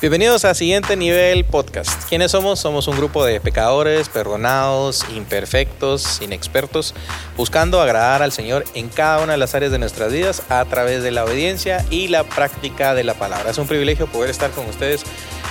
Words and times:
Bienvenidos 0.00 0.46
a 0.46 0.54
Siguiente 0.54 0.96
Nivel 0.96 1.44
Podcast. 1.44 2.08
¿Quiénes 2.08 2.30
somos? 2.30 2.58
Somos 2.58 2.88
un 2.88 2.96
grupo 2.96 3.22
de 3.22 3.38
pecadores, 3.38 4.08
perdonados, 4.08 5.04
imperfectos, 5.14 6.22
inexpertos, 6.22 6.94
buscando 7.36 7.82
agradar 7.82 8.22
al 8.22 8.32
Señor 8.32 8.64
en 8.72 8.88
cada 8.88 9.22
una 9.22 9.32
de 9.32 9.38
las 9.38 9.54
áreas 9.54 9.72
de 9.72 9.78
nuestras 9.78 10.10
vidas 10.10 10.42
a 10.48 10.64
través 10.64 11.02
de 11.02 11.10
la 11.10 11.26
obediencia 11.26 11.84
y 11.90 12.08
la 12.08 12.24
práctica 12.24 12.94
de 12.94 13.04
la 13.04 13.12
palabra. 13.12 13.50
Es 13.50 13.58
un 13.58 13.66
privilegio 13.66 14.06
poder 14.06 14.30
estar 14.30 14.50
con 14.52 14.64
ustedes 14.70 15.02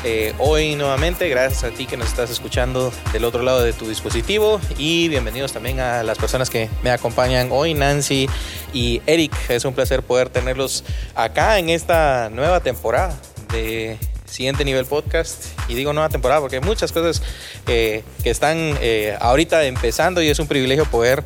eh, 0.04 0.34
hoy 0.40 0.74
nuevamente. 0.76 1.30
Gracias 1.30 1.64
a 1.64 1.70
ti 1.70 1.86
que 1.86 1.96
nos 1.96 2.08
estás 2.08 2.32
escuchando 2.32 2.92
del 3.14 3.26
otro 3.26 3.44
lado 3.44 3.62
de 3.62 3.74
tu 3.74 3.88
dispositivo 3.88 4.60
y 4.80 5.10
bienvenidos 5.10 5.54
también 5.54 5.80
a 5.80 6.02
las 6.02 6.18
personas 6.18 6.50
que 6.50 6.72
me 6.82 6.90
acompañan 6.90 7.50
hoy, 7.52 7.76
Nancy 7.76 8.28
y 8.74 9.04
Eric. 9.06 9.32
Es 9.48 9.64
un 9.64 9.76
placer 9.76 10.02
poder 10.02 10.30
tenerlos 10.30 10.84
acá 11.14 11.60
en 11.60 11.70
esta 11.70 12.32
nueva 12.32 12.62
temporada 12.62 13.16
de 13.52 14.00
siguiente 14.30 14.66
nivel 14.66 14.86
podcast. 14.86 15.46
Y 15.68 15.76
digo 15.76 15.94
nueva 15.94 16.10
temporada 16.10 16.42
porque 16.42 16.58
hay 16.58 16.62
muchas 16.62 16.92
cosas 16.92 17.22
eh, 17.68 18.04
que 18.24 18.30
están 18.30 18.58
eh, 18.82 19.18
ahorita 19.20 19.66
empezando 19.66 20.22
y 20.22 20.30
es 20.30 20.40
un 20.40 20.48
privilegio 20.48 20.86
poder 20.86 21.24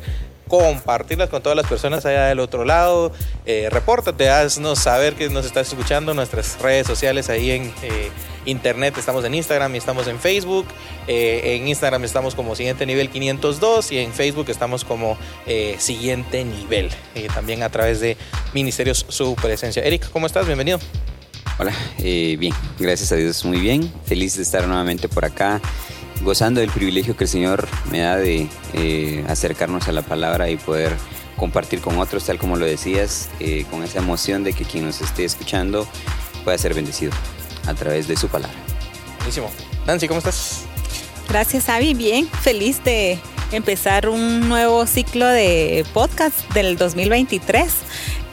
compartirlas 0.48 1.30
con 1.30 1.42
todas 1.42 1.56
las 1.56 1.66
personas 1.66 2.04
allá 2.04 2.26
del 2.26 2.38
otro 2.38 2.64
lado. 2.64 3.12
Eh, 3.46 3.68
repórtate, 3.70 4.28
haznos 4.28 4.78
saber 4.78 5.14
que 5.14 5.28
nos 5.30 5.46
estás 5.46 5.68
escuchando 5.68 6.12
nuestras 6.12 6.60
redes 6.60 6.86
sociales 6.86 7.30
ahí 7.30 7.50
en 7.50 7.72
eh, 7.82 8.10
internet. 8.44 8.94
Estamos 8.98 9.24
en 9.24 9.34
Instagram 9.34 9.74
y 9.74 9.78
estamos 9.78 10.06
en 10.06 10.20
Facebook. 10.20 10.66
en 11.06 11.66
Instagram 11.66 12.04
estamos 12.04 12.34
como 12.34 12.54
Siguiente 12.54 12.84
Nivel 12.86 13.08
502 13.08 13.92
y 13.92 13.98
en 13.98 14.12
Facebook 14.12 14.46
estamos 14.48 14.84
como 14.84 15.16
Siguiente 15.78 16.44
Nivel. 16.44 16.90
también 17.34 17.62
a 17.62 17.70
través 17.70 18.00
de 18.00 18.16
Ministerios 18.52 19.06
Su 19.08 19.34
Presencia. 19.34 19.82
Eric, 19.82 20.10
¿cómo 20.10 20.26
estás? 20.26 20.46
Bienvenido. 20.46 20.78
Hola, 21.56 21.72
eh, 21.98 22.36
bien, 22.36 22.52
gracias 22.80 23.12
a 23.12 23.14
Dios, 23.14 23.44
muy 23.44 23.60
bien. 23.60 23.92
Feliz 24.06 24.36
de 24.36 24.42
estar 24.42 24.66
nuevamente 24.66 25.08
por 25.08 25.24
acá, 25.24 25.60
gozando 26.22 26.60
del 26.60 26.70
privilegio 26.70 27.16
que 27.16 27.24
el 27.24 27.30
Señor 27.30 27.68
me 27.92 28.00
da 28.00 28.16
de 28.16 28.48
eh, 28.72 29.24
acercarnos 29.28 29.86
a 29.86 29.92
la 29.92 30.02
palabra 30.02 30.50
y 30.50 30.56
poder 30.56 30.92
compartir 31.36 31.80
con 31.80 31.98
otros, 31.98 32.24
tal 32.24 32.38
como 32.38 32.56
lo 32.56 32.66
decías, 32.66 33.28
eh, 33.38 33.66
con 33.70 33.84
esa 33.84 34.00
emoción 34.00 34.42
de 34.42 34.52
que 34.52 34.64
quien 34.64 34.84
nos 34.84 35.00
esté 35.00 35.24
escuchando 35.24 35.86
pueda 36.42 36.58
ser 36.58 36.74
bendecido 36.74 37.12
a 37.68 37.74
través 37.74 38.08
de 38.08 38.16
su 38.16 38.26
palabra. 38.26 38.56
Buenísimo. 39.18 39.48
Nancy, 39.86 40.08
¿cómo 40.08 40.18
estás? 40.18 40.62
Gracias, 41.28 41.68
Avi. 41.68 41.94
Bien, 41.94 42.28
feliz 42.28 42.82
de 42.82 43.20
empezar 43.52 44.08
un 44.08 44.48
nuevo 44.48 44.86
ciclo 44.86 45.26
de 45.26 45.86
podcast 45.94 46.52
del 46.52 46.76
2023. 46.76 47.72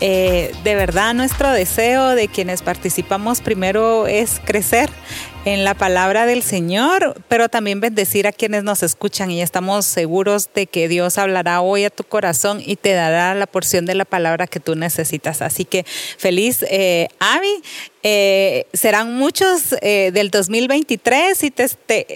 Eh, 0.04 0.52
de 0.64 0.74
verdad 0.76 1.14
nuestro 1.14 1.52
deseo 1.52 2.10
de 2.10 2.28
quienes 2.28 2.64
participamos 2.64 3.40
primero 3.40 4.08
es 4.08 4.42
crecer 4.44 4.90
en 5.44 5.64
la 5.64 5.74
palabra 5.74 6.28
del 6.28 6.44
Señor, 6.44 7.16
pero 7.28 7.50
también 7.50 7.80
bendecir 7.80 8.28
a 8.28 8.32
quienes 8.32 8.64
nos 8.64 8.84
escuchan 8.84 9.32
y 9.32 9.42
estamos 9.42 9.86
seguros 9.86 10.50
de 10.54 10.68
que 10.68 10.88
Dios 10.88 11.18
hablará 11.18 11.62
hoy 11.62 11.84
a 11.86 11.90
tu 11.90 12.04
corazón 12.04 12.62
y 12.64 12.76
te 12.76 12.94
dará 12.94 13.34
la 13.34 13.48
porción 13.48 13.86
de 13.86 13.96
la 13.96 14.06
palabra 14.06 14.46
que 14.46 14.60
tú 14.60 14.76
necesitas. 14.76 15.42
Así 15.42 15.66
que 15.66 15.86
feliz, 16.18 16.64
eh, 16.70 17.08
Avi. 17.20 17.64
Eh, 18.04 18.66
serán 18.74 19.16
muchos 19.16 19.76
eh, 19.82 20.10
del 20.12 20.32
2023 20.32 21.44
y 21.44 21.52
te, 21.52 21.68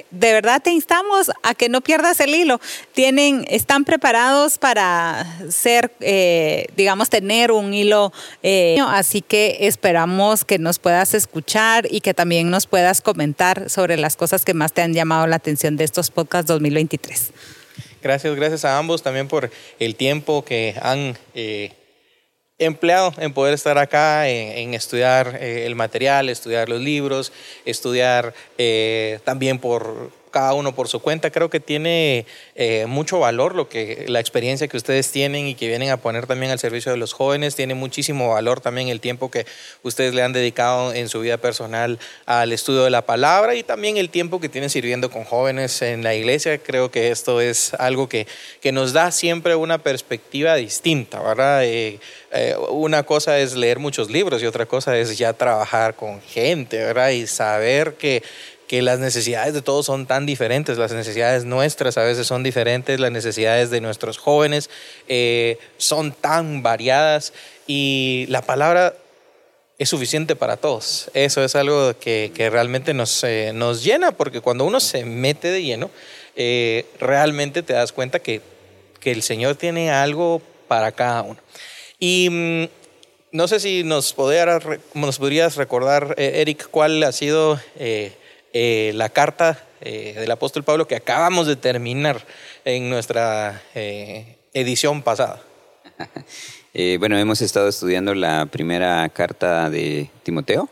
de 0.09 0.33
verdad 0.33 0.59
te 0.59 0.71
instamos 0.71 1.29
a 1.43 1.53
que 1.53 1.69
no 1.69 1.81
pierdas 1.81 2.19
el 2.19 2.33
hilo. 2.33 2.59
Tienen, 2.93 3.45
están 3.49 3.85
preparados 3.85 4.57
para 4.57 5.27
ser, 5.49 5.91
eh, 5.99 6.65
digamos, 6.75 7.09
tener 7.09 7.51
un 7.51 7.73
hilo. 7.73 8.11
así 8.87 9.21
que 9.21 9.57
esperamos 9.61 10.43
que 10.43 10.57
nos 10.57 10.79
puedas 10.79 11.13
escuchar 11.13 11.87
y 11.91 12.02
que 12.02 12.15
también 12.15 12.49
nos 12.49 12.65
puedas 12.65 13.02
comentar 13.15 13.70
sobre 13.70 13.95
las 13.95 14.17
cosas 14.17 14.43
que 14.43 14.53
más 14.53 14.73
te 14.73 14.81
han 14.81 14.93
llamado 14.93 15.26
la 15.26 15.37
atención 15.37 15.77
de 15.77 15.86
estos 15.86 16.11
podcasts 16.11 16.48
2023. 16.48 17.31
Gracias, 18.03 18.36
gracias 18.36 18.65
a 18.65 18.77
ambos 18.77 19.02
también 19.02 19.30
por 19.30 19.49
el 19.80 19.95
tiempo 19.95 20.43
que 20.43 20.76
han 20.81 21.17
empleado 22.58 23.14
en 23.17 23.33
poder 23.33 23.53
estar 23.53 23.77
acá, 23.77 24.27
en, 24.27 24.73
estudiar 24.73 25.37
eh, 25.39 25.65
el 25.65 25.76
material, 25.76 26.30
estudiar 26.30 26.67
los 26.70 26.81
libros, 26.81 27.31
estudiar 27.65 28.33
eh, 28.58 29.20
también 29.23 29.59
por 29.59 30.11
cada 30.35 30.53
uno 30.53 30.75
por 30.75 30.89
su 30.89 30.99
cuenta. 30.99 31.31
Creo 31.31 31.49
que 31.49 31.61
tiene 31.61 32.25
eh, 32.55 32.87
mucho 32.89 33.19
valor 33.19 33.55
lo 33.55 33.69
que 33.69 34.03
la 34.09 34.19
experiencia 34.19 34.67
que 34.67 34.75
ustedes 34.75 35.09
tienen 35.09 35.47
y 35.47 35.55
que 35.55 35.69
vienen 35.69 35.91
a 35.91 35.95
poner 35.95 36.27
también 36.27 36.51
al 36.51 36.59
servicio 36.59 36.91
de 36.91 36.97
los 36.97 37.13
jóvenes. 37.13 37.55
Tiene 37.55 37.73
muchísimo 37.73 38.33
valor 38.33 38.59
también 38.59 38.89
el 38.89 38.99
tiempo 38.99 39.31
que 39.31 39.45
ustedes 39.81 40.13
le 40.13 40.23
han 40.23 40.33
dedicado 40.33 40.93
en 40.93 41.07
su 41.07 41.21
vida 41.21 41.37
personal 41.37 41.99
al 42.25 42.51
estudio 42.51 42.83
de 42.83 42.89
la 42.89 43.05
palabra 43.05 43.55
y 43.55 43.63
también 43.63 43.95
el 43.95 44.09
tiempo 44.09 44.41
que 44.41 44.49
tienen 44.49 44.69
sirviendo 44.69 45.09
con 45.09 45.23
jóvenes 45.23 45.81
en 45.81 46.03
la 46.03 46.13
iglesia. 46.15 46.57
Creo 46.57 46.91
que 46.91 47.11
esto 47.11 47.39
es 47.39 47.73
algo 47.75 48.09
que, 48.09 48.27
que 48.59 48.73
nos 48.73 48.91
da 48.91 49.11
siempre 49.11 49.55
una 49.55 49.77
perspectiva 49.77 50.55
distinta, 50.55 51.21
¿verdad? 51.21 51.63
Eh, 51.63 52.02
eh, 52.33 52.57
una 52.71 53.03
cosa 53.03 53.39
es 53.39 53.55
leer 53.55 53.79
muchos 53.79 54.09
libros 54.11 54.43
y 54.43 54.45
otra 54.45 54.65
cosa 54.65 54.97
es 54.97 55.17
ya 55.17 55.31
trabajar 55.31 55.95
con 55.95 56.21
gente, 56.21 56.75
¿verdad? 56.75 57.11
Y 57.11 57.25
saber 57.25 57.93
que 57.93 58.21
que 58.67 58.81
las 58.81 58.99
necesidades 58.99 59.53
de 59.53 59.61
todos 59.61 59.86
son 59.86 60.08
tan 60.08 60.26
diferentes, 60.26 60.77
las 60.77 60.92
necesidades 60.92 61.45
nuestras 61.45 61.98
a 61.98 62.03
veces 62.03 62.26
son 62.27 62.43
diferentes, 62.43 62.99
las 62.99 63.11
necesidades 63.11 63.70
de 63.70 63.81
nuestros 63.81 64.17
jóvenes 64.17 64.70
eh, 65.08 65.59
son 65.77 66.11
tan 66.11 66.64
variadas 66.64 67.33
y 67.67 68.26
la 68.30 68.42
palabra 68.42 68.95
es 69.77 69.89
suficiente 69.89 70.36
para 70.36 70.58
todos. 70.58 71.11
Eso 71.14 71.43
es 71.43 71.55
algo 71.55 71.93
que, 71.99 72.31
realmente 72.52 72.93
nos, 72.93 73.23
eh, 73.23 73.52
nos 73.53 73.83
llena, 73.83 74.11
porque 74.11 74.42
cuando 74.42 74.65
uno 74.65 74.80
se 74.80 75.05
mete 75.05 75.49
de 75.49 75.64
lleno, 75.64 75.92
eh, 76.36 76.86
realmente 76.99 77.61
te 77.61 77.73
das 77.73 77.92
cuenta 77.92 78.20
que, 78.20 78.42
que, 78.99 79.11
el 79.11 79.21
Señor 79.21 79.55
tiene 79.55 79.92
algo 79.92 80.42
para 80.67 80.92
cada 80.92 81.21
uno. 81.21 81.39
Y 81.99 82.30
mm, 82.30 82.67
no 83.32 83.47
sé 83.47 83.59
si 83.59 83.83
nos 83.83 84.14
podrías 84.14 85.55
recordar, 85.55 86.15
Eric, 86.17 86.70
cuál 86.71 87.03
ha 87.03 87.11
sido 87.11 87.59
eh, 88.58 88.93
la 88.95 89.10
carta 89.10 89.61
eh, 89.82 90.14
del 90.17 90.32
apóstol 90.32 90.64
Pablo 90.64 90.88
que 90.88 90.95
acabamos 90.95 91.45
de 91.45 91.58
terminar 91.58 92.26
en 92.64 92.89
nuestra 92.89 93.61
eh, 93.76 94.38
edición 94.54 95.02
pasada. 95.02 95.43
bueno, 96.99 97.17
hemos 97.17 97.42
estado 97.42 97.67
estudiando 97.67 98.15
la 98.15 98.45
primera 98.45 99.10
carta 99.10 99.70
de 99.70 100.10
Timoteo. 100.23 100.70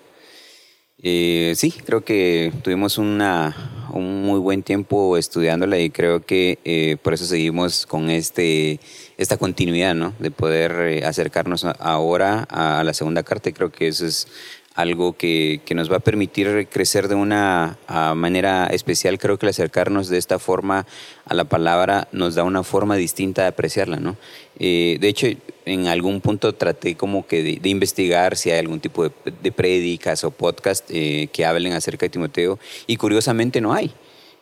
sí, 1.02 1.74
creo 1.86 2.06
que 2.06 2.54
tuvimos 2.64 2.98
una, 2.98 3.90
un 3.92 4.24
muy 4.24 4.40
buen 4.40 4.64
tiempo 4.64 5.18
estudiándola 5.18 5.78
y 5.78 5.90
creo 5.90 6.26
que 6.26 6.98
por 7.04 7.16
eso 7.16 7.26
seguimos 7.26 7.86
con 7.86 8.10
este, 8.10 8.80
esta 9.18 9.36
continuidad, 9.36 9.94
¿no? 9.94 10.14
De 10.20 10.32
poder 10.32 11.04
acercarnos 11.04 11.66
ahora 11.66 12.48
a 12.50 12.82
la 12.86 12.94
segunda 12.94 13.24
carta 13.24 13.50
y 13.50 13.54
creo 13.54 13.74
que 13.74 13.90
eso 13.90 14.06
es 14.06 14.30
algo 14.76 15.14
que, 15.14 15.62
que, 15.66 15.76
nos 15.76 15.92
va 15.92 15.98
a 15.98 16.00
permitir 16.00 16.68
crecer 16.72 17.08
de 17.08 17.16
una 17.16 17.78
manera 18.16 18.68
especial. 18.68 19.20
Creo 19.20 19.38
que 19.38 19.46
el 19.46 19.52
acercarnos 19.52 20.10
de 20.10 20.18
esta 20.18 20.40
forma 20.40 20.86
a 21.26 21.34
la 21.34 21.44
palabra 21.46 22.08
nos 22.12 22.36
da 22.36 22.44
una 22.44 22.64
forma 22.64 22.96
distinta 22.96 23.44
de 23.44 23.50
apreciarla, 23.50 23.98
¿no? 23.98 24.18
Eh, 24.60 24.98
de 25.00 25.08
hecho, 25.08 25.28
en 25.66 25.88
algún 25.88 26.22
punto 26.22 26.54
traté 26.54 26.96
como 26.96 27.26
que 27.26 27.44
de, 27.44 27.70
investigar 27.70 28.38
si 28.38 28.52
hay 28.52 28.60
algún 28.60 28.80
tipo 28.80 29.04
de, 29.04 29.12
de 29.42 29.52
prédicas 29.52 30.24
o 30.24 30.32
podcast 30.32 30.90
eh, 30.92 31.30
que 31.32 31.46
hablen 31.46 31.74
acerca 31.74 32.06
de 32.06 32.10
Timoteo 32.10 32.60
y 32.86 32.98
curiosamente 32.98 33.62
no 33.62 33.74
hay. 33.74 33.92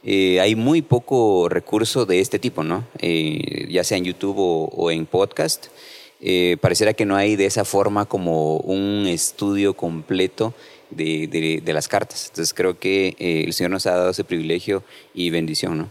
Eh, 0.04 0.40
hay 0.40 0.56
muy 0.56 0.82
poco 0.82 1.48
recurso 1.48 2.06
de 2.06 2.20
este 2.20 2.40
tipo, 2.40 2.64
¿no? 2.64 2.86
ya 3.70 3.84
sea 3.84 3.98
en 4.00 4.06
YouTube 4.06 4.38
o, 4.40 4.66
o 4.66 4.90
en 4.90 5.06
podcast 5.06 5.68
eh, 6.22 6.58
pareciera 6.62 6.94
que 6.94 7.06
no 7.06 7.16
hay 7.16 7.36
de 7.36 7.46
esa 7.46 7.66
forma 7.66 8.06
como 8.06 8.58
un 8.58 9.08
estudio 9.08 9.74
completo 9.76 10.54
de, 10.92 11.62
de, 11.64 11.74
las 11.74 11.88
cartas. 11.88 12.28
Entonces 12.28 12.54
creo 12.54 12.78
que 12.78 13.16
eh, 13.18 13.44
el 13.46 13.54
Señor 13.54 13.72
nos 13.72 13.88
ha 13.88 13.92
dado 13.92 14.12
ese 14.12 14.24
privilegio 14.24 14.84
y 15.14 15.30
bendición, 15.30 15.78
¿no? 15.78 15.90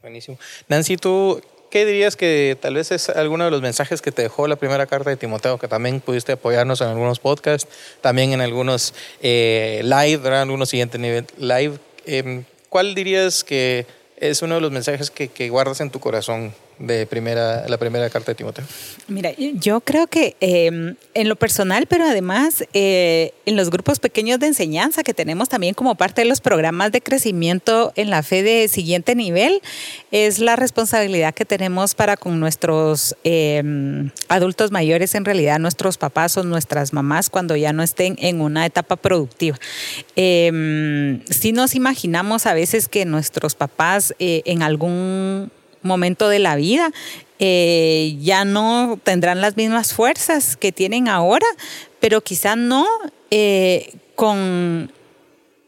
Buenísimo. 0.00 0.38
Nancy, 0.68 0.96
¿tú 0.96 1.40
qué 1.70 1.86
dirías 1.86 2.16
que 2.16 2.56
tal 2.60 2.74
vez 2.74 2.90
es 2.90 3.08
alguno 3.08 3.44
de 3.44 3.50
los 3.50 3.62
mensajes 3.62 4.02
que 4.02 4.10
te 4.10 4.22
dejó 4.22 4.48
la 4.48 4.56
primera 4.56 4.86
carta 4.86 5.10
de 5.10 5.16
Timoteo, 5.16 5.58
que 5.58 5.68
también 5.68 6.00
pudiste 6.00 6.32
apoyarnos 6.32 6.80
en 6.80 6.88
algunos 6.88 7.20
podcasts, 7.20 7.70
también 8.00 8.32
en 8.32 8.40
algunos 8.40 8.94
eh, 9.22 9.80
live, 9.84 10.18
¿verdad? 10.18 10.42
algunos 10.42 10.70
siguientes 10.70 11.00
nivel 11.00 11.26
live? 11.38 11.78
Em, 12.04 12.44
¿Cuál 12.68 12.94
dirías 12.94 13.44
que 13.44 13.86
es 14.16 14.42
uno 14.42 14.56
de 14.56 14.60
los 14.60 14.72
mensajes 14.72 15.10
que, 15.10 15.28
que 15.28 15.48
guardas 15.50 15.80
en 15.80 15.90
tu 15.90 16.00
corazón 16.00 16.52
de 16.82 17.06
primera, 17.06 17.66
la 17.68 17.78
primera 17.78 18.10
carta 18.10 18.32
de 18.32 18.34
Timoteo? 18.34 18.64
Mira, 19.06 19.30
yo 19.36 19.80
creo 19.80 20.08
que 20.08 20.36
em, 20.40 20.96
en 21.14 21.28
lo 21.28 21.36
personal, 21.36 21.86
pero 21.86 22.04
además 22.04 22.64
eh, 22.74 23.32
en 23.46 23.56
los 23.56 23.70
grupos 23.70 24.00
pequeños 24.00 24.40
de 24.40 24.48
enseñanza 24.48 25.02
que 25.04 25.14
tenemos 25.14 25.48
también 25.48 25.74
como 25.74 25.94
parte 25.94 26.22
de 26.22 26.24
los 26.26 26.40
programas 26.40 26.90
de 26.90 27.00
crecimiento 27.00 27.92
en 27.94 28.10
la 28.10 28.22
fe 28.22 28.42
de 28.42 28.68
siguiente 28.68 29.14
nivel, 29.14 29.62
es 30.10 30.40
la 30.40 30.56
responsabilidad 30.56 31.34
que 31.34 31.44
tenemos 31.44 31.94
para 31.94 32.16
con 32.16 32.40
nuestros 32.40 33.16
em, 33.22 34.10
adultos 34.28 34.72
mayores, 34.72 35.14
en 35.14 35.24
realidad 35.24 35.60
nuestros 35.60 35.98
papás 35.98 36.36
o 36.36 36.42
nuestras 36.42 36.92
mamás 36.92 37.30
cuando 37.30 37.54
ya 37.54 37.72
no 37.72 37.82
estén 37.82 38.16
en 38.18 38.40
una 38.40 38.66
etapa 38.66 38.96
productiva. 38.96 39.56
Em, 40.16 41.24
si 41.26 41.52
nos 41.52 41.76
imaginamos 41.76 42.46
a 42.46 42.54
veces 42.54 42.88
que 42.88 43.04
nuestros 43.04 43.54
papás 43.54 44.14
eh, 44.18 44.42
en 44.46 44.62
algún 44.62 45.50
momento 45.82 46.28
de 46.28 46.38
la 46.38 46.56
vida, 46.56 46.92
eh, 47.38 48.16
ya 48.20 48.44
no 48.44 48.98
tendrán 49.02 49.40
las 49.40 49.56
mismas 49.56 49.92
fuerzas 49.92 50.56
que 50.56 50.72
tienen 50.72 51.08
ahora, 51.08 51.46
pero 52.00 52.20
quizá 52.20 52.56
no 52.56 52.86
eh, 53.30 53.94
con 54.14 54.92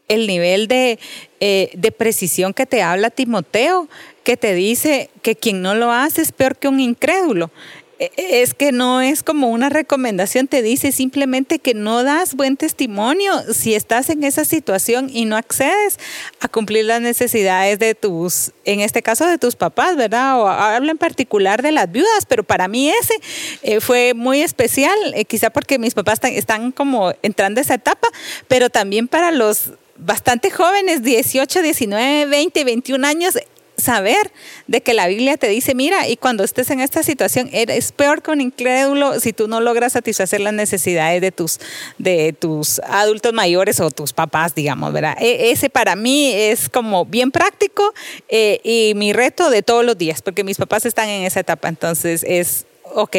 el 0.07 0.27
nivel 0.27 0.67
de, 0.67 0.99
eh, 1.39 1.71
de 1.73 1.91
precisión 1.91 2.53
que 2.53 2.65
te 2.65 2.81
habla 2.81 3.09
Timoteo, 3.09 3.89
que 4.23 4.37
te 4.37 4.53
dice 4.53 5.09
que 5.21 5.35
quien 5.35 5.61
no 5.61 5.75
lo 5.75 5.91
hace 5.91 6.21
es 6.21 6.31
peor 6.31 6.57
que 6.57 6.67
un 6.67 6.79
incrédulo. 6.79 7.51
E, 7.97 8.11
e, 8.17 8.41
es 8.41 8.53
que 8.53 8.71
no 8.71 9.01
es 9.01 9.23
como 9.23 9.49
una 9.49 9.69
recomendación, 9.69 10.47
te 10.47 10.61
dice 10.61 10.91
simplemente 10.91 11.59
que 11.59 11.73
no 11.73 12.03
das 12.03 12.35
buen 12.35 12.57
testimonio 12.57 13.33
si 13.53 13.73
estás 13.73 14.09
en 14.09 14.23
esa 14.23 14.43
situación 14.43 15.09
y 15.11 15.25
no 15.25 15.37
accedes 15.37 15.97
a 16.41 16.49
cumplir 16.49 16.85
las 16.85 17.01
necesidades 17.01 17.79
de 17.79 17.95
tus, 17.95 18.51
en 18.65 18.81
este 18.81 19.01
caso 19.01 19.25
de 19.25 19.37
tus 19.37 19.55
papás, 19.55 19.95
¿verdad? 19.95 20.39
O 20.41 20.47
habla 20.47 20.91
en 20.91 20.97
particular 20.97 21.61
de 21.61 21.71
las 21.71 21.89
viudas, 21.89 22.25
pero 22.27 22.43
para 22.43 22.67
mí 22.67 22.89
ese 22.89 23.15
eh, 23.63 23.79
fue 23.79 24.13
muy 24.13 24.41
especial, 24.41 24.97
eh, 25.13 25.23
quizá 25.23 25.49
porque 25.49 25.79
mis 25.79 25.93
papás 25.93 26.19
están 26.23 26.71
como 26.71 27.13
entrando 27.21 27.59
a 27.59 27.63
esa 27.63 27.75
etapa, 27.75 28.09
pero 28.47 28.69
también 28.69 29.07
para 29.07 29.31
los 29.31 29.71
bastante 29.97 30.51
jóvenes, 30.51 31.03
18, 31.03 31.61
19, 31.61 32.25
20, 32.25 32.63
21 32.63 33.07
años, 33.07 33.37
saber 33.77 34.31
de 34.67 34.81
que 34.81 34.93
la 34.93 35.07
Biblia 35.07 35.37
te 35.37 35.47
dice, 35.47 35.75
mira, 35.75 36.07
y 36.07 36.17
cuando 36.17 36.43
estés 36.43 36.69
en 36.69 36.79
esta 36.79 37.03
situación, 37.03 37.49
eres 37.51 37.91
peor 37.91 38.21
que 38.21 38.31
un 38.31 38.41
incrédulo 38.41 39.19
si 39.19 39.33
tú 39.33 39.47
no 39.47 39.61
logras 39.61 39.93
satisfacer 39.93 40.41
las 40.41 40.53
necesidades 40.53 41.21
de 41.21 41.31
tus, 41.31 41.59
de 41.97 42.33
tus 42.33 42.79
adultos 42.79 43.33
mayores 43.33 43.79
o 43.79 43.91
tus 43.91 44.13
papás, 44.13 44.55
digamos, 44.55 44.93
¿verdad? 44.93 45.17
E, 45.19 45.51
ese 45.51 45.69
para 45.69 45.95
mí 45.95 46.31
es 46.33 46.69
como 46.69 47.05
bien 47.05 47.31
práctico 47.31 47.93
eh, 48.29 48.59
y 48.63 48.93
mi 48.95 49.13
reto 49.13 49.49
de 49.49 49.61
todos 49.61 49.85
los 49.85 49.97
días, 49.97 50.21
porque 50.21 50.43
mis 50.43 50.57
papás 50.57 50.85
están 50.85 51.09
en 51.09 51.23
esa 51.23 51.39
etapa, 51.39 51.67
entonces 51.67 52.23
es, 52.27 52.65
ok, 52.93 53.17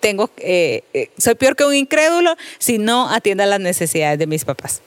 tengo, 0.00 0.30
eh, 0.38 0.82
eh, 0.94 1.10
soy 1.18 1.34
peor 1.34 1.56
que 1.56 1.64
un 1.64 1.74
incrédulo 1.74 2.36
si 2.58 2.78
no 2.78 3.10
atiendo 3.10 3.42
a 3.42 3.46
las 3.46 3.60
necesidades 3.60 4.18
de 4.18 4.26
mis 4.26 4.44
papás. 4.44 4.82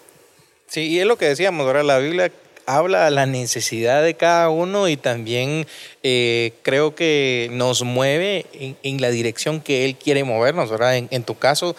Sí, 0.67 0.81
y 0.81 0.99
es 0.99 1.05
lo 1.05 1.17
que 1.17 1.25
decíamos, 1.25 1.65
ahora 1.65 1.81
la 1.83 1.97
Biblia 1.97 2.31
habla 2.77 3.07
a 3.07 3.09
la 3.09 3.25
necesidad 3.25 4.03
de 4.03 4.13
cada 4.13 4.49
uno 4.49 4.87
y 4.87 4.95
también 4.95 5.65
eh, 6.03 6.53
creo 6.61 6.93
que 6.93 7.49
nos 7.51 7.81
mueve 7.83 8.45
en, 8.83 9.01
la 9.01 9.09
dirección 9.09 9.59
que 9.59 9.85
Él 9.85 9.95
quiere 9.95 10.23
movernos, 10.23 10.69
¿verdad? 10.69 10.95
en 10.95 11.23
tu 11.23 11.35
caso, 11.35 11.75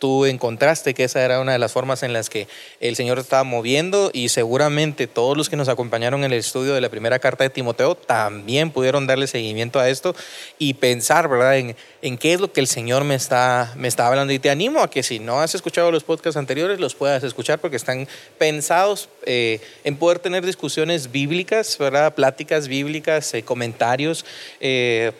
tú 0.00 0.24
encontraste 0.24 0.94
que 0.94 1.04
esa 1.04 1.22
era 1.22 1.38
una 1.38 1.52
de 1.52 1.58
las 1.58 1.72
formas 1.72 2.02
en 2.02 2.12
las 2.12 2.28
que 2.28 2.48
el 2.80 2.96
Señor 2.96 3.18
estaba 3.20 3.44
moviendo 3.44 4.10
y 4.12 4.30
seguramente 4.30 5.06
todos 5.06 5.36
los 5.36 5.48
que 5.48 5.56
nos 5.56 5.68
acompañaron 5.68 6.24
en 6.24 6.32
el 6.32 6.38
estudio 6.38 6.74
de 6.74 6.80
la 6.80 6.88
primera 6.88 7.20
carta 7.20 7.44
de 7.44 7.50
Timoteo 7.50 7.94
también 7.94 8.70
pudieron 8.70 9.06
darle 9.06 9.26
seguimiento 9.26 9.78
a 9.78 9.88
esto 9.88 10.16
y 10.58 10.74
pensar, 10.74 11.28
¿verdad?, 11.28 11.58
en, 11.58 11.76
en 12.02 12.18
qué 12.18 12.32
es 12.32 12.40
lo 12.40 12.50
que 12.52 12.60
el 12.60 12.66
Señor 12.66 13.04
me 13.04 13.14
está, 13.14 13.72
me 13.76 13.86
está 13.86 14.06
hablando. 14.06 14.32
Y 14.32 14.38
te 14.38 14.50
animo 14.50 14.80
a 14.80 14.90
que 14.90 15.02
si 15.02 15.18
no 15.18 15.40
has 15.40 15.54
escuchado 15.54 15.92
los 15.92 16.02
podcasts 16.02 16.38
anteriores, 16.38 16.80
los 16.80 16.94
puedas 16.94 17.22
escuchar 17.22 17.58
porque 17.58 17.76
están 17.76 18.08
pensados 18.38 19.10
eh, 19.26 19.60
en 19.84 19.96
poder 19.96 20.18
tener 20.18 20.44
discusiones 20.44 21.12
bíblicas, 21.12 21.76
¿verdad?, 21.78 22.14
pláticas 22.14 22.68
bíblicas, 22.68 23.34
eh, 23.34 23.42
comentarios. 23.42 24.24
Eh, 24.60 25.12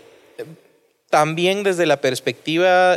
también 1.11 1.65
desde 1.65 1.87
la 1.87 2.01
perspectiva 2.01 2.97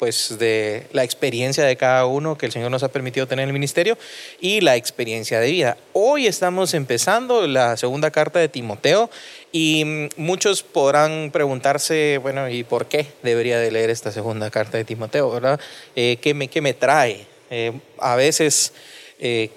pues 0.00 0.38
de 0.38 0.86
la 0.92 1.04
experiencia 1.04 1.62
de 1.62 1.76
cada 1.76 2.06
uno 2.06 2.38
que 2.38 2.46
el 2.46 2.52
Señor 2.52 2.70
nos 2.70 2.82
ha 2.82 2.88
permitido 2.88 3.26
tener 3.26 3.42
en 3.42 3.50
el 3.50 3.52
ministerio 3.52 3.98
y 4.40 4.62
la 4.62 4.74
experiencia 4.76 5.38
de 5.40 5.50
vida. 5.50 5.76
Hoy 5.92 6.26
estamos 6.26 6.72
empezando 6.72 7.46
la 7.46 7.76
segunda 7.76 8.10
carta 8.10 8.38
de 8.38 8.48
Timoteo 8.48 9.10
y 9.52 9.84
mm, 9.84 10.08
muchos 10.16 10.62
podrán 10.62 11.28
preguntarse, 11.30 12.16
bueno, 12.16 12.48
¿y 12.48 12.64
por 12.64 12.86
qué 12.86 13.08
debería 13.22 13.58
de 13.58 13.70
leer 13.70 13.90
esta 13.90 14.10
segunda 14.10 14.50
carta 14.50 14.78
de 14.78 14.84
Timoteo? 14.84 15.30
¿verdad? 15.30 15.60
Eh, 15.94 16.16
¿qué, 16.22 16.32
me, 16.32 16.48
¿Qué 16.48 16.62
me 16.62 16.72
trae? 16.72 17.26
Eh, 17.50 17.78
a 17.98 18.16
veces, 18.16 18.72
eh, 19.18 19.50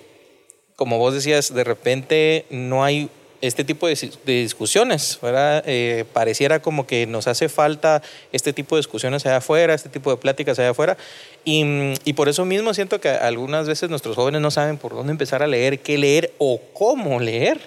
como 0.76 0.98
vos 0.98 1.14
decías, 1.14 1.54
de 1.54 1.64
repente 1.64 2.46
no 2.50 2.84
hay 2.84 3.10
este 3.44 3.66
tipo 3.66 3.88
de, 3.88 3.96
discusiones, 4.26 5.20
¿verdad? 5.22 5.64
Eh, 5.68 6.06
pareciera 6.14 6.62
como 6.62 6.88
que 6.88 7.06
nos 7.06 7.28
hace 7.28 7.50
falta 7.50 8.02
este 8.32 8.54
tipo 8.54 8.76
de 8.76 8.80
discusiones 8.80 9.26
allá 9.26 9.38
afuera, 9.38 9.74
este 9.74 9.90
tipo 9.90 10.10
de 10.12 10.18
pláticas 10.18 10.58
allá 10.60 10.70
afuera, 10.70 10.98
y, 11.44 11.94
y, 12.06 12.14
por 12.14 12.30
eso 12.30 12.46
mismo 12.46 12.74
siento 12.74 13.02
que 13.02 13.10
algunas 13.10 13.68
veces 13.68 13.90
nuestros 13.90 14.16
jóvenes 14.16 14.40
no 14.40 14.50
saben 14.50 14.78
por 14.78 14.94
dónde 14.94 15.12
empezar 15.12 15.44
a 15.44 15.48
leer, 15.48 15.80
qué 15.80 15.98
leer 15.98 16.34
o 16.38 16.62
cómo 16.74 17.20
leer. 17.20 17.60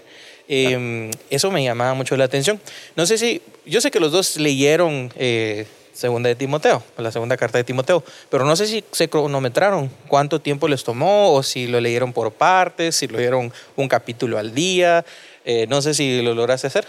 Em, 0.48 1.10
eso 1.28 1.50
me 1.50 1.62
llamaba 1.62 1.92
mucho 1.92 2.16
la 2.16 2.24
atención. 2.24 2.58
No 2.94 3.04
sé 3.04 3.18
si, 3.18 3.42
yo 3.66 3.82
sé 3.82 3.90
que 3.90 4.00
los 4.00 4.12
dos 4.12 4.38
leyeron 4.38 5.12
eh, 5.16 5.66
segunda 5.92 6.28
de 6.28 6.34
Timoteo, 6.36 6.82
la 6.98 7.10
segunda 7.10 7.36
carta 7.36 7.58
de 7.58 7.64
Timoteo, 7.64 8.04
pero 8.30 8.44
no 8.44 8.54
sé 8.54 8.66
si 8.66 8.84
se 8.92 9.08
cronometraron 9.08 9.90
cuánto 10.08 10.40
tiempo 10.40 10.68
les 10.68 10.84
tomó 10.84 11.32
o 11.32 11.42
si 11.42 11.66
lo 11.66 11.80
leyeron 11.80 12.12
por 12.12 12.32
partes, 12.32 12.96
si 12.96 13.08
lo 13.08 13.16
leyeron 13.16 13.52
un 13.76 13.88
capítulo 13.88 14.38
al 14.38 14.54
día. 14.54 15.04
Eh, 15.48 15.66
no 15.68 15.80
sé 15.80 15.94
si 15.94 16.20
lo 16.22 16.34
lograste 16.34 16.66
hacer. 16.66 16.84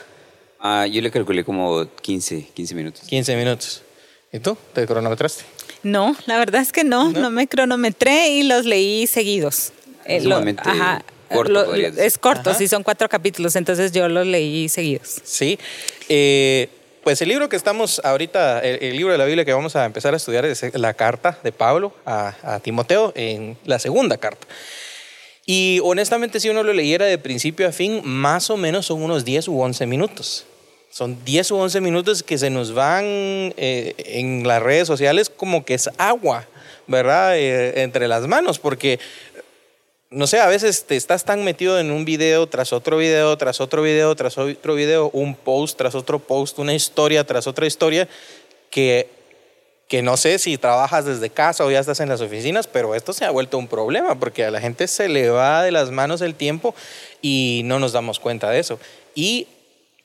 Ah, 0.59 0.87
yo 0.87 0.99
le 1.03 1.11
calculé 1.11 1.45
como 1.45 1.87
15, 2.01 2.49
15 2.55 2.75
minutos. 2.75 3.03
15 3.07 3.35
minutos. 3.35 3.83
¿Y 4.33 4.39
tú? 4.39 4.57
¿Te 4.73 4.87
cronometraste? 4.87 5.43
No, 5.83 6.15
la 6.25 6.39
verdad 6.39 6.63
es 6.63 6.71
que 6.71 6.83
no, 6.83 7.11
no, 7.11 7.29
me 7.29 7.47
cronometré 7.47 8.29
y 8.29 8.43
los 8.43 8.65
leí 8.65 9.05
seguidos. 9.05 9.73
Eh, 10.05 10.27
ajá, 10.57 11.03
corto, 11.31 11.75
es 11.75 12.17
corto, 12.17 12.53
sí, 12.55 12.67
son 12.67 12.81
cuatro 12.81 13.07
capítulos, 13.07 13.55
entonces 13.55 13.91
yo 13.91 14.09
los 14.09 14.25
leí 14.25 14.69
seguidos. 14.69 15.21
Sí. 15.23 15.59
Eh, 16.09 16.69
pues 17.03 17.21
el 17.21 17.29
libro 17.29 17.49
que 17.49 17.57
estamos 17.57 18.01
ahorita, 18.03 18.61
el, 18.61 18.97
libro 18.97 19.11
de 19.11 19.19
la 19.19 19.25
Biblia 19.25 19.45
que 19.45 19.53
vamos 19.53 19.75
a 19.75 19.85
empezar 19.85 20.15
a 20.15 20.17
estudiar 20.17 20.45
es 20.45 20.63
la 20.73 20.95
carta 20.95 21.37
de 21.43 21.51
Pablo 21.51 21.93
a, 22.05 22.33
a 22.41 22.59
Timoteo 22.59 23.13
en 23.15 23.55
la 23.65 23.77
segunda 23.77 24.17
carta. 24.17 24.47
Y 25.49 25.79
honestamente, 25.81 26.41
si 26.41 26.49
uno 26.49 26.61
lo 26.61 26.73
leyera 26.73 27.05
de 27.05 27.17
principio 27.17 27.69
a 27.69 27.71
fin, 27.71 28.01
más 28.03 28.49
o 28.49 28.57
menos 28.57 28.87
son 28.87 29.01
unos 29.01 29.23
10 29.23 29.47
u 29.47 29.61
11 29.61 29.85
minutos. 29.85 30.45
Son 30.89 31.23
10 31.23 31.51
u 31.51 31.55
11 31.55 31.79
minutos 31.79 32.21
que 32.21 32.37
se 32.37 32.49
nos 32.49 32.73
van 32.73 33.05
eh, 33.05 33.93
en 33.97 34.45
las 34.45 34.61
redes 34.61 34.89
sociales 34.89 35.29
como 35.29 35.63
que 35.63 35.73
es 35.73 35.89
agua, 35.97 36.45
¿verdad? 36.85 37.37
Eh, 37.37 37.81
entre 37.81 38.09
las 38.09 38.27
manos, 38.27 38.59
porque, 38.59 38.99
no 40.09 40.27
sé, 40.27 40.39
a 40.41 40.47
veces 40.47 40.83
te 40.83 40.97
estás 40.97 41.23
tan 41.23 41.45
metido 41.45 41.79
en 41.79 41.91
un 41.91 42.03
video 42.03 42.47
tras 42.47 42.73
otro 42.73 42.97
video, 42.97 43.37
tras 43.37 43.61
otro 43.61 43.81
video, 43.81 44.13
tras 44.17 44.37
otro 44.37 44.75
video, 44.75 45.09
un 45.13 45.33
post 45.33 45.77
tras 45.77 45.95
otro 45.95 46.19
post, 46.19 46.59
una 46.59 46.73
historia 46.73 47.23
tras 47.23 47.47
otra 47.47 47.65
historia, 47.65 48.09
que 48.69 49.16
que 49.87 50.01
no 50.01 50.17
sé 50.17 50.37
si 50.37 50.57
trabajas 50.57 51.05
desde 51.05 51.29
casa 51.29 51.63
o 51.63 51.71
ya 51.71 51.79
estás 51.79 51.99
en 52.01 52.09
las 52.09 52.21
oficinas, 52.21 52.67
pero 52.67 52.93
esto 52.93 53.13
se 53.13 53.25
ha 53.25 53.31
vuelto 53.31 53.57
un 53.57 53.67
problema 53.67 54.15
porque 54.15 54.43
a 54.43 54.51
la 54.51 54.59
gente 54.59 54.87
se 54.87 55.07
le 55.07 55.29
va 55.29 55.63
de 55.63 55.71
las 55.71 55.91
manos 55.91 56.21
el 56.21 56.35
tiempo 56.35 56.75
y 57.21 57.61
no 57.65 57.79
nos 57.79 57.93
damos 57.93 58.19
cuenta 58.19 58.49
de 58.49 58.59
eso. 58.59 58.79
Y 59.15 59.47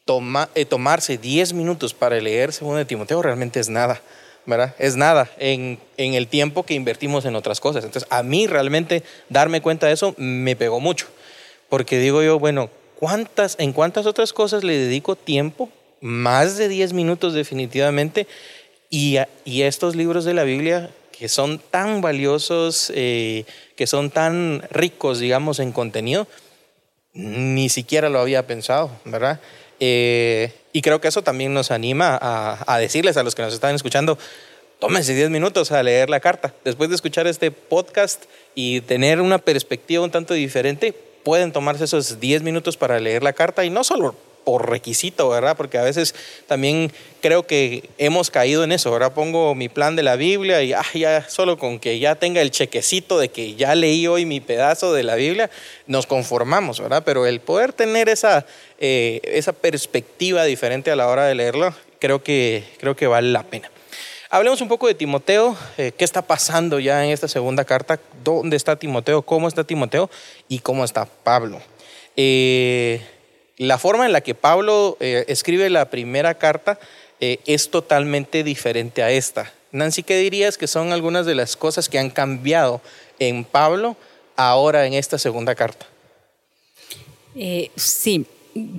toma, 0.05 0.49
eh, 0.55 0.65
tomarse 0.65 1.19
10 1.19 1.53
minutos 1.55 1.95
para 1.95 2.21
leer 2.21 2.53
segundo 2.53 2.79
de 2.79 2.85
Timoteo 2.85 3.23
realmente 3.23 3.59
es 3.59 3.69
nada, 3.69 4.01
¿verdad? 4.47 4.75
Es 4.79 4.95
nada 4.95 5.29
en, 5.39 5.81
en 5.97 6.15
el 6.15 6.29
tiempo 6.29 6.63
que 6.63 6.75
invertimos 6.75 7.25
en 7.25 7.35
otras 7.35 7.59
cosas. 7.59 7.85
Entonces, 7.85 8.09
a 8.11 8.23
mí 8.23 8.47
realmente 8.47 9.03
darme 9.29 9.63
cuenta 9.63 9.89
de 9.89 9.95
eso 9.95 10.15
me 10.17 10.55
pegó 10.55 10.79
mucho, 10.79 11.07
porque 11.69 11.99
digo 11.99 12.23
yo, 12.23 12.39
bueno, 12.39 12.71
¿cuántas, 13.01 13.57
¿en 13.59 13.73
cuántas 13.73 14.07
otras 14.07 14.33
cosas 14.33 14.63
le 14.63 14.79
dedico 14.79 15.17
tiempo? 15.17 15.71
Más 16.01 16.57
de 16.57 16.69
10 16.69 16.93
minutos 16.93 17.35
definitivamente 17.35 18.27
y, 18.93 19.63
estos 19.63 19.97
libros 19.97 20.27
de 20.27 20.35
la 20.35 20.45
Biblia 20.45 20.91
que 21.19 21.29
son 21.29 21.59
tan 21.59 22.03
valiosos, 22.03 22.93
eh, 22.95 23.45
que 23.75 23.87
son 23.87 24.11
tan 24.11 24.63
ricos, 24.71 25.19
digamos, 25.19 25.61
en 25.61 25.73
contenido, 25.73 26.27
ni 27.15 27.69
siquiera 27.69 28.11
lo 28.11 28.19
había 28.19 28.47
pensado, 28.47 28.91
¿verdad? 29.05 29.41
Eh, 29.81 30.53
y 30.73 30.83
creo 30.83 31.01
que 31.01 31.09
eso 31.09 31.23
también 31.23 31.55
nos 31.55 31.71
anima 31.71 32.19
a, 32.21 32.79
decirles 32.79 33.17
a 33.17 33.23
los 33.23 33.35
que 33.35 33.43
nos 33.43 33.55
están 33.55 33.75
escuchando, 33.75 34.19
tómense 34.79 35.15
10 35.15 35.31
minutos 35.31 35.73
a 35.73 35.83
leer 35.83 36.11
la 36.11 36.21
carta. 36.21 36.53
Después 36.65 36.91
de 36.91 36.97
escuchar 36.97 37.27
este 37.27 37.51
podcast 37.51 38.25
y 38.55 38.81
tener 38.83 39.21
una 39.21 39.39
perspectiva 39.39 40.05
un 40.05 40.11
tanto 40.11 40.35
diferente, 40.35 40.93
pueden 40.93 41.53
tomarse 41.53 41.85
esos 41.85 42.21
10 42.21 42.43
minutos 42.43 42.77
para 42.77 43.01
leer 43.01 43.23
la 43.23 43.33
carta 43.33 43.65
y 43.65 43.71
no 43.71 43.85
solo 43.85 44.17
por 44.45 44.69
requisito, 44.71 45.29
¿verdad? 45.29 45.57
Porque 45.57 45.79
a 45.79 45.83
veces 45.83 46.15
también 46.47 46.93
creo 47.21 47.47
que 47.47 47.89
hemos 47.99 48.31
caído 48.31 48.65
en 48.65 48.73
eso, 48.73 48.91
Ahora 48.91 49.15
Pongo 49.15 49.55
mi 49.55 49.69
plan 49.69 49.97
de 49.97 50.03
la 50.03 50.17
Biblia 50.17 50.63
y 50.63 50.73
ah, 50.73 50.85
ya 50.95 51.29
solo 51.29 51.59
con 51.59 51.79
que 51.79 51.99
ya 51.99 52.15
tenga 52.15 52.41
el 52.41 52.51
chequecito 52.51 53.19
de 53.19 53.29
que 53.29 53.55
ya 53.55 53.75
leí 53.75 54.07
hoy 54.07 54.27
mi 54.27 54.41
pedazo 54.41 54.93
de 54.93 55.03
la 55.03 55.15
Biblia, 55.15 55.51
nos 55.87 56.07
conformamos, 56.07 56.81
¿verdad? 56.81 57.03
Pero 57.05 57.27
el 57.27 57.41
poder 57.41 57.73
tener 57.73 58.09
esa, 58.09 58.47
eh, 58.79 59.21
esa 59.25 59.53
perspectiva 59.53 60.45
diferente 60.45 60.91
a 60.91 60.97
la 60.97 61.09
hora 61.09 61.27
de 61.27 61.35
leerlo, 61.35 61.75
creo 61.99 62.23
que, 62.23 62.65
creo 62.79 62.97
que 62.97 63.07
vale 63.07 63.31
la 63.31 63.45
pena. 63.45 63.71
Hablemos 64.35 64.63
un 64.63 64.69
poco 64.69 64.87
de 64.87 64.95
Timoteo, 64.95 65.55
eh, 65.77 65.93
qué 65.95 66.05
está 66.05 66.23
pasando 66.23 66.79
ya 66.81 67.05
en 67.05 67.11
esta 67.11 67.29
segunda 67.29 67.67
carta, 67.67 68.01
dónde 68.25 68.57
está 68.57 68.77
Timoteo, 68.77 69.21
cómo 69.21 69.47
está 69.47 69.63
Timoteo 69.63 70.09
y 70.49 70.61
cómo 70.61 70.85
está 70.85 71.05
Pablo. 71.05 71.61
Eh, 72.17 73.03
la 73.67 73.79
forma 73.79 74.07
en 74.07 74.13
la 74.13 74.21
que 74.21 74.35
Pablo 74.35 74.97
eh, 75.01 75.25
escribe 75.29 75.71
la 75.71 75.91
primera 75.91 76.35
carta 76.35 76.79
es 77.21 77.71
totalmente 77.71 78.43
diferente 78.43 79.01
a 79.01 79.13
esta. 79.13 79.53
Nancy, 79.71 80.03
¿qué 80.03 80.17
dirías 80.17 80.59
que 80.59 80.67
son 80.67 80.93
algunas 80.93 81.25
de 81.25 81.37
las 81.37 81.57
cosas 81.57 81.89
que 81.89 82.01
han 82.01 82.11
cambiado 82.11 82.81
en 83.21 83.45
Pablo 83.45 83.97
ahora 84.35 84.87
en 84.87 84.95
esta 84.95 85.19
segunda 85.19 85.55
carta? 85.55 85.87
sí, 87.77 88.27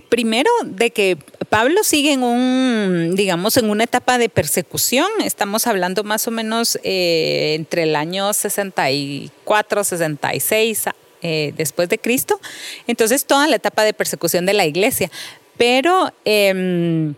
primero 0.09 0.49
de 0.63 0.91
que 0.91 1.17
Pablo 1.49 1.83
sigue 1.83 2.13
en 2.13 2.23
un, 2.23 3.15
digamos, 3.15 3.57
en 3.57 3.69
una 3.69 3.83
etapa 3.83 4.17
de 4.17 4.29
persecución. 4.29 5.07
Estamos 5.23 5.67
hablando 5.67 6.03
más 6.03 6.27
o 6.27 6.31
menos 6.31 6.79
eh, 6.83 7.55
entre 7.55 7.83
el 7.83 7.95
año 7.95 8.33
64, 8.33 9.83
66 9.83 10.87
eh, 11.23 11.53
después 11.57 11.89
de 11.89 11.97
Cristo. 11.97 12.39
Entonces, 12.85 13.25
toda 13.25 13.47
la 13.47 13.55
etapa 13.55 13.83
de 13.83 13.93
persecución 13.93 14.45
de 14.45 14.53
la 14.53 14.65
iglesia. 14.65 15.09
Pero 15.57 16.11
em, 16.25 17.15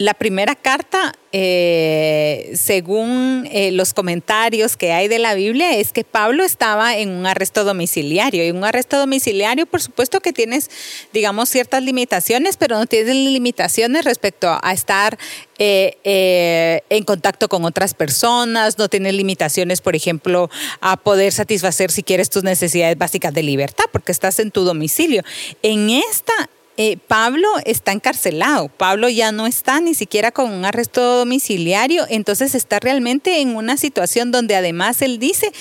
la 0.00 0.14
primera 0.14 0.54
carta, 0.54 1.12
eh, 1.30 2.52
según 2.54 3.46
eh, 3.52 3.70
los 3.70 3.92
comentarios 3.92 4.78
que 4.78 4.92
hay 4.92 5.08
de 5.08 5.18
la 5.18 5.34
Biblia, 5.34 5.76
es 5.76 5.92
que 5.92 6.04
Pablo 6.04 6.42
estaba 6.42 6.96
en 6.96 7.10
un 7.10 7.26
arresto 7.26 7.64
domiciliario. 7.64 8.46
Y 8.46 8.50
un 8.50 8.64
arresto 8.64 8.98
domiciliario, 8.98 9.66
por 9.66 9.82
supuesto 9.82 10.20
que 10.20 10.32
tienes, 10.32 10.70
digamos, 11.12 11.50
ciertas 11.50 11.82
limitaciones, 11.82 12.56
pero 12.56 12.78
no 12.78 12.86
tienes 12.86 13.14
limitaciones 13.14 14.06
respecto 14.06 14.58
a 14.62 14.72
estar 14.72 15.18
eh, 15.58 16.80
en 16.88 17.04
contacto 17.04 17.50
con 17.50 17.66
otras 17.66 17.92
personas, 17.92 18.78
no 18.78 18.88
tienes 18.88 19.12
limitaciones, 19.12 19.82
por 19.82 19.94
ejemplo, 19.94 20.48
a 20.80 20.96
poder 20.96 21.30
satisfacer 21.30 21.90
si 21.90 22.02
quieres 22.02 22.30
tus 22.30 22.42
necesidades 22.42 22.96
básicas 22.96 23.34
de 23.34 23.42
libertad, 23.42 23.84
porque 23.92 24.12
estás 24.12 24.38
en 24.38 24.50
tu 24.50 24.64
domicilio. 24.64 25.22
En 25.62 25.90
esta 25.90 26.48
eh, 26.82 26.96
Pablo 26.96 27.46
está 27.66 27.92
encarcelado, 27.92 28.70
Pablo 28.70 29.10
ya 29.10 29.32
no 29.32 29.46
está 29.46 29.82
ni 29.82 29.92
siquiera 29.92 30.32
con 30.32 30.50
un 30.50 30.64
arresto 30.64 31.18
domiciliario, 31.18 32.06
entonces 32.08 32.54
está 32.54 32.80
realmente 32.80 33.42
en 33.42 33.54
una 33.54 33.76
situación 33.76 34.32
donde 34.32 34.56
además 34.56 35.02
él 35.02 35.18
dice 35.18 35.52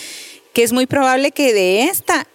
que 0.54 0.64
es 0.64 0.72
muy 0.72 0.86
probable 0.86 1.32
que 1.32 1.52
de 1.52 1.84
esta 1.84 2.26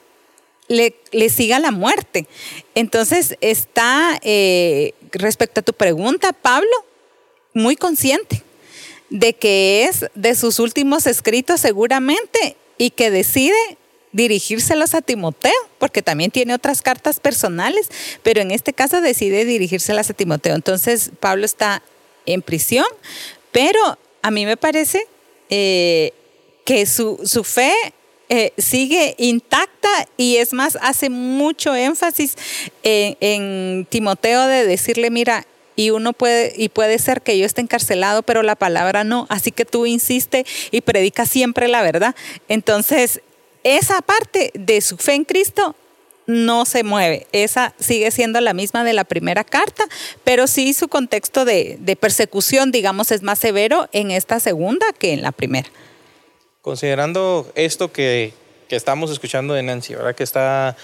le, 0.69 0.95
siga 1.31 1.61
la 1.61 1.71
muerte. 1.71 2.27
Entonces 2.75 3.39
está, 3.41 4.21
eh, 4.21 4.93
respecto 5.13 5.61
a 5.61 5.65
tu 5.65 5.73
pregunta, 5.73 6.35
Pablo, 6.35 6.69
muy 7.55 7.77
consciente 7.77 8.43
de 9.09 9.33
que 9.33 9.85
es 9.85 10.05
de 10.15 10.35
sus 10.35 10.59
últimos 10.59 11.07
escritos 11.07 11.59
seguramente 11.59 12.59
y 12.77 12.91
que 12.91 13.11
decide 13.11 13.79
dirigírselos 14.15 14.95
a 14.95 15.03
Timoteo, 15.03 15.53
porque 15.79 16.01
también 16.01 16.31
tiene 16.31 16.55
otras 16.55 16.81
cartas 16.81 17.21
personales, 17.21 17.89
pero 18.23 18.41
en 18.41 18.53
este 18.53 18.73
caso 18.73 19.01
decide 19.01 19.45
dirigírselas 19.45 20.09
a 20.09 20.15
Timoteo. 20.15 20.55
Entonces 20.55 21.11
Pablo 21.21 21.45
está 21.45 21.83
en 22.25 22.41
prisión, 22.41 22.87
pero 23.53 23.99
a 24.23 24.31
mí 24.31 24.47
me 24.47 24.57
parece 24.57 25.07
eh, 25.51 26.13
que 26.65 26.87
su, 26.87 27.19
fe 27.45 27.73
eh, 28.29 28.53
sigue 28.57 29.17
intacta 29.19 29.89
y 30.17 30.37
es 30.37 30.53
más, 30.53 30.79
hace 30.81 31.11
mucho 31.11 31.75
énfasis 31.75 32.37
en, 32.85 33.17
en, 33.21 33.87
Timoteo 33.91 34.47
de 34.47 34.65
decirle, 34.65 35.11
mira, 35.11 35.45
y 35.75 35.91
uno 35.91 36.13
puede, 36.13 36.55
y 36.57 36.69
puede 36.69 37.01
ser 37.01 37.21
que 37.21 37.37
yo 37.37 37.45
esté 37.45 37.61
encarcelado, 37.63 38.23
pero 38.23 38.45
la 38.45 38.55
palabra 38.55 39.03
no, 39.03 39.27
así 39.29 39.51
que 39.51 39.65
tú 39.65 39.87
insiste 39.87 40.47
y 40.71 40.83
predica 40.83 41.27
siempre 41.27 41.67
la 41.67 41.83
verdad. 41.83 42.15
Entonces, 42.49 43.21
esa 43.65 44.01
parte 44.03 44.51
de 44.55 44.81
su 44.81 44.97
fe 44.97 45.15
en 45.15 45.25
Cristo 45.25 45.75
no 46.27 46.65
se 46.65 46.85
mueve. 46.85 47.27
Esa 47.33 47.75
sigue 47.79 48.11
siendo 48.11 48.41
la 48.41 48.55
misma 48.55 48.85
de 48.85 48.93
la 48.93 49.05
primera 49.05 49.45
carta, 49.45 49.85
pero 50.23 50.47
sí 50.47 50.73
su 50.73 50.89
contexto 50.89 51.45
de, 51.45 51.99
persecución, 52.01 52.71
digamos, 52.71 53.11
es 53.11 53.23
más 53.23 53.39
severo 53.39 53.89
en 53.93 54.11
esta 54.11 54.41
segunda 54.41 54.87
que 54.99 55.13
en 55.13 55.23
la 55.23 55.33
primera. 55.33 55.69
Considerando 56.63 57.51
esto 57.55 57.93
que, 57.93 58.33
estamos 58.71 59.13
escuchando 59.13 59.55
de 59.55 59.63
Nancy, 59.63 59.95
¿verdad? 59.95 60.17
Que 60.17 60.25
está 60.25 60.77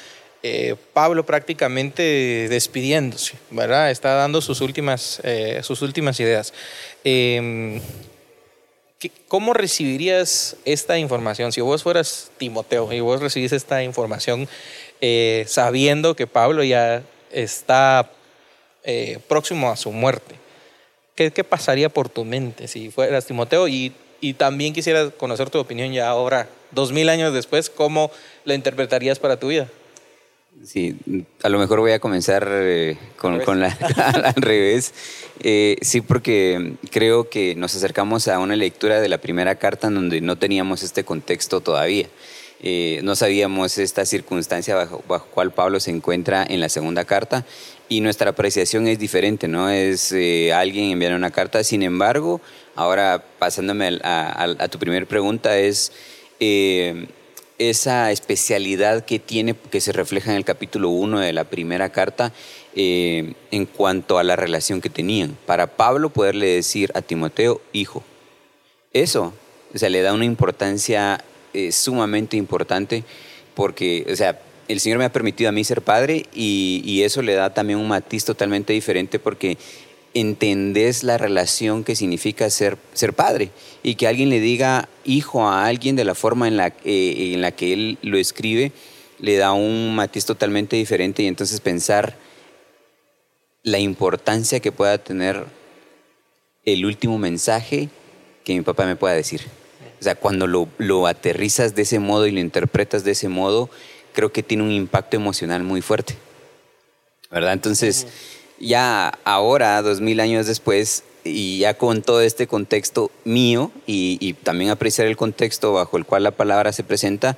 eh, 0.44 0.76
Pablo 0.92 1.26
prácticamente 1.26 2.46
despidiéndose, 2.48 3.34
¿verdad? 3.50 3.90
Está 3.90 4.14
dando 4.14 4.40
sus 4.40 4.60
últimas, 4.60 5.20
eh, 5.24 5.58
sus 5.64 5.82
últimas 5.82 6.20
ideas. 6.20 6.54
Em, 7.02 7.80
¿Cómo 9.28 9.54
recibirías 9.54 10.56
esta 10.66 10.98
información? 10.98 11.52
Si 11.52 11.62
vos 11.62 11.82
fueras 11.82 12.30
Timoteo 12.36 12.92
y 12.92 13.00
vos 13.00 13.20
recibís 13.20 13.52
esta 13.52 13.82
información 13.82 14.46
eh, 15.00 15.44
sabiendo 15.48 16.14
que 16.14 16.26
Pablo 16.26 16.62
ya 16.64 17.02
está 17.30 18.10
eh, 18.84 19.18
próximo 19.26 19.70
a 19.70 19.76
su 19.76 19.90
muerte, 19.90 20.34
¿qué, 21.14 21.30
pasaría 21.44 21.88
por 21.88 22.10
tu 22.10 22.26
mente 22.26 22.68
si 22.68 22.90
fueras 22.90 23.24
Timoteo? 23.24 23.68
Y, 23.68 23.94
y 24.20 24.34
también 24.34 24.74
quisiera 24.74 25.08
conocer 25.10 25.48
tu 25.48 25.58
opinión 25.58 25.92
ya 25.94 26.08
ahora, 26.08 26.50
dos 26.70 26.92
mil 26.92 27.08
años 27.08 27.32
después, 27.32 27.70
¿cómo 27.70 28.10
la 28.44 28.54
interpretarías 28.54 29.18
para 29.18 29.38
tu 29.38 29.48
vida? 29.48 29.66
Sí, 30.64 30.94
a 31.42 31.48
lo 31.48 31.58
mejor 31.58 31.80
voy 31.80 31.92
a 31.92 32.00
comenzar 32.00 32.46
eh, 32.50 32.98
con, 33.16 33.40
con, 33.40 33.60
la 33.60 33.68
al 34.36 34.42
revés. 34.42 34.92
Eh, 35.42 35.76
sí, 35.80 36.02
porque 36.02 36.74
creo 36.90 37.30
que 37.30 37.54
nos 37.54 37.74
acercamos 37.74 38.28
a 38.28 38.38
una 38.38 38.56
lectura 38.56 39.00
de 39.00 39.08
la 39.08 39.18
primera 39.18 39.54
carta 39.54 39.86
en 39.86 39.94
donde 39.94 40.20
no 40.20 40.36
teníamos 40.36 40.82
este 40.82 41.02
contexto 41.02 41.62
todavía. 41.62 42.08
Eh, 42.62 43.00
no 43.04 43.16
sabíamos 43.16 43.78
esta 43.78 44.04
circunstancia 44.04 44.74
bajo, 44.74 45.02
bajo 45.08 45.28
cual 45.28 45.50
Pablo 45.50 45.80
se 45.80 45.92
encuentra 45.92 46.44
en 46.46 46.60
la 46.60 46.68
segunda 46.68 47.06
carta 47.06 47.46
y 47.88 48.02
nuestra 48.02 48.30
apreciación 48.30 48.86
es 48.86 48.98
diferente, 48.98 49.48
¿no? 49.48 49.70
Es 49.70 50.12
alguien 50.54 50.90
enviar 50.90 51.14
una 51.14 51.30
carta. 51.30 51.64
Sin 51.64 51.82
embargo, 51.82 52.42
ahora 52.74 53.24
pasándome 53.38 53.98
a, 54.02 54.42
a 54.42 54.68
tu 54.68 54.78
primera 54.78 55.06
pregunta, 55.06 55.56
es 55.58 55.90
esa 57.60 58.10
especialidad 58.10 59.04
que 59.04 59.18
tiene, 59.18 59.54
que 59.54 59.82
se 59.82 59.92
refleja 59.92 60.30
en 60.30 60.38
el 60.38 60.46
capítulo 60.46 60.88
1 60.88 61.20
de 61.20 61.34
la 61.34 61.44
primera 61.44 61.90
carta, 61.90 62.32
eh, 62.74 63.34
en 63.50 63.66
cuanto 63.66 64.16
a 64.16 64.24
la 64.24 64.34
relación 64.34 64.80
que 64.80 64.88
tenían. 64.88 65.36
Para 65.44 65.66
Pablo 65.66 66.08
poderle 66.08 66.46
decir 66.46 66.90
a 66.94 67.02
Timoteo, 67.02 67.60
hijo, 67.74 68.02
eso, 68.94 69.34
o 69.74 69.78
sea, 69.78 69.90
le 69.90 70.00
da 70.00 70.14
una 70.14 70.24
importancia 70.24 71.22
eh, 71.52 71.70
sumamente 71.70 72.38
importante 72.38 73.04
porque, 73.54 74.06
o 74.10 74.16
sea, 74.16 74.40
el 74.66 74.80
Señor 74.80 74.98
me 74.98 75.04
ha 75.04 75.12
permitido 75.12 75.50
a 75.50 75.52
mí 75.52 75.62
ser 75.62 75.82
padre 75.82 76.24
y, 76.32 76.80
y 76.86 77.02
eso 77.02 77.20
le 77.20 77.34
da 77.34 77.52
también 77.52 77.78
un 77.78 77.88
matiz 77.88 78.24
totalmente 78.24 78.72
diferente 78.72 79.18
porque 79.18 79.58
entendés 80.14 81.04
la 81.04 81.18
relación 81.18 81.84
que 81.84 81.94
significa 81.94 82.50
ser, 82.50 82.78
ser 82.94 83.12
padre 83.12 83.50
y 83.82 83.94
que 83.94 84.08
alguien 84.08 84.28
le 84.30 84.40
diga 84.40 84.88
hijo 85.04 85.46
a 85.46 85.66
alguien 85.66 85.96
de 85.96 86.04
la 86.04 86.14
forma 86.14 86.48
en 86.48 86.56
la, 86.56 86.68
eh, 86.84 87.32
en 87.34 87.40
la 87.40 87.52
que 87.52 87.72
él 87.72 87.98
lo 88.02 88.18
escribe 88.18 88.72
le 89.18 89.36
da 89.36 89.52
un 89.52 89.94
matiz 89.94 90.24
totalmente 90.24 90.76
diferente 90.76 91.22
y 91.22 91.26
entonces 91.26 91.60
pensar 91.60 92.16
la 93.62 93.78
importancia 93.78 94.60
que 94.60 94.72
pueda 94.72 94.98
tener 94.98 95.44
el 96.64 96.86
último 96.86 97.18
mensaje 97.18 97.88
que 98.44 98.54
mi 98.54 98.62
papá 98.62 98.86
me 98.86 98.96
pueda 98.96 99.14
decir. 99.14 99.42
O 100.00 100.02
sea, 100.02 100.14
cuando 100.14 100.46
lo, 100.46 100.68
lo 100.78 101.06
aterrizas 101.06 101.74
de 101.74 101.82
ese 101.82 101.98
modo 101.98 102.26
y 102.26 102.32
lo 102.32 102.40
interpretas 102.40 103.04
de 103.04 103.10
ese 103.10 103.28
modo, 103.28 103.68
creo 104.14 104.32
que 104.32 104.42
tiene 104.42 104.62
un 104.62 104.72
impacto 104.72 105.16
emocional 105.16 105.62
muy 105.62 105.82
fuerte. 105.82 106.16
¿Verdad? 107.30 107.52
Entonces 107.52 108.06
ya 108.60 109.18
ahora, 109.24 109.82
dos 109.82 110.00
mil 110.00 110.20
años 110.20 110.46
después, 110.46 111.02
y 111.24 111.58
ya 111.58 111.74
con 111.74 112.02
todo 112.02 112.22
este 112.22 112.46
contexto 112.46 113.10
mío 113.24 113.70
y, 113.86 114.34
también 114.42 114.70
apreciar 114.70 115.06
el 115.06 115.16
contexto 115.16 115.72
bajo 115.72 115.96
el 115.96 116.04
cual 116.04 116.22
la 116.22 116.30
palabra 116.30 116.72
se 116.72 116.84
presenta, 116.84 117.36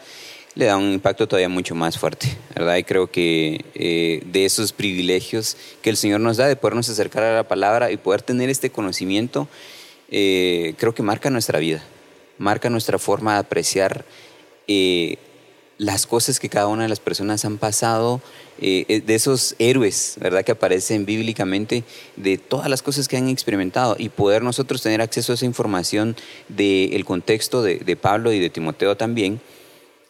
le 0.54 0.66
da 0.66 0.76
un 0.76 0.92
impacto 0.92 1.26
todavía 1.26 1.48
mucho 1.48 1.74
más 1.74 1.98
fuerte, 1.98 2.28
¿verdad? 2.54 2.76
Y 2.76 2.84
creo 2.84 3.10
que 3.10 3.64
eh, 3.74 4.22
de 4.26 4.44
esos 4.44 4.72
privilegios 4.72 5.56
que 5.80 5.90
el 5.90 5.96
Señor 5.96 6.20
nos 6.20 6.36
da 6.36 6.46
de 6.46 6.56
podernos 6.56 6.88
acercar 6.90 7.22
a 7.22 7.34
la 7.34 7.48
palabra 7.48 7.90
y 7.90 7.96
poder 7.96 8.22
tener 8.22 8.50
este 8.50 8.70
conocimiento, 8.70 9.48
eh, 10.10 10.74
creo 10.76 10.94
que 10.94 11.02
marca 11.02 11.30
nuestra 11.30 11.58
vida, 11.58 11.82
marca 12.36 12.68
nuestra 12.68 12.98
forma 12.98 13.34
de 13.34 13.38
apreciar 13.40 14.04
eh, 14.68 15.16
las 15.78 16.06
cosas 16.06 16.38
que 16.38 16.48
cada 16.48 16.68
una 16.68 16.84
de 16.84 16.88
las 16.88 17.00
personas 17.00 17.44
han 17.44 17.58
pasado, 17.58 18.20
eh, 18.60 18.84
eh, 18.88 19.00
de 19.00 19.14
esos 19.14 19.56
héroes, 19.58 20.16
¿verdad? 20.20 20.44
Que 20.44 20.52
aparecen 20.52 21.04
bíblicamente, 21.04 21.84
de 22.16 22.38
todas 22.38 22.68
las 22.68 22.82
cosas 22.82 23.08
que 23.08 23.16
han 23.16 23.28
experimentado 23.28 23.96
y 23.98 24.08
poder 24.08 24.42
nosotros 24.42 24.82
tener 24.82 25.00
acceso 25.00 25.32
a 25.32 25.34
esa 25.34 25.46
información 25.46 26.16
del 26.48 27.04
contexto 27.04 27.62
de, 27.62 27.96
Pablo 27.96 28.32
y 28.32 28.38
de 28.38 28.50
Timoteo 28.50 28.96
también, 28.96 29.40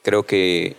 creo 0.03 0.25
que 0.25 0.77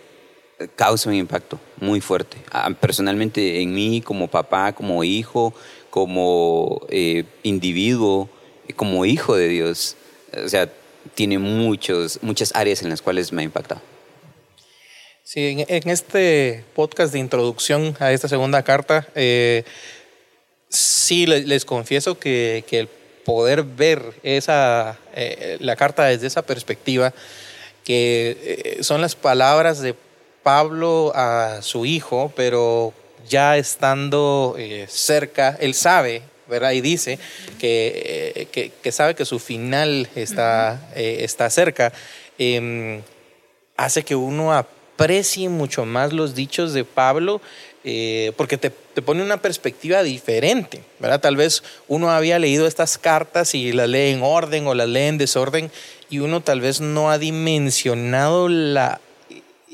causa 0.76 1.10
un 1.10 1.16
impacto 1.16 1.58
muy 1.80 2.00
fuerte. 2.00 2.36
Personalmente 2.80 3.60
en 3.60 3.74
mí, 3.74 4.00
como 4.00 4.28
papá, 4.28 4.72
como 4.72 5.02
hijo, 5.02 5.54
como 5.90 6.86
eh, 6.88 7.24
individuo, 7.42 8.28
como 8.76 9.04
hijo 9.04 9.36
de 9.36 9.48
Dios, 9.48 9.96
o 10.44 10.48
sea, 10.48 10.70
tiene 11.14 11.38
muchos, 11.38 12.18
muchas 12.22 12.54
áreas 12.54 12.82
en 12.82 12.88
las 12.88 13.02
cuales 13.02 13.32
me 13.32 13.42
ha 13.42 13.44
impactado. 13.44 13.93
Sí, 15.24 15.64
en, 15.66 15.88
este 15.88 16.64
podcast 16.74 17.12
de 17.12 17.18
introducción 17.18 17.96
a 17.98 18.12
esta 18.12 18.28
segunda 18.28 18.62
carta, 18.62 19.08
eh, 19.14 19.64
sí 20.68 21.26
les, 21.26 21.64
confieso 21.64 22.18
que, 22.18 22.64
el 22.70 22.88
poder 23.24 23.62
ver 23.62 24.02
esa, 24.22 24.98
eh, 25.14 25.56
la 25.60 25.76
carta 25.76 26.04
desde 26.04 26.26
esa 26.26 26.42
perspectiva, 26.42 27.12
que 27.84 28.78
son 28.82 29.00
las 29.00 29.16
palabras 29.16 29.80
de 29.80 29.94
Pablo 30.44 31.10
a 31.14 31.62
su 31.62 31.86
hijo, 31.86 32.30
pero 32.36 32.92
ya 33.28 33.56
estando 33.56 34.54
eh, 34.58 34.86
cerca, 34.88 35.56
él 35.60 35.74
sabe, 35.74 36.22
¿verdad? 36.46 36.72
Y 36.72 36.80
dice 36.80 37.18
que, 37.58 38.48
eh, 38.52 38.70
que, 38.82 38.92
sabe 38.92 39.14
que 39.14 39.24
su 39.24 39.38
final 39.38 40.08
está, 40.14 40.90
eh, 40.94 41.18
está 41.20 41.48
cerca, 41.50 41.92
em, 42.38 43.02
hace 43.76 44.02
que 44.04 44.14
uno 44.14 44.52
aprecie 44.94 45.48
mucho 45.48 45.84
más 45.84 46.12
los 46.12 46.34
dichos 46.34 46.72
de 46.72 46.84
Pablo. 46.84 47.40
porque 48.36 48.56
te, 48.56 48.70
te, 48.70 49.02
pone 49.02 49.22
una 49.22 49.42
perspectiva 49.42 50.02
diferente, 50.02 50.82
¿verdad? 51.00 51.20
Tal 51.20 51.36
vez 51.36 51.62
uno 51.86 52.10
había 52.10 52.38
leído 52.38 52.66
estas 52.66 52.96
cartas 52.96 53.54
y 53.54 53.72
las 53.72 53.90
lee 53.90 54.10
en 54.10 54.22
orden 54.22 54.66
o 54.66 54.74
las 54.74 54.88
lee 54.88 55.08
en 55.08 55.18
desorden 55.18 55.70
y 56.08 56.20
uno 56.20 56.40
tal 56.40 56.60
vez 56.60 56.80
no 56.80 57.10
ha 57.10 57.18
dimensionado 57.18 58.48
la 58.48 59.00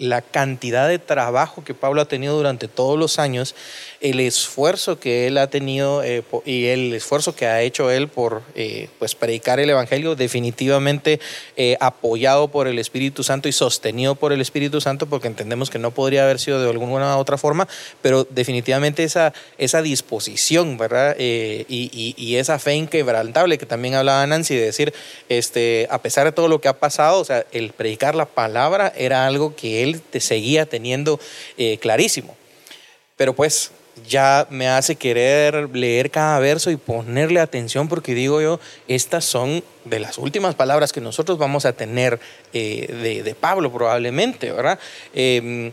la 0.00 0.22
cantidad 0.22 0.88
de 0.88 0.98
trabajo 0.98 1.62
que 1.62 1.74
Pablo 1.74 2.00
ha 2.00 2.06
tenido 2.06 2.34
durante 2.34 2.68
todos 2.68 2.98
los 2.98 3.18
años, 3.18 3.54
el 4.00 4.18
esfuerzo 4.18 4.98
que 4.98 5.26
él 5.26 5.36
ha 5.36 5.48
tenido 5.48 6.02
eh, 6.02 6.22
y 6.46 6.66
el 6.66 6.94
esfuerzo 6.94 7.36
que 7.36 7.46
ha 7.46 7.60
hecho 7.60 7.90
él 7.90 8.08
por 8.08 8.42
eh, 8.54 8.88
pues 8.98 9.14
predicar 9.14 9.60
el 9.60 9.68
Evangelio, 9.68 10.16
definitivamente 10.16 11.20
eh, 11.58 11.76
apoyado 11.80 12.48
por 12.48 12.66
el 12.66 12.78
Espíritu 12.78 13.22
Santo 13.22 13.46
y 13.46 13.52
sostenido 13.52 14.14
por 14.14 14.32
el 14.32 14.40
Espíritu 14.40 14.80
Santo, 14.80 15.04
porque 15.04 15.28
entendemos 15.28 15.68
que 15.68 15.78
no 15.78 15.90
podría 15.90 16.24
haber 16.24 16.38
sido 16.38 16.62
de 16.62 16.70
alguna 16.70 17.18
otra 17.18 17.36
forma, 17.36 17.68
pero 18.00 18.26
definitivamente 18.30 19.04
esa, 19.04 19.34
esa 19.58 19.82
disposición, 19.82 20.78
¿verdad? 20.78 21.14
Y, 21.18 21.66
y, 21.68 22.36
esa 22.36 22.58
fe 22.58 22.74
inquebrantable 22.74 23.58
que 23.58 23.66
también 23.66 23.94
hablaba 23.94 24.26
Nancy, 24.26 24.54
de 24.54 24.62
decir, 24.62 24.94
este, 25.28 25.86
a 25.90 26.00
pesar 26.00 26.24
de 26.24 26.32
todo 26.32 26.48
lo 26.48 26.60
que 26.62 26.68
ha 26.68 26.78
pasado, 26.78 27.20
o 27.20 27.24
sea, 27.24 27.44
el 27.52 27.72
predicar 27.72 28.14
la 28.14 28.24
palabra 28.24 28.90
era 28.96 29.26
algo 29.26 29.54
que 29.54 29.82
él 29.82 29.89
te 29.98 30.20
seguía 30.20 30.66
teniendo 30.66 31.18
eh, 31.58 31.78
clarísimo. 31.78 32.36
Pero 33.16 33.34
pues 33.34 33.72
ya 34.08 34.46
me 34.50 34.68
hace 34.68 34.96
querer 34.96 35.68
leer 35.74 36.10
cada 36.10 36.38
verso 36.38 36.70
y 36.70 36.76
ponerle 36.76 37.40
atención 37.40 37.88
porque 37.88 38.14
digo 38.14 38.40
yo, 38.40 38.60
estas 38.88 39.24
son 39.24 39.62
de 39.84 40.00
las 40.00 40.18
últimas 40.18 40.54
palabras 40.54 40.92
que 40.92 41.00
nosotros 41.00 41.38
vamos 41.38 41.64
a 41.64 41.72
tener 41.72 42.20
eh, 42.52 43.22
de, 43.24 43.34
Pablo 43.34 43.72
probablemente, 43.72 44.52
¿verdad? 44.52 44.78
Em, 45.14 45.72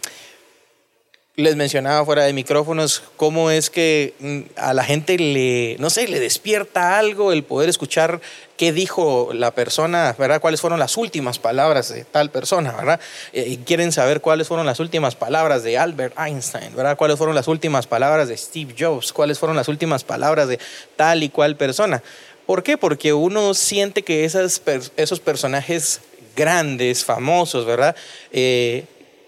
les 1.39 1.56
mencionaba 1.56 2.03
fuera 2.03 2.24
de 2.24 2.34
micrófonos 2.34 3.03
cómo 3.15 3.51
es 3.51 3.70
que 3.70 4.15
mm, 4.20 4.39
a 4.56 4.74
la 4.74 4.84
gente 4.84 5.20
le, 5.20 5.75
no 5.77 5.91
sé, 5.91 6.08
le 6.08 6.20
despierta 6.20 6.98
algo 6.98 7.32
el 7.32 7.44
poder 7.44 7.70
escuchar 7.70 8.22
qué 8.58 8.74
dijo 8.74 9.29
la 9.34 9.51
persona, 9.51 10.15
¿verdad? 10.17 10.41
Cuáles 10.41 10.62
fueron 10.62 10.79
las 10.79 10.98
últimas 10.98 11.38
palabras 11.38 11.89
de 11.94 12.06
tal 12.06 12.32
persona, 12.32 12.72
¿verdad? 12.72 13.00
Eh, 13.34 13.60
quieren 13.67 13.91
saber 13.91 14.20
cuáles 14.20 14.48
fueron 14.48 14.65
las 14.65 14.79
últimas 14.79 15.13
palabras 15.13 15.62
de 15.62 15.77
Albert 15.77 16.17
Einstein, 16.17 16.75
¿verdad? 16.75 16.98
Cuáles 16.98 17.17
fueron 17.20 17.36
las 17.36 17.48
últimas 17.48 17.86
palabras 17.86 18.29
de 18.29 18.36
Steve 18.36 18.74
Jobs, 18.75 19.13
cuáles 19.13 19.38
fueron 19.38 19.56
las 19.56 19.67
últimas 19.67 20.03
palabras 20.03 20.48
de 20.48 20.58
tal 20.96 21.22
y 21.22 21.29
cual 21.29 21.56
persona. 21.56 22.01
¿Por 22.48 22.63
qué? 22.63 22.79
Porque 22.79 23.13
uno 23.13 23.53
siente 23.53 24.01
que 24.01 24.25
esas, 24.25 24.60
esos 24.96 25.20
personajes 25.20 26.01
grandes, 26.36 27.06
famosos, 27.06 27.63
¿verdad? 27.63 27.95
Eh, 28.32 28.86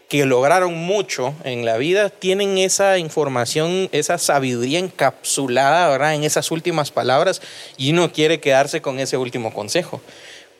que 0.09 0.25
lograron 0.25 0.73
mucho 0.73 1.35
en 1.43 1.65
la 1.65 1.77
vida 1.77 2.09
tienen 2.09 2.57
esa 2.57 2.97
información, 2.97 3.89
esa 3.91 4.17
sabiduría 4.17 4.79
encapsulada 4.79 5.87
¿verdad? 5.87 6.15
en 6.15 6.23
esas 6.23 6.49
últimas 6.49 6.89
palabras 6.89 7.41
y 7.77 7.91
uno 7.91 8.11
quiere 8.11 8.39
quedarse 8.39 8.81
con 8.81 8.99
ese 8.99 9.17
último 9.17 9.53
consejo. 9.53 10.01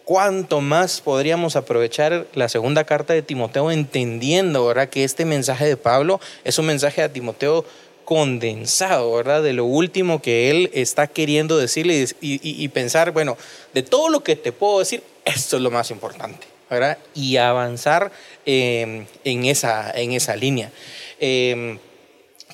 ¿Cuánto 0.06 0.62
más 0.62 1.02
podríamos 1.02 1.56
aprovechar 1.56 2.28
la 2.36 2.48
segunda 2.48 2.84
carta 2.84 3.14
de 3.14 3.24
Timoteo 3.24 3.72
entendiendo 3.72 4.68
¿verdad? 4.68 4.90
que 4.90 5.04
este 5.04 5.26
mensaje 5.26 5.66
de 5.66 5.78
Pablo 5.78 6.22
es 6.44 6.60
un 6.60 6.68
mensaje 6.68 7.02
a 7.02 7.12
Timoteo 7.12 7.66
condensado, 8.06 9.14
¿verdad? 9.14 9.44
De 9.44 9.54
lo 9.54 9.66
último 9.66 10.20
que 10.20 10.50
él 10.50 10.72
está 10.74 11.06
queriendo 11.06 11.60
decirle 11.60 12.08
y, 12.22 12.40
y 12.42 12.68
pensar, 12.70 13.12
bueno, 13.12 13.38
de 13.76 13.84
todo 13.84 14.10
lo 14.10 14.22
que 14.24 14.36
te 14.36 14.52
puedo 14.52 14.80
decir, 14.80 15.04
esto 15.26 15.58
es 15.58 15.62
lo 15.62 15.70
más 15.70 15.92
importante 15.92 16.48
y 17.16 17.38
avanzar 17.38 18.12
em, 18.52 19.06
en, 19.24 19.46
esa, 19.46 19.92
en 19.92 20.14
esa 20.14 20.36
línea. 20.36 20.72
Em, 21.20 21.78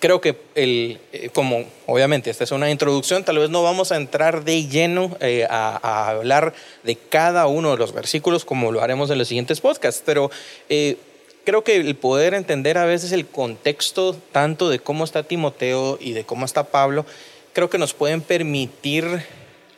creo 0.01 0.19
que 0.19 0.35
el, 0.55 0.99
eh, 1.13 1.29
como 1.31 1.63
obviamente 1.85 2.29
esta 2.29 2.43
es 2.43 2.51
una 2.51 2.69
introducción, 2.69 3.23
tal 3.23 3.39
vez 3.39 3.49
no 3.49 3.63
vamos 3.63 3.93
a 3.93 3.95
entrar 3.95 4.43
de 4.43 4.67
lleno 4.67 5.15
eh, 5.21 5.47
a, 5.49 6.09
hablar 6.09 6.53
de 6.83 6.97
cada 6.97 7.47
uno 7.47 7.71
de 7.71 7.77
los 7.77 7.93
versículos 7.93 8.43
como 8.43 8.73
lo 8.73 8.81
haremos 8.81 9.09
en 9.09 9.19
los 9.19 9.29
siguientes 9.29 9.61
podcasts, 9.61 10.03
pero 10.05 10.29
eh, 10.67 10.97
creo 11.45 11.63
que 11.63 11.77
el 11.77 11.95
poder 11.95 12.33
entender 12.33 12.77
a 12.77 12.83
veces 12.83 13.13
el 13.13 13.25
contexto 13.25 14.17
tanto 14.33 14.69
de 14.69 14.79
cómo 14.79 15.05
está 15.05 15.23
Timoteo 15.23 15.97
y 16.01 16.11
de 16.11 16.25
cómo 16.25 16.43
está 16.43 16.65
Pablo, 16.65 17.05
creo 17.53 17.69
que 17.69 17.77
nos 17.77 17.93
pueden 17.93 18.19
permitir 18.19 19.23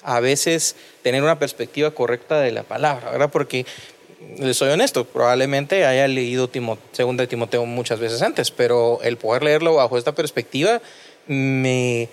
a 0.02 0.20
veces 0.20 0.78
tener 1.04 1.22
una 1.22 1.38
perspectiva 1.38 1.92
correcta 1.92 2.40
de 2.40 2.52
la 2.52 2.64
palabra, 2.64 3.12
¿verdad? 3.12 3.30
Porque 3.30 3.68
les 4.40 4.58
soy 4.58 4.70
honesto, 4.70 5.06
probablemente 5.06 5.86
haya 5.86 6.08
leído 6.08 6.50
Segunda 6.92 7.24
de 7.24 7.28
Timoteo 7.28 7.66
muchas 7.66 8.00
veces 8.00 8.22
antes, 8.22 8.52
pero 8.52 9.00
el 9.04 9.18
poder 9.18 9.44
leerlo 9.44 9.76
bajo 9.76 9.98
esta 9.98 10.14
perspectiva 10.14 10.82
me, 11.28 12.10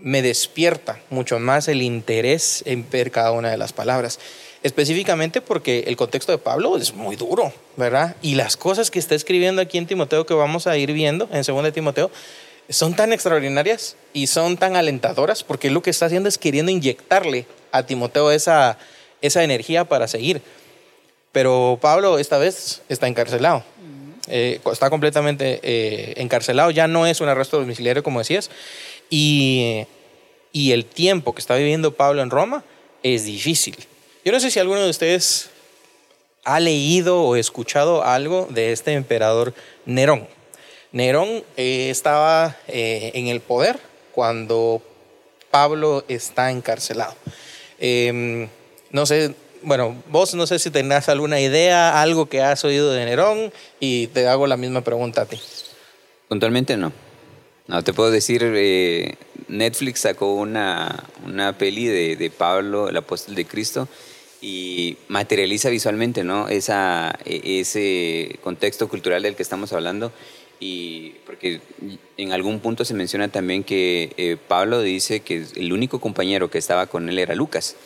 me 0.00 0.22
despierta 0.22 1.00
mucho 1.10 1.38
más 1.38 1.68
el 1.68 1.82
interés 1.82 2.62
en 2.66 2.88
ver 2.90 3.10
cada 3.10 3.32
una 3.32 3.50
de 3.50 3.56
las 3.56 3.72
palabras. 3.72 4.18
Específicamente 4.62 5.40
porque 5.40 5.84
el 5.86 5.96
contexto 5.96 6.32
de 6.32 6.38
Pablo 6.38 6.76
es 6.76 6.92
muy 6.92 7.14
duro, 7.14 7.52
¿verdad? 7.76 8.16
Y 8.22 8.34
las 8.34 8.56
cosas 8.56 8.90
que 8.90 8.98
está 8.98 9.14
escribiendo 9.14 9.62
aquí 9.62 9.78
en 9.78 9.86
Timoteo, 9.86 10.26
que 10.26 10.34
vamos 10.34 10.66
a 10.66 10.76
ir 10.76 10.92
viendo 10.92 11.28
en 11.32 11.44
Segunda 11.44 11.68
de 11.68 11.72
Timoteo, 11.72 12.10
son 12.68 12.94
tan 12.94 13.12
extraordinarias 13.12 13.96
y 14.12 14.26
son 14.26 14.56
tan 14.56 14.76
alentadoras, 14.76 15.44
porque 15.44 15.70
lo 15.70 15.80
que 15.80 15.90
está 15.90 16.06
haciendo 16.06 16.28
es 16.28 16.38
queriendo 16.38 16.72
inyectarle 16.72 17.46
a 17.70 17.84
Timoteo 17.84 18.32
esa, 18.32 18.78
esa 19.22 19.44
energía 19.44 19.84
para 19.84 20.08
seguir. 20.08 20.42
Pero 21.32 21.78
Pablo 21.80 22.18
esta 22.18 22.38
vez 22.38 22.82
está 22.88 23.06
encarcelado. 23.06 23.64
Eh, 24.30 24.60
está 24.70 24.90
completamente 24.90 25.58
eh, 25.62 26.14
encarcelado, 26.16 26.70
ya 26.70 26.86
no 26.86 27.06
es 27.06 27.20
un 27.22 27.28
arresto 27.28 27.58
domiciliario 27.58 28.02
como 28.02 28.18
decías, 28.18 28.50
y, 29.08 29.86
y 30.52 30.72
el 30.72 30.84
tiempo 30.84 31.34
que 31.34 31.40
está 31.40 31.56
viviendo 31.56 31.94
Pablo 31.94 32.22
en 32.22 32.28
Roma 32.28 32.62
es 33.02 33.24
difícil. 33.24 33.76
Yo 34.24 34.32
no 34.32 34.40
sé 34.40 34.50
si 34.50 34.58
alguno 34.58 34.82
de 34.82 34.90
ustedes 34.90 35.48
ha 36.44 36.60
leído 36.60 37.22
o 37.22 37.36
escuchado 37.36 38.04
algo 38.04 38.46
de 38.50 38.72
este 38.72 38.92
emperador 38.92 39.54
Nerón. 39.86 40.28
Nerón 40.92 41.42
eh, 41.56 41.88
estaba 41.90 42.56
en 42.66 43.28
el 43.28 43.40
poder 43.40 43.78
cuando 44.12 44.82
Pablo 45.50 46.04
está 46.08 46.50
encarcelado. 46.50 47.14
Em, 47.78 48.48
no 48.90 49.06
sé, 49.06 49.34
bueno, 49.62 50.02
vos 50.10 50.34
no 50.34 50.46
sé 50.46 50.58
si 50.58 50.70
tenés 50.70 51.08
alguna 51.08 51.40
idea, 51.40 52.00
algo 52.00 52.26
que 52.26 52.42
has 52.42 52.64
oído 52.64 52.92
de 52.92 53.04
Nerón 53.04 53.52
y 53.80 54.08
te 54.08 54.28
hago 54.28 54.46
la 54.46 54.56
misma 54.56 54.82
pregunta 54.82 55.22
a 55.22 55.26
ti. 55.26 55.38
Puntualmente 56.28 56.76
no. 56.76 56.92
No, 57.66 57.84
te 57.84 57.92
puedo 57.92 58.10
decir, 58.10 58.42
eh, 58.44 59.16
Netflix 59.48 60.00
sacó 60.00 60.32
una, 60.34 61.04
una 61.26 61.56
peli 61.58 61.86
de, 61.86 62.30
Pablo, 62.30 62.88
el 62.88 62.96
apóstol 62.96 63.34
de 63.34 63.44
Cristo, 63.44 63.88
y 64.40 64.96
materializa 65.08 65.68
visualmente 65.68 66.22
¿no? 66.24 66.48
Esa, 66.48 67.18
e, 67.24 67.60
ese 67.60 68.38
contexto 68.42 68.88
cultural 68.88 69.22
del 69.22 69.36
que 69.36 69.42
estamos 69.42 69.72
hablando. 69.72 70.12
Y 70.60 71.10
porque 71.26 71.60
en 72.16 72.32
algún 72.32 72.60
punto 72.60 72.84
se 72.84 72.94
menciona 72.94 73.28
también 73.28 73.62
que 73.62 74.12
eh, 74.16 74.36
Pablo 74.48 74.80
dice 74.80 75.20
que 75.20 75.44
el 75.54 75.72
único 75.72 76.00
compañero 76.00 76.50
que 76.50 76.58
estaba 76.58 76.86
con 76.86 77.08
él 77.08 77.18
era 77.18 77.34
Lucas. 77.34 77.76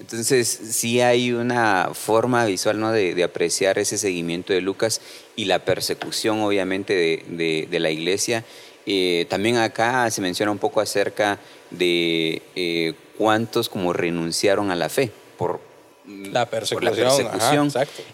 Entonces, 0.00 0.46
sí 0.48 1.00
hay 1.00 1.32
una 1.32 1.90
forma 1.92 2.44
visual 2.44 2.78
¿no? 2.78 2.92
de, 2.92 3.22
apreciar 3.24 3.78
ese 3.78 3.98
seguimiento 3.98 4.52
de 4.52 4.60
Lucas 4.60 5.00
y 5.34 5.46
la 5.46 5.64
persecución, 5.64 6.40
obviamente, 6.40 7.24
de, 7.28 7.78
la 7.80 7.90
iglesia. 7.90 8.44
Eh, 8.86 9.26
también 9.28 9.56
acá 9.56 10.10
se 10.10 10.20
menciona 10.20 10.52
un 10.52 10.58
poco 10.58 10.80
acerca 10.80 11.38
de 11.70 12.42
eh, 12.54 12.94
cuántos 13.18 13.68
como 13.68 13.92
renunciaron 13.92 14.70
a 14.70 14.76
la 14.76 14.88
fe 14.88 15.10
por 15.36 15.60
la 16.06 16.46
persecución. 16.46 17.70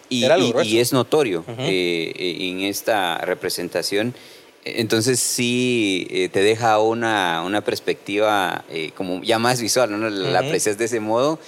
y, 0.09 0.25
y, 0.63 0.79
es 0.79 0.91
notorio 0.91 1.45
eh, 1.59 2.37
en 2.39 2.61
esta 2.61 3.19
representación. 3.19 4.15
Entonces 4.65 5.19
sí 5.19 6.07
te 6.33 6.41
deja 6.41 6.79
una, 6.79 7.43
una 7.45 7.61
perspectiva 7.61 8.65
como 8.95 9.21
ya 9.21 9.37
más 9.37 9.61
visual, 9.61 9.91
¿no? 9.91 10.09
La 10.09 10.39
aprecias 10.39 10.79
de 10.79 10.85
ese 10.85 10.99
modo 10.99 11.39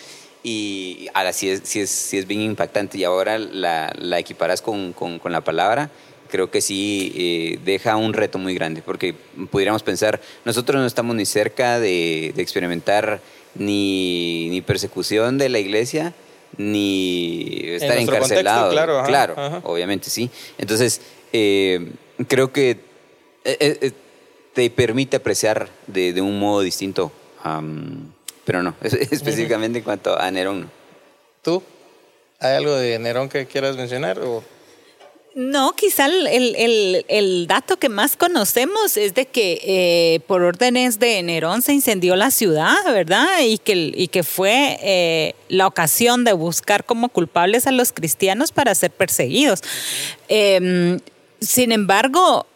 y 0.48 1.10
ahora 1.14 1.34
sí 1.34 1.50
es, 1.50 1.62
sí 1.66 1.82
es, 1.82 1.90
sí 1.90 2.18
es 2.18 2.26
bien 2.26 2.40
impactante 2.40 2.98
y 2.98 3.04
ahora 3.04 3.38
la, 3.38 3.94
la 4.00 4.18
equiparas 4.18 4.62
con, 4.62 4.94
con, 4.94 5.20
con, 5.20 5.34
la 5.34 5.42
palabra, 5.42 5.90
creo 6.30 6.50
que 6.50 6.62
sí 6.62 7.12
eh, 7.18 7.60
deja 7.66 7.98
un 7.98 8.14
reto 8.14 8.38
muy 8.38 8.54
grande, 8.54 8.82
porque 8.82 9.14
pudiéramos 9.52 9.84
pensar, 9.84 10.22
nosotros 10.46 10.80
no 10.80 10.88
estamos 10.88 11.18
ni 11.18 11.26
cerca 11.26 11.82
de, 11.82 12.32
de 12.34 12.42
experimentar 12.42 13.20
ni, 13.56 14.48
ni, 14.50 14.62
persecución 14.62 15.38
de 15.38 15.50
la 15.50 15.60
iglesia, 15.60 16.14
ni 16.56 17.64
estar 17.66 17.98
encarcelados. 17.98 18.72
Claro, 18.72 19.04
claro 19.06 19.62
obviamente 19.66 20.10
sí. 20.10 20.30
Entonces, 20.58 21.02
eh, 21.34 21.92
creo 22.30 22.54
que 22.54 22.80
eh, 23.44 23.92
te 24.54 24.70
permite 24.70 25.18
apreciar 25.18 25.68
de, 25.88 26.14
de, 26.14 26.22
un 26.22 26.40
modo 26.40 26.62
distinto 26.62 27.12
pero 28.48 28.64
no, 28.64 28.76
específicamente 28.82 29.80
en 29.80 29.84
cuanto 29.84 30.18
a 30.18 30.32
Nerón. 30.32 30.72
¿Tú? 31.44 31.62
¿Hay 32.40 32.56
algo 32.56 32.74
de 32.76 32.98
Nerón 32.98 33.28
que 33.28 33.46
quieras 33.46 33.76
mencionar? 33.76 34.20
O? 34.20 34.42
No, 35.36 35.74
quizá 35.74 36.06
el, 36.06 37.46
dato 37.48 37.78
que 37.78 37.90
más 37.90 38.16
conocemos 38.16 38.96
es 38.96 39.14
de 39.14 39.26
que 39.26 39.60
eh, 39.64 40.22
por 40.28 40.44
órdenes 40.44 40.98
de 40.98 41.22
Nerón 41.24 41.62
se 41.62 41.74
incendió 41.74 42.16
la 42.16 42.32
ciudad, 42.32 42.78
¿verdad? 42.86 43.28
Y 43.44 43.58
que, 43.58 43.92
y 43.94 44.08
que 44.08 44.24
fue 44.24 44.80
eh, 44.82 45.36
la 45.50 45.68
ocasión 45.68 46.24
de 46.24 46.32
buscar 46.32 46.86
como 46.86 47.10
culpables 47.10 47.68
a 47.68 47.72
los 47.72 47.92
cristianos 47.92 48.54
para 48.54 48.74
ser 48.76 48.92
perseguidos. 48.92 49.62
Em, 50.30 51.00
sin 51.42 51.74
embargo, 51.74 52.48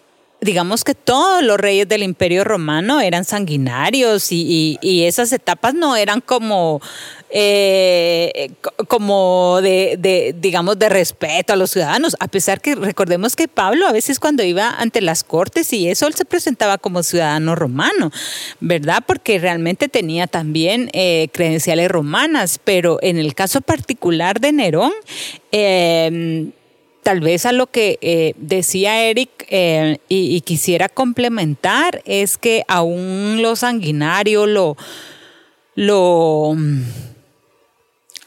digamos 0.42 0.84
que 0.84 0.96
todos 0.96 1.44
los 1.44 1.60
reyes 1.60 1.88
del 1.88 2.02
imperio 2.02 2.44
romano 2.44 3.00
eran 3.00 3.26
sanguinarios 3.26 4.32
y, 4.32 4.80
esas 4.82 5.32
etapas 5.32 5.74
no 5.74 5.96
eran 5.96 6.22
como, 6.22 6.82
eh, 7.30 8.52
como 8.88 9.60
de, 9.62 10.36
digamos, 10.40 10.80
de 10.80 10.90
respeto 10.90 11.54
a 11.54 11.56
los 11.56 11.72
ciudadanos, 11.72 12.16
a 12.20 12.28
pesar 12.28 12.60
que 12.60 12.76
recordemos 12.76 13.36
que 13.36 13.48
Pablo 13.48 13.88
a 13.88 13.92
veces 13.92 14.20
cuando 14.20 14.44
iba 14.44 14.70
ante 14.70 15.02
las 15.02 15.24
cortes 15.24 15.72
y 15.74 15.88
eso, 15.88 16.08
él 16.08 16.16
se 16.16 16.26
presentaba 16.26 16.78
como 16.78 17.04
ciudadano 17.04 17.56
romano, 17.56 18.12
¿verdad? 18.60 19.04
Porque 19.06 19.38
realmente 19.38 19.90
tenía 19.90 20.28
también 20.28 20.90
eh, 20.94 21.30
credenciales 21.34 21.90
romanas, 21.90 22.60
pero 22.64 22.98
en 23.02 23.18
el 23.18 23.36
caso 23.36 23.62
particular 23.62 24.40
de 24.40 24.52
Nerón, 24.52 24.92
eh, 25.52 26.52
tal 27.04 27.20
vez 27.20 27.46
a 27.46 27.52
lo 27.52 27.68
que 27.68 27.98
eh, 28.02 28.34
decía 28.38 29.04
Eric 29.04 29.30
eh, 29.50 29.98
y, 30.08 30.40
quisiera 30.42 30.90
complementar 30.90 32.02
es 32.06 32.38
que 32.38 32.64
aún 32.68 33.42
lo 33.42 33.56
sanguinario, 33.56 34.46
lo, 34.46 34.78
lo, 35.76 36.56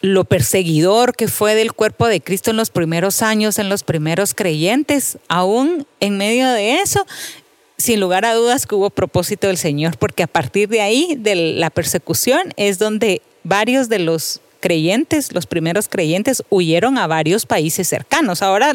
lo 0.01 0.25
perseguidor 0.25 1.15
que 1.15 1.29
fue 1.29 1.55
del 1.55 1.73
cuerpo 1.73 2.07
de 2.09 2.21
Cristo 2.21 2.51
en 2.51 2.57
los 2.57 2.71
primeros 2.71 3.23
años, 3.23 3.59
en 3.59 3.69
los 3.69 3.85
primeros 3.85 4.35
creyentes, 4.35 5.19
aún 5.29 5.87
en 6.01 6.17
medio 6.17 6.49
de 6.51 6.81
eso, 6.81 7.07
sin 7.77 8.01
lugar 8.01 8.25
a 8.25 8.35
dudas 8.35 8.67
que 8.67 8.75
hubo 8.75 8.91
propósito 8.91 9.47
del 9.47 9.57
Señor, 9.57 9.99
porque 9.99 10.23
a 10.23 10.29
partir 10.29 10.69
de 10.69 10.81
ahí, 10.81 11.17
de 11.19 11.35
la 11.35 11.71
persecución, 11.71 12.53
es 12.57 12.79
donde 12.79 13.23
varios 13.45 13.89
de 13.89 13.99
los 13.99 14.41
creyentes, 14.65 15.35
los 15.35 15.45
primeros 15.45 15.89
creyentes, 15.89 16.43
huyeron 16.49 16.97
a 16.97 17.07
varios 17.07 17.45
países 17.45 17.87
cercanos. 17.87 18.41
Ahora 18.41 18.73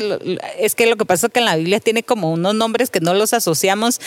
es 0.60 0.76
que 0.76 0.86
lo 0.86 0.98
que 0.98 1.06
pasa 1.06 1.26
es 1.26 1.34
que 1.34 1.40
en 1.40 1.46
la 1.46 1.56
Biblia 1.56 1.80
tiene 1.80 2.04
como 2.04 2.32
unos 2.32 2.54
nombres 2.54 2.92
que 2.92 3.00
no 3.00 3.16
los 3.16 3.34
asociamos 3.34 4.00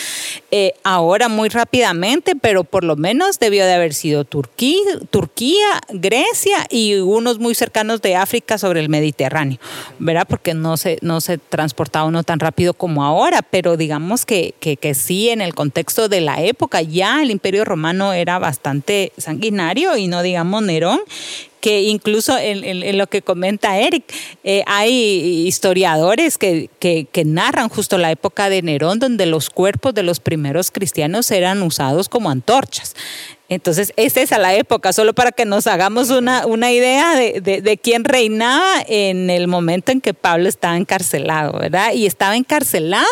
eh, 0.53 0.75
ahora 0.85 1.29
muy 1.29 1.49
rápidamente, 1.49 2.37
pero 2.37 2.63
por 2.63 2.85
lo 2.85 2.95
menos 2.95 3.41
debió 3.41 3.65
de 3.67 3.73
haber 3.73 3.95
sido 3.95 4.25
Turquía, 4.25 4.79
Turquía, 5.11 5.81
Grecia 5.89 6.69
y 6.71 6.95
unos 6.99 7.41
muy 7.41 7.57
cercanos 7.57 8.01
de 8.01 8.15
África 8.15 8.59
sobre 8.59 8.79
el 8.79 8.89
Mediterráneo, 8.89 9.59
¿verdad? 9.99 10.29
Porque 10.29 10.55
no 10.55 10.77
se, 10.77 10.99
no 11.03 11.21
se 11.21 11.39
transportaba 11.39 12.05
uno 12.05 12.23
tan 12.23 12.39
rápido 12.39 12.75
como 12.75 13.05
ahora, 13.05 13.43
pero 13.43 13.77
digamos 13.77 14.25
que, 14.25 14.55
que, 14.61 14.77
que 14.77 14.95
sí, 14.95 15.31
en 15.31 15.41
el 15.41 15.53
contexto 15.53 16.09
de 16.09 16.21
la 16.21 16.43
época, 16.43 16.81
ya 16.81 17.23
el 17.23 17.33
Imperio 17.33 17.65
Romano 17.65 18.13
era 18.13 18.39
bastante 18.39 19.13
sanguinario 19.19 19.97
y 19.97 20.07
no 20.07 20.23
digamos 20.23 20.63
Nerón, 20.63 21.01
que 21.63 21.83
incluso 21.83 22.37
en, 22.37 22.99
lo 22.99 23.07
que 23.07 23.23
comenta 23.23 23.79
Eric, 23.79 24.05
eh, 24.43 24.65
hay 24.67 25.47
historiadores 25.47 26.37
que, 26.37 26.69
que, 26.81 27.25
narran 27.25 27.69
justo 27.69 27.99
la 27.99 28.11
época 28.11 28.51
de 28.51 28.63
Nerón, 28.63 28.99
donde 28.99 29.27
los 29.27 29.49
cuerpos 29.49 29.95
de 29.95 30.03
los 30.03 30.19
primeros 30.19 30.73
cristianos 30.73 31.31
eran 31.31 31.63
usados 31.63 32.09
como 32.09 32.31
antorchas. 32.31 32.97
Entonces, 33.49 33.93
es 33.97 34.17
esa 34.17 34.39
la 34.39 34.55
época, 34.55 34.93
solo 34.93 35.15
para 35.15 35.31
que 35.31 35.45
nos 35.45 35.69
hagamos 35.69 36.11
una, 36.11 36.47
una 36.47 36.73
idea 36.73 37.15
de, 37.15 37.41
de, 37.41 37.63
de, 37.63 37.79
quién 37.79 38.03
reinaba 38.03 38.83
en 38.89 39.31
el 39.31 39.47
momento 39.47 39.93
en 39.93 40.01
que 40.01 40.15
Pablo 40.15 40.49
estaba 40.49 40.77
encarcelado, 40.77 41.59
¿verdad? 41.61 41.93
Y 41.93 42.07
estaba 42.07 42.37
encarcelado 42.37 43.07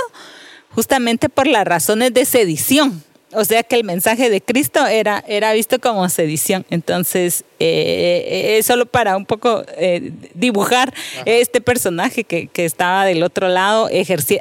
justamente 0.75 1.29
por 1.29 1.47
las 1.47 1.65
razones 1.65 2.13
de 2.13 2.25
sedición. 2.25 3.05
O 3.33 3.45
sea 3.45 3.63
que 3.63 3.77
el 3.77 3.85
mensaje 3.85 4.29
de 4.29 4.41
Cristo 4.41 4.85
era, 4.87 5.23
era 5.29 5.53
visto 5.53 5.79
como 5.79 6.09
sedición. 6.09 6.67
Entonces, 6.69 7.45
eh, 7.61 8.57
es 8.59 8.67
solo 8.67 8.87
para 8.87 9.17
un 9.17 9.25
poco 9.25 9.63
eh, 9.77 10.13
dibujar 10.35 10.93
este 11.27 11.61
personaje 11.61 12.25
que, 12.25 12.49
que, 12.49 12.65
estaba 12.65 13.05
del 13.05 13.23
otro 13.23 13.49
lado, 13.49 13.89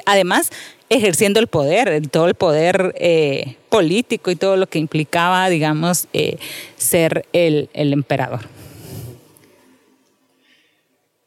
además 0.06 0.50
ejerciendo 0.88 1.38
el 1.38 1.46
poder, 1.46 2.02
todo 2.08 2.26
el 2.26 2.34
poder 2.34 2.94
eh, 2.98 3.56
político 3.68 4.32
y 4.32 4.36
todo 4.36 4.56
lo 4.56 4.66
que 4.66 4.80
implicaba, 4.80 5.48
digamos, 5.48 6.08
ser 6.76 7.26
el, 7.32 7.70
el 7.74 7.92
emperador. 7.92 8.40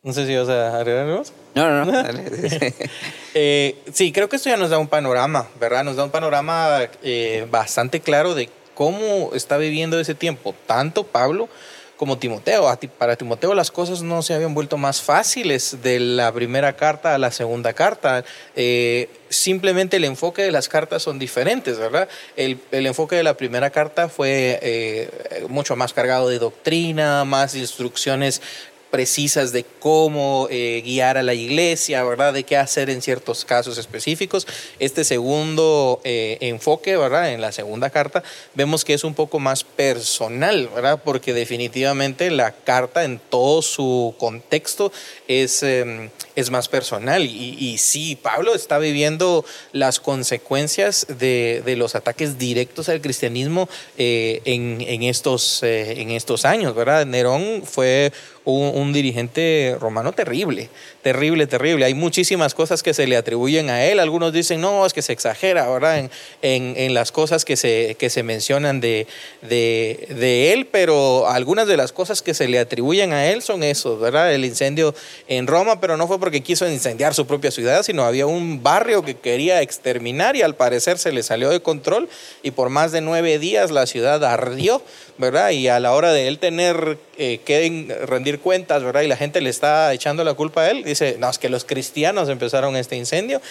No 0.02 0.12
sé 0.12 0.28
si 0.28 0.36
vas 0.36 0.49
a 0.49 0.78
agregar 0.78 1.06
algo 1.08 1.23
No, 1.56 1.86
no, 1.86 1.86
no. 1.86 2.04
Eh, 3.36 3.78
sí, 3.92 4.12
creo 4.12 4.30
que 4.30 4.36
esto 4.36 4.50
ya 4.50 4.58
nos 4.58 4.70
da 4.70 4.78
un 4.78 4.88
panorama, 4.88 5.48
¿verdad? 5.60 5.84
Nos 5.84 5.96
da 5.96 6.04
un 6.04 6.12
panorama 6.12 6.82
eh, 7.02 7.48
bastante 7.50 8.00
claro 8.00 8.36
de 8.36 8.48
cómo 8.76 9.32
está 9.34 9.58
viviendo 9.58 10.00
ese 10.00 10.13
tiempo, 10.13 10.54
tanto 10.68 11.04
Pablo 11.04 11.50
como 11.98 12.20
Timoteo. 12.20 12.72
Para 13.00 13.16
Timoteo 13.16 13.56
las 13.56 13.72
cosas 13.72 14.04
no 14.04 14.22
se 14.22 14.36
habían 14.36 14.54
vuelto 14.54 14.78
más 14.78 15.02
fáciles 15.02 15.78
de 15.82 16.00
la 16.00 16.32
primera 16.32 16.76
carta 16.76 17.16
a 17.16 17.18
la 17.18 17.32
segunda 17.32 17.74
carta. 17.74 18.24
Eh, 18.56 19.10
simplemente 19.30 19.98
el 19.98 20.04
enfoque 20.04 20.44
de 20.44 20.52
las 20.52 20.70
cartas 20.70 21.02
son 21.02 21.18
diferentes, 21.18 21.80
¿verdad? 21.80 22.08
El, 22.36 22.60
el 22.72 22.86
enfoque 22.86 23.16
de 23.16 23.24
la 23.24 23.36
primera 23.36 23.72
carta 23.72 24.10
fue 24.10 25.10
mucho 25.50 25.76
más 25.76 25.92
cargado 25.92 26.30
de 26.30 26.38
doctrina, 26.38 27.26
más 27.26 27.56
instrucciones 27.56 28.44
precisas 28.93 29.51
de 29.51 29.65
cómo 29.79 30.47
eh, 30.51 30.84
guiar 30.86 31.17
a 31.17 31.23
la 31.23 31.34
iglesia, 31.34 32.03
¿verdad? 32.03 32.32
De 32.32 32.43
qué 32.43 32.58
hacer 32.58 32.91
en 32.91 33.01
ciertos 33.01 33.43
casos 33.43 33.79
específicos. 33.79 34.45
Este 34.77 35.03
segundo 35.03 35.99
eh, 36.03 36.38
enfoque, 36.41 36.95
¿verdad? 36.95 37.34
En 37.34 37.41
la 37.41 37.51
segunda 37.51 37.89
carta, 37.89 38.21
vemos 38.53 38.86
que 38.86 38.93
es 38.93 39.03
un 39.03 39.15
poco 39.15 39.39
más 39.39 39.63
personal, 39.63 40.69
¿verdad? 40.75 41.01
Porque 41.03 41.34
definitivamente 41.34 42.29
la 42.29 42.51
carta 42.51 43.03
en 43.03 43.17
todo 43.17 43.63
su 43.63 44.13
contexto 44.19 44.91
es, 45.27 45.63
em, 45.63 46.12
es 46.36 46.51
más 46.51 46.67
personal. 46.67 47.25
Y, 47.25 47.58
y, 47.60 47.79
sí, 47.79 48.15
Pablo 48.15 48.53
está 48.53 48.77
viviendo 48.77 49.43
las 49.71 49.99
consecuencias 49.99 51.08
de, 51.10 51.63
de 51.65 51.75
los 51.77 51.95
ataques 51.95 52.38
directos 52.38 52.89
al 52.89 53.01
cristianismo 53.01 53.67
eh, 53.97 54.43
en, 54.45 54.82
en, 54.82 55.01
estos, 55.01 55.63
en 55.63 56.12
estos 56.12 56.45
años, 56.45 56.75
¿verdad? 56.75 57.08
Nerón 57.08 57.63
fue 57.65 58.12
un, 58.45 58.83
dirigente 58.91 59.78
romano 59.80 60.12
terrible, 60.12 60.69
terrible, 61.02 61.48
terrible. 61.48 61.86
Hay 61.86 61.93
muchísimas 61.93 62.54
cosas 62.54 62.84
que 62.84 62.93
se 62.93 63.08
le 63.08 63.15
atribuyen 63.15 63.69
a 63.69 63.86
él. 63.86 64.00
Algunos 64.00 64.34
dicen, 64.34 64.60
no, 64.60 64.86
es 64.86 64.93
que 64.93 65.02
se 65.02 65.13
exagera, 65.13 65.69
¿verdad? 65.69 66.00
En, 66.41 66.74
en, 66.76 66.93
las 66.93 67.12
cosas 67.12 67.46
que 67.46 67.56
se, 67.56 67.96
que 67.98 68.10
se 68.10 68.24
mencionan 68.24 68.82
de, 68.82 69.08
de, 69.41 70.54
él, 70.54 70.67
pero 70.72 71.30
algunas 71.30 71.67
de 71.67 71.78
las 71.78 71.91
cosas 71.91 72.22
que 72.22 72.34
se 72.34 72.48
le 72.48 72.60
atribuyen 72.60 73.13
a 73.13 73.28
él 73.28 73.41
son 73.41 73.63
esos, 73.63 74.00
¿verdad? 74.00 74.34
El 74.34 74.43
incendio 74.43 74.96
en 75.28 75.48
Roma, 75.48 75.80
pero 75.80 75.96
no 75.98 76.08
fue 76.08 76.19
porque 76.19 76.41
quiso 76.41 76.67
incendiar 76.67 77.13
su 77.13 77.28
propia 77.28 77.52
ciudad, 77.52 77.84
sino 77.84 78.04
había 78.04 78.26
un 78.26 78.63
barrio 78.63 79.04
que 79.04 79.15
quería 79.15 79.62
exterminar 79.62 80.36
y 80.36 80.41
al 80.41 80.56
parecer 80.56 80.98
se 80.98 81.12
le 81.12 81.24
salió 81.24 81.50
de 81.50 81.62
control 81.62 82.10
y 82.41 82.52
por 82.52 82.69
más 82.69 82.91
de 82.91 83.02
nueve 83.02 83.39
días 83.39 83.72
la 83.72 83.86
ciudad 83.86 84.24
ardió, 84.24 84.82
¿verdad? 85.17 85.52
Y 85.52 85.67
a 85.67 85.80
la 85.80 85.93
hora 85.93 86.12
de 86.12 86.28
él 86.28 86.39
tener 86.39 86.98
eh, 87.17 87.41
queden 87.46 87.93
rendir 88.08 88.39
¿verdad? 88.81 89.01
Y 89.01 89.07
la 89.07 89.17
gente 89.17 89.41
le 89.41 89.49
está 89.49 89.93
echando 89.93 90.23
la 90.23 90.33
culpa 90.33 90.62
a 90.62 90.71
él. 90.71 90.83
Dice, 90.83 91.17
no, 91.19 91.29
es 91.29 91.38
que 91.38 91.49
los 91.49 91.65
cristianos 91.65 92.29
empezaron 92.29 92.75
este 92.75 92.95
incendio 92.95 93.41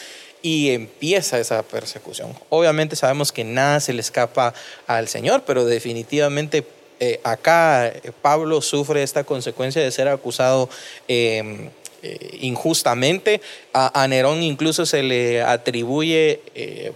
y 0.42 0.70
empieza 0.70 1.38
esa 1.38 1.62
persecución. 1.62 2.34
Obviamente 2.48 2.96
sabemos 2.96 3.30
que 3.30 3.44
nada 3.44 3.78
se 3.80 3.92
le 3.92 4.00
escapa 4.00 4.54
al 4.86 5.08
Señor, 5.08 5.44
pero 5.46 5.64
definitivamente 5.64 6.64
eh, 7.04 7.20
acá 7.24 7.88
eh, 7.88 8.12
Pablo 8.22 8.60
sufre 8.60 9.02
esta 9.02 9.24
consecuencia 9.24 9.82
de 9.82 9.90
ser 9.90 10.06
acusado 10.06 10.68
em, 11.08 11.68
eh, 12.00 12.38
injustamente. 12.42 13.40
A, 13.72 14.06
Nerón 14.06 14.40
incluso 14.42 14.86
se 14.86 15.02
le 15.02 15.42
atribuye 15.42 16.40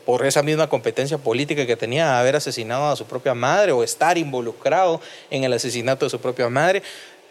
por 0.04 0.24
esa 0.24 0.44
misma 0.44 0.68
competencia 0.68 1.18
política 1.18 1.66
que 1.66 1.74
tenía 1.74 2.20
haber 2.20 2.36
asesinado 2.36 2.88
a 2.88 2.94
su 2.94 3.04
propia 3.04 3.34
madre 3.34 3.72
o 3.72 3.82
estar 3.82 4.16
involucrado 4.16 5.00
en 5.30 5.42
el 5.42 5.52
asesinato 5.52 6.06
de 6.06 6.10
su 6.10 6.20
propia 6.20 6.48
madre. 6.48 6.82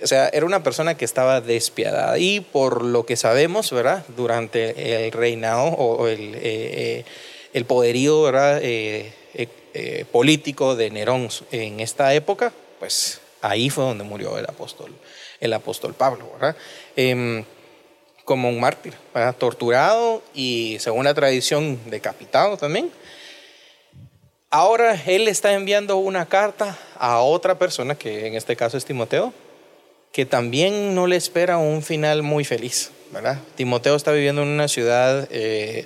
O 0.01 0.08
sea, 0.08 0.27
era 0.29 0.45
una 0.45 0.63
persona 0.63 0.97
que 0.97 1.05
estaba 1.05 1.41
despiadada. 1.41 2.17
Y 2.17 2.41
por 2.41 2.84
lo 2.84 3.05
que 3.05 3.15
sabemos, 3.15 3.71
¿verdad? 3.71 4.05
Durante 4.15 5.05
el 5.05 5.12
reinado 5.12 5.65
o 5.65 6.08
el, 6.08 7.05
el 7.53 7.65
poderío, 7.65 8.21
¿verdad? 8.23 8.62
político 10.12 10.75
de 10.75 10.89
Nerón 10.89 11.29
en 11.51 11.79
esta 11.81 12.13
época, 12.13 12.53
pues 12.79 13.19
ahí 13.41 13.69
fue 13.69 13.84
donde 13.84 14.03
murió 14.03 14.38
el 14.38 14.45
apóstol, 14.45 14.93
el 15.39 15.53
apóstol 15.53 15.93
Pablo, 15.93 16.29
¿verdad? 16.34 16.55
Em, 16.95 17.43
como 18.23 18.49
un 18.49 18.60
mártir, 18.60 18.95
torturado 19.38 20.23
y 20.34 20.77
según 20.79 21.05
la 21.05 21.13
tradición 21.13 21.79
decapitado 21.86 22.58
también. 22.58 22.91
Ahora 24.49 24.99
él 25.05 25.27
está 25.27 25.53
enviando 25.53 25.97
una 25.97 26.25
carta 26.25 26.77
a 26.97 27.19
otra 27.19 27.58
persona, 27.58 27.95
que 27.95 28.25
en 28.25 28.34
este 28.36 28.55
caso 28.55 28.77
es 28.77 28.86
Timoteo, 28.86 29.31
que 30.15 30.25
también 30.25 30.95
no 30.95 31.08
le 31.08 31.17
espera 31.17 31.58
un 31.58 31.84
final 31.84 32.23
muy 32.23 32.45
feliz, 32.45 32.91
¿verdad? 33.12 33.38
Timoteo 33.56 33.97
está 33.97 34.13
viviendo 34.13 34.43
en 34.43 34.47
una 34.47 34.69
ciudad 34.69 35.28
eh, 35.30 35.84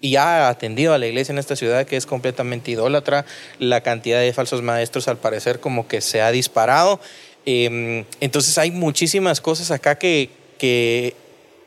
y 0.00 0.14
ha 0.14 0.48
atendido 0.48 0.94
a 0.94 0.98
la 0.98 1.08
iglesia 1.08 1.32
en 1.32 1.40
esta 1.40 1.56
ciudad 1.56 1.84
que 1.84 1.96
es 1.96 2.06
completamente 2.06 2.70
idólatra. 2.70 3.24
La 3.58 3.80
cantidad 3.80 4.20
de 4.20 4.32
falsos 4.32 4.62
maestros 4.62 5.08
al 5.08 5.16
parecer 5.16 5.58
como 5.58 5.88
que 5.88 6.00
se 6.00 6.22
ha 6.22 6.30
disparado. 6.30 7.00
Em, 7.44 8.04
entonces 8.20 8.56
hay 8.58 8.70
muchísimas 8.70 9.40
cosas 9.40 9.72
acá 9.72 9.98
que, 9.98 10.30
que, 10.56 11.16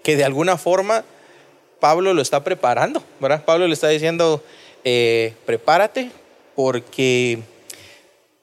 que, 0.01 0.15
de 0.15 0.23
alguna 0.23 0.55
forma 0.55 1.03
Pablo 1.81 2.13
lo 2.13 2.21
está 2.21 2.41
preparando, 2.45 3.03
¿verdad? 3.19 3.43
Pablo 3.43 3.67
le 3.67 3.73
está 3.73 3.89
diciendo, 3.89 4.41
eh, 4.85 5.33
prepárate 5.45 6.09
porque 6.55 7.39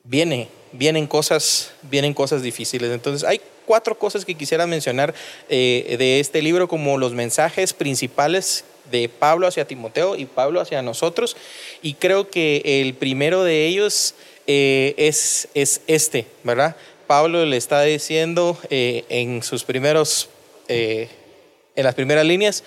viene, 0.05 0.49
vienen 0.73 1.07
cosas, 1.07 1.73
vienen 1.83 2.15
cosas 2.15 2.43
difíciles. 2.43 2.91
Entonces 2.91 3.29
hay 3.29 3.41
cuatro 3.67 3.99
cosas 3.99 4.25
que 4.25 4.35
quisiera 4.35 4.67
mencionar 4.67 5.15
eh, 5.49 5.97
de 5.99 6.21
este 6.21 6.43
libro 6.43 6.69
como 6.69 6.99
los 6.99 7.13
mensajes 7.13 7.73
principales 7.73 8.65
de 8.91 9.09
Pablo 9.09 9.47
hacia 9.47 9.67
Timoteo 9.67 10.17
y 10.17 10.27
Pablo 10.27 10.61
hacia 10.61 10.83
nosotros. 10.83 11.37
Y 11.83 11.95
creo 11.95 12.29
que 12.29 12.63
el 12.65 12.95
primero 12.95 13.45
de 13.45 13.67
ellos 13.67 14.15
eh, 14.47 14.95
es, 14.97 15.49
es 15.55 15.83
este, 15.87 16.27
¿verdad? 16.43 16.77
Pablo 17.07 17.45
le 17.45 17.57
está 17.57 17.83
diciendo 17.83 18.59
eh, 18.71 19.05
en 19.09 19.43
sus 19.43 19.65
primeros, 19.65 20.29
eh, 20.69 21.09
en 21.77 21.85
las 21.85 21.95
primeras 21.95 22.25
líneas, 22.25 22.65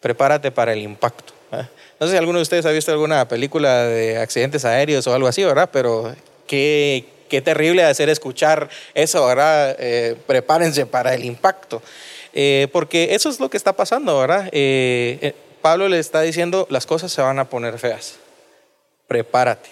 prepárate 0.00 0.50
para 0.50 0.72
el 0.72 0.80
impacto. 0.82 1.32
No 2.00 2.06
sé 2.06 2.12
si 2.12 2.18
alguno 2.18 2.38
de 2.38 2.42
ustedes 2.42 2.66
ha 2.66 2.70
visto 2.72 2.90
alguna 2.90 3.28
película 3.28 3.84
de 3.84 4.18
accidentes 4.18 4.64
aéreos 4.64 5.06
o 5.06 5.14
algo 5.14 5.28
así, 5.28 5.44
¿verdad? 5.44 5.70
Pero 5.72 6.14
qué, 6.48 7.04
qué 7.34 7.42
terrible 7.42 7.84
hacer 7.84 8.08
escuchar 8.08 8.68
eso, 8.94 9.26
¿verdad? 9.26 9.76
prepárense 10.26 10.86
para 10.86 11.14
el 11.14 11.24
impacto. 11.24 11.82
porque 12.72 13.08
eso 13.14 13.28
es 13.28 13.40
lo 13.40 13.50
que 13.50 13.56
está 13.56 13.72
pasando, 13.74 14.18
¿verdad? 14.18 14.50
Pablo 15.64 15.88
le 15.88 15.98
está 15.98 16.20
diciendo, 16.20 16.66
las 16.68 16.84
cosas 16.84 17.10
se 17.10 17.22
van 17.22 17.38
a 17.38 17.48
poner 17.48 17.78
feas, 17.78 18.16
prepárate. 19.08 19.70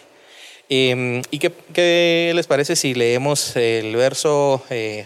Em, 0.70 1.20
¿Y 1.31 1.38
qué, 1.38 2.33
les 2.35 2.46
parece 2.46 2.77
si 2.77 2.94
leemos 2.94 3.55
el 3.57 3.94
verso, 3.94 4.64
eh, 4.70 5.05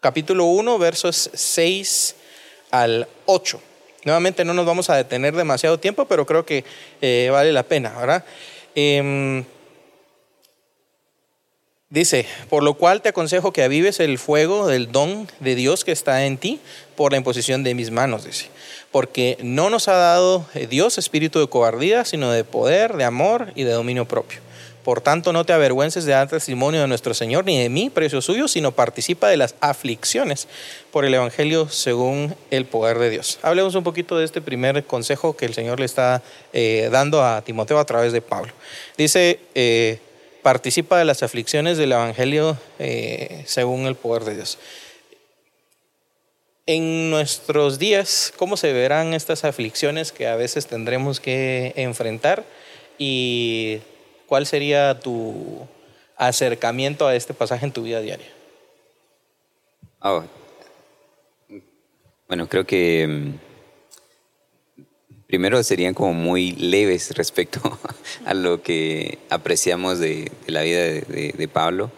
capítulo 0.00 0.46
1, 0.46 0.78
versos 0.78 1.28
6 1.34 2.16
al 2.70 3.06
8? 3.26 3.60
Nuevamente 4.04 4.46
no 4.46 4.54
nos 4.54 4.64
vamos 4.64 4.88
a 4.88 4.96
detener 4.96 5.36
demasiado 5.36 5.78
tiempo, 5.78 6.06
pero 6.06 6.24
creo 6.24 6.46
que 6.46 6.64
eh, 7.02 7.28
vale 7.30 7.52
la 7.52 7.64
pena, 7.64 7.90
¿verdad? 7.98 8.24
Dice, 11.90 12.26
por 12.50 12.62
lo 12.62 12.74
cual 12.74 13.00
te 13.00 13.08
aconsejo 13.08 13.50
que 13.50 13.62
avives 13.62 13.98
el 13.98 14.18
fuego 14.18 14.66
del 14.66 14.92
don 14.92 15.26
de 15.40 15.54
Dios 15.54 15.84
que 15.84 15.92
está 15.92 16.26
en 16.26 16.36
ti 16.36 16.60
por 16.96 17.12
la 17.12 17.18
imposición 17.18 17.64
de 17.64 17.74
mis 17.74 17.90
manos, 17.90 18.24
dice. 18.24 18.50
Porque 18.92 19.38
no 19.40 19.70
nos 19.70 19.88
ha 19.88 19.94
dado 19.94 20.44
eh, 20.54 20.66
Dios 20.66 20.98
espíritu 20.98 21.40
de 21.40 21.48
cobardía, 21.48 22.04
sino 22.04 22.30
de 22.30 22.44
poder, 22.44 22.98
de 22.98 23.04
amor 23.04 23.52
y 23.54 23.64
de 23.64 23.72
dominio 23.72 24.04
propio. 24.04 24.40
Por 24.84 25.00
tanto, 25.00 25.32
no 25.32 25.44
te 25.44 25.54
avergüences 25.54 26.04
de 26.04 26.12
dar 26.12 26.28
testimonio 26.28 26.82
de 26.82 26.88
nuestro 26.88 27.14
Señor 27.14 27.46
ni 27.46 27.58
de 27.58 27.70
mí, 27.70 27.88
precio 27.88 28.20
suyo, 28.20 28.48
sino 28.48 28.72
participa 28.72 29.28
de 29.28 29.38
las 29.38 29.54
aflicciones 29.60 30.46
por 30.90 31.06
el 31.06 31.14
Evangelio 31.14 31.68
según 31.70 32.34
el 32.50 32.66
poder 32.66 32.98
de 32.98 33.10
Dios. 33.10 33.38
Hablemos 33.42 33.74
un 33.74 33.84
poquito 33.84 34.18
de 34.18 34.26
este 34.26 34.42
primer 34.42 34.84
consejo 34.84 35.36
que 35.36 35.46
el 35.46 35.54
Señor 35.54 35.80
le 35.80 35.86
está 35.86 36.22
eh, 36.52 36.88
dando 36.92 37.24
a 37.24 37.42
Timoteo 37.42 37.78
a 37.78 37.84
través 37.84 38.12
de 38.12 38.22
Pablo. 38.22 38.52
Dice, 38.96 39.40
eh, 39.54 40.00
participa 40.42 40.98
de 40.98 41.04
las 41.04 41.22
aflicciones 41.22 41.78
del 41.78 41.92
Evangelio 41.92 42.56
eh, 42.78 43.42
según 43.46 43.86
el 43.86 43.94
poder 43.94 44.24
de 44.24 44.36
Dios. 44.36 44.58
En 46.66 47.10
nuestros 47.10 47.78
días, 47.78 48.32
¿cómo 48.36 48.56
se 48.56 48.72
verán 48.72 49.14
estas 49.14 49.44
aflicciones 49.44 50.12
que 50.12 50.26
a 50.26 50.36
veces 50.36 50.66
tendremos 50.66 51.18
que 51.18 51.72
enfrentar? 51.76 52.44
¿Y 52.98 53.78
cuál 54.26 54.46
sería 54.46 55.00
tu 55.00 55.66
acercamiento 56.16 57.06
a 57.06 57.14
este 57.14 57.32
pasaje 57.32 57.64
en 57.64 57.72
tu 57.72 57.82
vida 57.82 58.00
diaria? 58.00 58.28
Oh. 60.00 60.24
Bueno, 62.28 62.46
creo 62.48 62.66
que 62.66 63.06
mm, 63.06 63.47
primero 65.28 65.62
serían 65.62 65.92
como 65.92 66.14
muy 66.14 66.52
leves 66.52 67.10
respecto 67.14 67.60
a 68.24 68.32
lo 68.32 68.62
que 68.62 69.18
apreciamos 69.28 69.98
de, 69.98 70.32
la 70.46 70.62
vida 70.62 70.80
de, 70.80 71.50
Pablo 71.52 71.90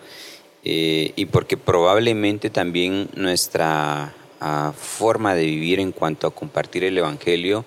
eh, 0.64 1.12
y 1.14 1.26
porque 1.26 1.56
probablemente 1.56 2.50
también 2.50 3.08
nuestra 3.14 4.12
ah, 4.40 4.74
forma 4.76 5.36
de 5.36 5.46
vivir 5.46 5.78
en 5.78 5.92
cuanto 5.92 6.26
a 6.26 6.34
compartir 6.34 6.82
el 6.82 6.98
Evangelio, 6.98 7.64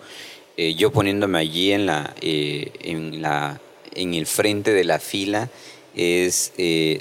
eh, 0.57 0.75
yo 0.75 0.91
poniéndome 0.91 1.39
allí 1.39 1.71
en, 1.71 1.85
la, 1.85 2.13
eh, 2.19 2.71
en, 2.81 3.21
la, 3.21 3.61
en 3.95 4.15
el 4.15 4.25
frente 4.25 4.73
de 4.73 4.83
la 4.83 4.99
fila, 4.99 5.49
es 5.95 6.51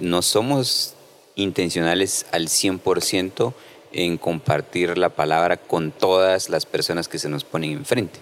no 0.02 0.22
somos 0.22 0.94
intencionales 1.34 2.26
al 2.30 2.46
100% 2.46 3.54
en 3.92 4.18
compartir 4.18 4.98
la 4.98 5.08
palabra 5.08 5.56
con 5.56 5.90
todas 5.90 6.48
las 6.48 6.64
personas 6.64 7.08
que 7.08 7.18
se 7.18 7.28
nos 7.28 7.42
ponen 7.42 7.72
enfrente. 7.72 8.20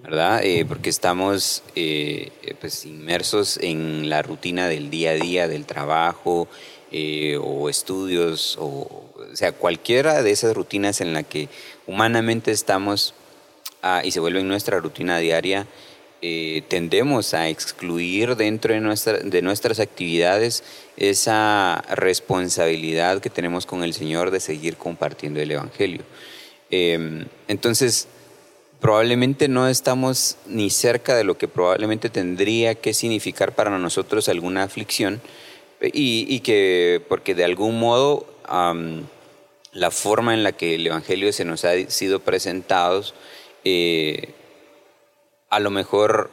¿Verdad? 0.00 0.42
Eh, 0.44 0.64
porque 0.64 0.90
estamos 0.90 1.62
eh, 1.74 2.30
pues, 2.60 2.86
inmersos 2.86 3.58
en 3.60 4.08
la 4.08 4.22
rutina 4.22 4.68
del 4.68 4.90
día 4.90 5.10
a 5.10 5.14
día, 5.14 5.48
del 5.48 5.66
trabajo 5.66 6.48
eh, 6.90 7.38
o 7.40 7.68
estudios, 7.68 8.56
o, 8.60 9.12
sea, 9.34 9.52
cualquiera 9.52 10.22
de 10.22 10.30
esas 10.30 10.54
rutinas 10.54 11.00
en 11.00 11.12
la 11.12 11.22
que 11.22 11.48
humanamente 11.86 12.52
estamos 12.52 13.14
ah, 13.82 14.02
y 14.04 14.10
se 14.12 14.20
vuelve 14.20 14.42
nuestra 14.42 14.78
rutina 14.78 15.18
diaria, 15.18 15.66
tendemos 16.68 17.34
a 17.34 17.48
excluir 17.48 18.36
dentro 18.36 18.72
de, 18.72 18.78
nuestra, 18.78 19.18
de 19.18 19.42
nuestras 19.42 19.80
actividades 19.80 20.62
esa 20.96 21.82
responsabilidad 21.90 23.20
que 23.20 23.28
tenemos 23.28 23.66
con 23.66 23.82
el 23.82 23.92
Señor 23.92 24.30
de 24.30 24.38
seguir 24.38 24.76
compartiendo 24.76 25.40
el 25.40 25.50
Evangelio. 25.50 26.02
entonces, 26.70 28.06
probablemente 28.82 29.46
no 29.48 29.68
estamos 29.68 30.36
ni 30.46 30.68
cerca 30.68 31.14
de 31.14 31.22
lo 31.22 31.38
que 31.38 31.46
probablemente 31.46 32.10
tendría 32.10 32.74
que 32.74 32.92
significar 32.92 33.54
para 33.54 33.78
nosotros 33.78 34.28
alguna 34.28 34.64
aflicción 34.64 35.22
y, 35.80 36.40
que 36.40 37.00
porque 37.08 37.34
de 37.36 37.44
algún 37.44 37.78
modo 37.78 38.26
la 39.72 39.90
forma 39.92 40.34
en 40.34 40.42
la 40.42 40.52
que 40.52 40.74
el 40.74 40.86
Evangelio 40.86 41.32
se 41.32 41.44
nos 41.44 41.64
ha 41.64 41.72
sido 41.88 42.20
presentado 42.20 43.04
eh, 43.64 44.34
a 45.48 45.60
lo 45.60 45.70
mejor 45.70 46.30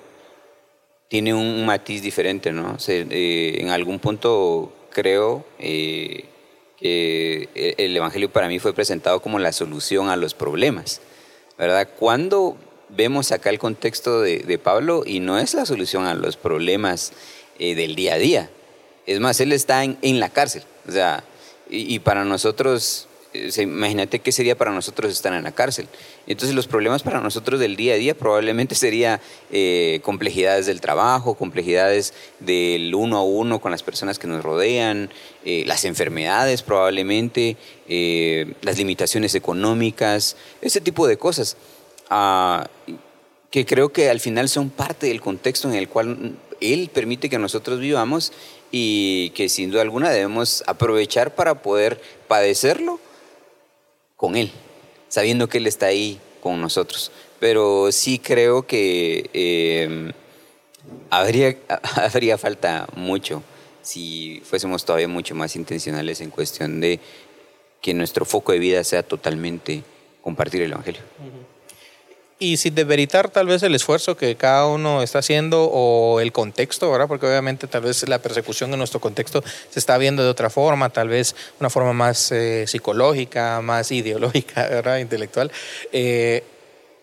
tiene 1.08 1.34
un 1.34 1.66
matiz 1.66 2.02
diferente, 2.02 2.52
¿no? 2.52 2.78
Eh, 2.88 3.58
en 3.60 3.70
algún 3.70 4.00
punto 4.00 4.74
creo 4.92 5.46
eh, 5.60 6.26
que 6.78 7.76
el 7.78 7.96
Evangelio 7.96 8.32
para 8.32 8.48
mí 8.48 8.58
fue 8.58 8.74
presentado 8.74 9.22
como 9.22 9.38
la 9.38 9.52
solución 9.52 10.10
a 10.10 10.16
los 10.16 10.34
problemas. 10.34 11.02
¿Verdad? 11.60 11.89
Cuando 12.00 12.58
vemos 12.88 13.32
acá 13.32 13.50
el 13.50 13.60
contexto 13.60 14.22
de, 14.22 14.60
Pablo 14.63 15.04
y 15.06 15.19
no 15.19 15.38
es 15.38 15.54
la 15.54 15.65
solución 15.65 16.06
a 16.06 16.15
los 16.15 16.38
problemas 16.38 17.12
eh, 17.60 17.76
del 17.76 17.95
día 17.95 18.15
a 18.15 18.17
día, 18.17 18.50
Es 19.06 19.19
más, 19.19 19.39
él 19.41 19.52
está 19.52 19.84
en, 19.84 19.98
en 20.02 20.19
la 20.19 20.30
cárcel. 20.30 20.63
O 20.88 20.91
sea, 20.91 21.24
y, 21.69 22.00
para 22.00 22.26
nosotros 22.26 23.09
imagínate 23.34 24.20
qué 24.20 24.32
sería 24.32 24.58
para 24.58 24.72
nosotros 24.72 25.12
estar 25.12 25.34
en 25.34 25.44
la 25.44 25.52
cárcel. 25.52 25.88
Entonces 26.28 26.56
los 26.56 26.68
problemas 26.68 27.04
para 27.04 27.20
nosotros 27.22 27.60
del 27.60 27.76
día 27.76 27.94
a 27.94 27.98
día 27.98 28.18
probablemente 28.18 28.76
sería 28.76 29.22
eh, 29.52 30.00
complejidades 30.04 30.65
del 30.65 30.82
trabajo, 30.82 31.36
complejidades 31.36 32.13
del 32.39 32.94
uno 32.96 33.18
a 33.18 33.24
uno 33.24 33.60
con 33.60 33.72
las 33.72 33.84
personas 33.84 34.20
que 34.20 34.28
nos 34.28 34.44
rodean, 34.44 35.10
eh, 35.46 35.63
las 35.65 35.86
enfermedades 35.86 36.62
probablemente, 36.62 37.58
las 38.62 38.78
limitaciones 38.78 39.34
económicas, 39.36 40.36
ese 40.62 40.82
tipo 40.82 41.08
de 41.08 41.18
cosas. 41.18 41.58
Ah, 42.10 42.68
que 43.52 43.65
creo 43.65 43.89
que 43.89 44.10
al 44.10 44.20
final 44.20 44.50
son 44.50 44.70
parte 44.70 45.08
del 45.08 45.22
contexto 45.22 45.68
en 45.70 45.76
el 45.76 45.88
cual 45.89 46.36
Él 46.62 46.89
permite 46.94 47.30
que 47.30 47.39
nosotros 47.39 47.80
vivamos 47.80 48.32
y 48.72 49.32
que 49.32 49.50
sin 49.50 49.72
duda 49.72 49.82
alguna 49.82 50.12
debemos 50.12 50.63
aprovechar 50.68 51.34
para 51.34 51.62
poder 51.62 52.00
padecerlo 52.28 53.00
con 54.20 54.36
Él, 54.36 54.52
sabiendo 55.08 55.48
que 55.48 55.60
Él 55.60 55.68
está 55.68 55.86
ahí 55.86 56.20
con 56.42 56.60
nosotros. 56.60 57.10
Pero 57.40 57.90
sí 57.94 58.20
creo 58.20 58.68
que 58.68 59.30
em, 59.32 60.12
habría, 61.10 61.56
habría 61.96 62.38
falta 62.38 62.86
mucho 62.98 63.42
si 63.82 64.42
fuésemos 64.44 64.84
todavía 64.84 65.08
mucho 65.08 65.36
más 65.36 65.56
intencionales 65.56 66.20
en 66.20 66.32
cuestión 66.32 66.82
de 66.82 67.00
que 67.82 67.94
nuestro 67.94 68.26
foco 68.26 68.52
de 68.52 68.60
vida 68.60 68.84
sea 68.84 69.04
totalmente 69.04 69.84
compartir 70.22 70.64
el 70.64 70.74
Evangelio 70.74 71.02
y 72.41 72.56
sin 72.56 72.73
demeritar 72.73 73.30
tal 73.30 73.47
vez 73.47 73.62
el 73.63 73.75
esfuerzo 73.75 74.15
que 74.15 74.38
cada 74.38 74.65
uno 74.65 75.04
está 75.04 75.19
haciendo 75.19 75.65
o 75.65 76.21
el 76.21 76.32
contexto, 76.32 76.89
¿verdad? 76.89 77.10
Porque 77.10 77.28
obviamente 77.28 77.67
tal 77.67 77.82
vez 77.82 78.08
la 78.08 78.21
persecución 78.21 78.71
en 78.71 78.80
nuestro 78.80 79.02
contexto 79.02 79.43
se 79.69 79.78
está 79.78 79.97
viendo 79.97 80.23
de 80.23 80.30
otra 80.30 80.49
forma, 80.49 80.89
tal 80.89 81.10
vez 81.10 81.36
una 81.60 81.69
forma 81.69 81.91
más 81.91 82.32
eh, 82.32 82.65
psicológica, 82.65 83.60
más 83.62 83.91
ideológica, 83.91 84.67
¿verdad? 84.69 84.99
Intelectual. 84.99 85.52
Eh, 85.91 86.43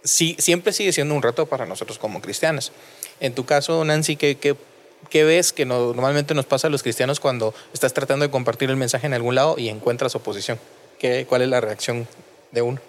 sí, 0.03 0.37
siempre 0.39 0.73
sigue 0.73 0.93
siendo 0.93 1.15
un 1.15 1.23
reto 1.23 1.45
para 1.45 1.67
nosotros 1.67 1.99
como 1.99 2.23
cristianos. 2.23 2.73
En 3.21 3.35
tu 3.35 3.45
caso, 3.45 3.85
Nancy, 3.85 4.17
¿qué, 4.17 4.37
qué, 4.37 4.57
qué 5.11 5.25
ves 5.25 5.53
que 5.53 5.67
normalmente 5.67 6.33
nos 6.33 6.47
pasa 6.47 6.69
a 6.69 6.71
los 6.71 6.83
cristianos 6.83 7.21
cuando 7.21 7.55
estás 7.75 7.93
tratando 7.93 8.25
de 8.25 8.31
compartir 8.31 8.71
el 8.71 8.77
mensaje 8.77 9.07
en 9.07 9.13
algún 9.13 9.35
lado 9.35 9.57
y 9.59 9.69
encuentras 9.69 10.15
oposición? 10.15 10.59
¿Qué, 10.99 11.27
¿Cuál 11.29 11.43
es 11.43 11.49
la 11.51 11.61
reacción 11.61 12.09
de 12.53 12.63
uno? 12.63 12.81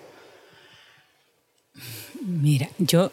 Mira, 2.22 2.70
yo 2.78 3.12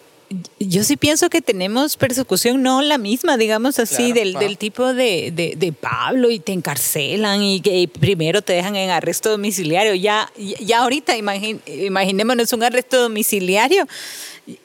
yo 0.58 0.84
sí 0.84 0.96
pienso 0.96 1.28
que 1.30 1.42
tenemos 1.42 1.96
persecución, 1.96 2.62
no 2.62 2.82
la 2.82 2.98
misma, 2.98 3.36
digamos 3.36 3.78
así, 3.78 4.12
del, 4.12 4.34
del, 4.34 4.58
tipo 4.58 4.94
de, 4.94 5.30
de, 5.32 5.72
Pablo 5.72 6.30
y 6.30 6.38
te 6.38 6.52
encarcelan 6.52 7.42
y 7.42 7.60
que 7.60 7.88
primero 7.88 8.42
te 8.42 8.54
dejan 8.54 8.76
en 8.76 8.90
arresto 8.90 9.30
domiciliario. 9.30 9.94
Ya, 9.94 10.30
ya 10.36 10.82
ahorita 10.82 11.16
imaginémonos 11.16 12.52
un 12.52 12.62
arresto 12.62 13.00
domiciliario, 13.02 13.86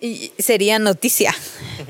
y 0.02 0.32
sería 0.40 0.80
noticia 0.80 1.36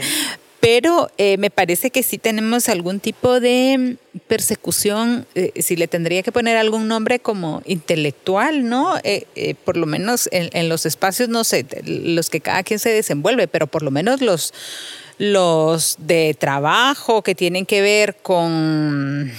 pero 0.60 1.10
eh, 1.17 1.38
me 1.38 1.50
parece 1.50 1.89
que 1.89 2.04
sí 2.04 2.17
tenemos 2.17 2.67
algún 2.67 3.00
tipo 3.00 3.39
de 3.39 3.95
persecución, 4.28 5.26
eh, 5.36 5.54
si 5.62 5.78
le 5.78 5.88
tendría 5.88 6.22
que 6.22 6.34
poner 6.34 6.58
algún 6.58 6.88
nombre 6.89 7.19
como 7.19 7.62
intelectual, 7.65 8.67
¿no? 8.67 8.98
Eh, 9.04 9.56
por 9.63 9.78
lo 9.78 9.86
menos 9.86 10.28
en, 10.32 10.67
los 10.67 10.86
espacios, 10.86 11.30
no 11.30 11.45
sé, 11.45 11.65
los 11.86 12.30
que 12.30 12.41
cada 12.41 12.63
quien 12.63 12.80
se 12.80 12.89
desenvuelve, 12.89 13.48
pero 13.48 13.67
por 13.67 13.84
lo 13.84 13.91
menos 13.91 14.22
los, 14.22 14.54
los 15.17 15.95
de 16.00 16.36
trabajo 16.38 17.22
que 17.22 17.36
tienen 17.36 17.65
que 17.65 17.82
ver 17.82 18.17
con, 18.17 19.32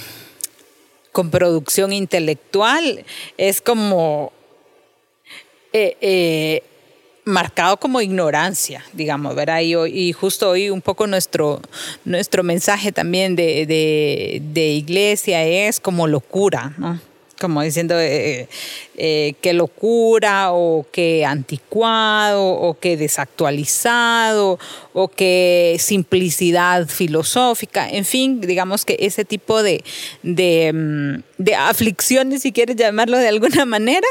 con 1.11 1.29
producción 1.29 1.93
intelectual, 1.93 3.05
es 3.37 3.61
como 3.61 4.33
marcado 7.23 7.77
como 7.77 8.01
ignorancia, 8.01 8.83
digamos, 8.93 9.35
¿verdad? 9.35 9.61
Y, 9.61 10.11
justo 10.13 10.49
hoy 10.49 10.69
un 10.69 10.81
poco 10.81 11.07
nuestro, 11.07 11.61
nuestro 12.05 12.43
mensaje 12.43 12.91
también 12.91 13.35
de, 13.35 13.65
de, 13.65 14.41
de 14.53 14.67
iglesia 14.69 15.43
es 15.43 15.79
como 15.79 16.07
locura, 16.07 16.73
¿no? 16.77 16.99
Como 17.39 17.61
diciendo, 17.63 17.99
eh, 17.99 18.47
eh, 19.03 19.33
que 19.41 19.53
locura 19.53 20.53
o 20.53 20.85
que 20.91 21.25
anticuado 21.25 22.45
o 22.45 22.77
que 22.79 22.97
desactualizado 22.97 24.59
o 24.93 25.07
que 25.07 25.75
simplicidad 25.79 26.87
filosófica, 26.87 27.89
en 27.89 28.05
fin, 28.05 28.41
digamos 28.41 28.85
que 28.85 28.97
ese 28.99 29.25
tipo 29.25 29.63
de, 29.63 29.83
de, 30.21 30.71
mm, 30.71 31.49
aflicciones, 31.57 32.43
si 32.43 32.51
quieres 32.51 32.75
llamarlo 32.75 33.17
de 33.17 33.27
alguna 33.27 33.65
manera, 33.65 34.05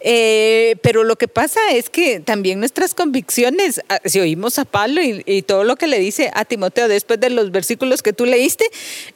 eh, 0.00 0.74
pero 0.82 1.04
lo 1.04 1.14
que 1.14 1.28
pasa 1.28 1.60
es 1.70 1.88
que 1.88 2.18
también 2.18 2.58
nuestras 2.58 2.94
convicciones, 2.94 3.80
ah, 3.90 4.00
si 4.04 4.18
oímos 4.18 4.58
a 4.58 4.64
Pablo 4.64 5.02
y, 5.04 5.42
todo 5.42 5.62
lo 5.62 5.76
que 5.76 5.86
le 5.86 6.00
dice 6.00 6.32
a 6.34 6.44
Timoteo 6.44 6.88
después 6.88 7.20
de 7.20 7.30
los 7.30 7.52
versículos 7.52 8.02
que 8.02 8.12
tú 8.12 8.26
leíste, 8.26 8.64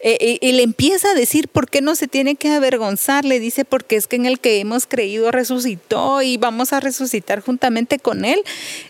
y, 0.05 0.39
y 0.41 0.53
le 0.53 0.62
empieza 0.62 1.11
a 1.11 1.15
decir 1.15 1.49
por 1.49 1.69
qué 1.69 1.81
no 1.81 1.97
se 1.97 2.07
tiene 2.07 2.37
que 2.37 2.51
avergonzar, 2.51 3.25
le 3.25 3.41
dice 3.41 3.65
porque 3.65 3.97
es 3.97 4.07
que 4.07 4.17
en 4.17 4.27
el 4.27 4.39
que 4.39 4.61
hemos 4.61 4.87
creído, 4.87 5.15
resucitó 5.31 6.22
y 6.22 6.37
vamos 6.37 6.72
a 6.72 6.81
resucitar 6.81 7.40
juntamente 7.40 7.98
con 7.98 8.24
Él. 8.24 8.42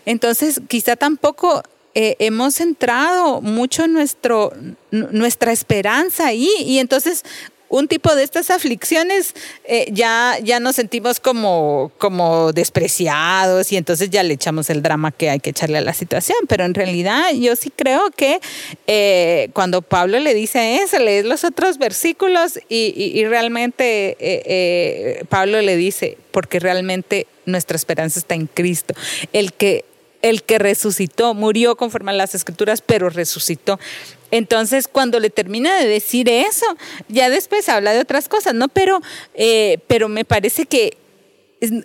Entonces, 0.05 0.61
quizá 0.67 0.95
tampoco 0.95 1.63
eh, 1.95 2.15
hemos 2.19 2.55
centrado 2.55 3.41
mucho 3.41 3.87
nuestro, 3.87 4.53
nuestra 4.91 5.51
esperanza 5.51 6.27
ahí 6.27 6.49
y 6.59 6.77
entonces 6.77 7.23
un 7.69 7.87
tipo 7.87 8.15
de 8.15 8.23
estas 8.23 8.49
aflicciones 8.49 9.33
eh, 9.65 9.87
ya, 9.91 10.37
ya 10.43 10.59
nos 10.59 10.75
sentimos 10.75 11.19
como, 11.19 11.91
como 11.97 12.53
despreciados 12.53 13.71
y 13.71 13.77
entonces 13.77 14.09
ya 14.09 14.23
le 14.23 14.33
echamos 14.33 14.69
el 14.69 14.81
drama 14.81 15.11
que 15.11 15.29
hay 15.29 15.39
que 15.39 15.49
echarle 15.49 15.77
a 15.77 15.81
la 15.81 15.93
situación. 15.93 16.37
Pero 16.47 16.63
en 16.65 16.73
realidad 16.73 17.31
yo 17.33 17.55
sí 17.55 17.71
creo 17.75 18.11
que 18.11 18.39
eh, 18.87 19.49
cuando 19.53 19.81
Pablo 19.81 20.19
le 20.19 20.33
dice 20.33 20.77
eso, 20.77 20.99
lees 20.99 21.25
los 21.25 21.43
otros 21.43 21.77
versículos 21.77 22.59
y, 22.69 23.25
realmente 23.25 24.15
eh, 24.19 25.23
Pablo 25.27 25.61
le 25.61 25.75
dice, 25.75 26.17
porque 26.31 26.59
realmente 26.59 27.27
nuestra 27.45 27.75
esperanza 27.75 28.19
está 28.19 28.35
en 28.35 28.47
Cristo. 28.47 28.93
El 29.33 29.53
que 29.53 29.83
el 30.21 30.43
que 30.43 30.59
resucitó, 30.59 31.33
murió 31.33 31.75
conforme 31.75 32.11
a 32.11 32.15
las 32.15 32.35
escrituras, 32.35 32.81
pero 32.81 33.09
resucitó. 33.09 33.79
Entonces, 34.31 34.87
cuando 34.87 35.19
le 35.19 35.29
termina 35.29 35.77
de 35.79 35.87
decir 35.87 36.29
eso, 36.29 36.65
ya 37.07 37.29
después 37.29 37.69
habla 37.69 37.93
de 37.93 37.99
otras 37.99 38.27
cosas, 38.27 38.53
¿no? 38.53 38.67
Pero, 38.67 39.01
eh, 39.35 39.79
pero 39.87 40.09
me 40.09 40.25
parece 40.25 40.65
que 40.65 40.97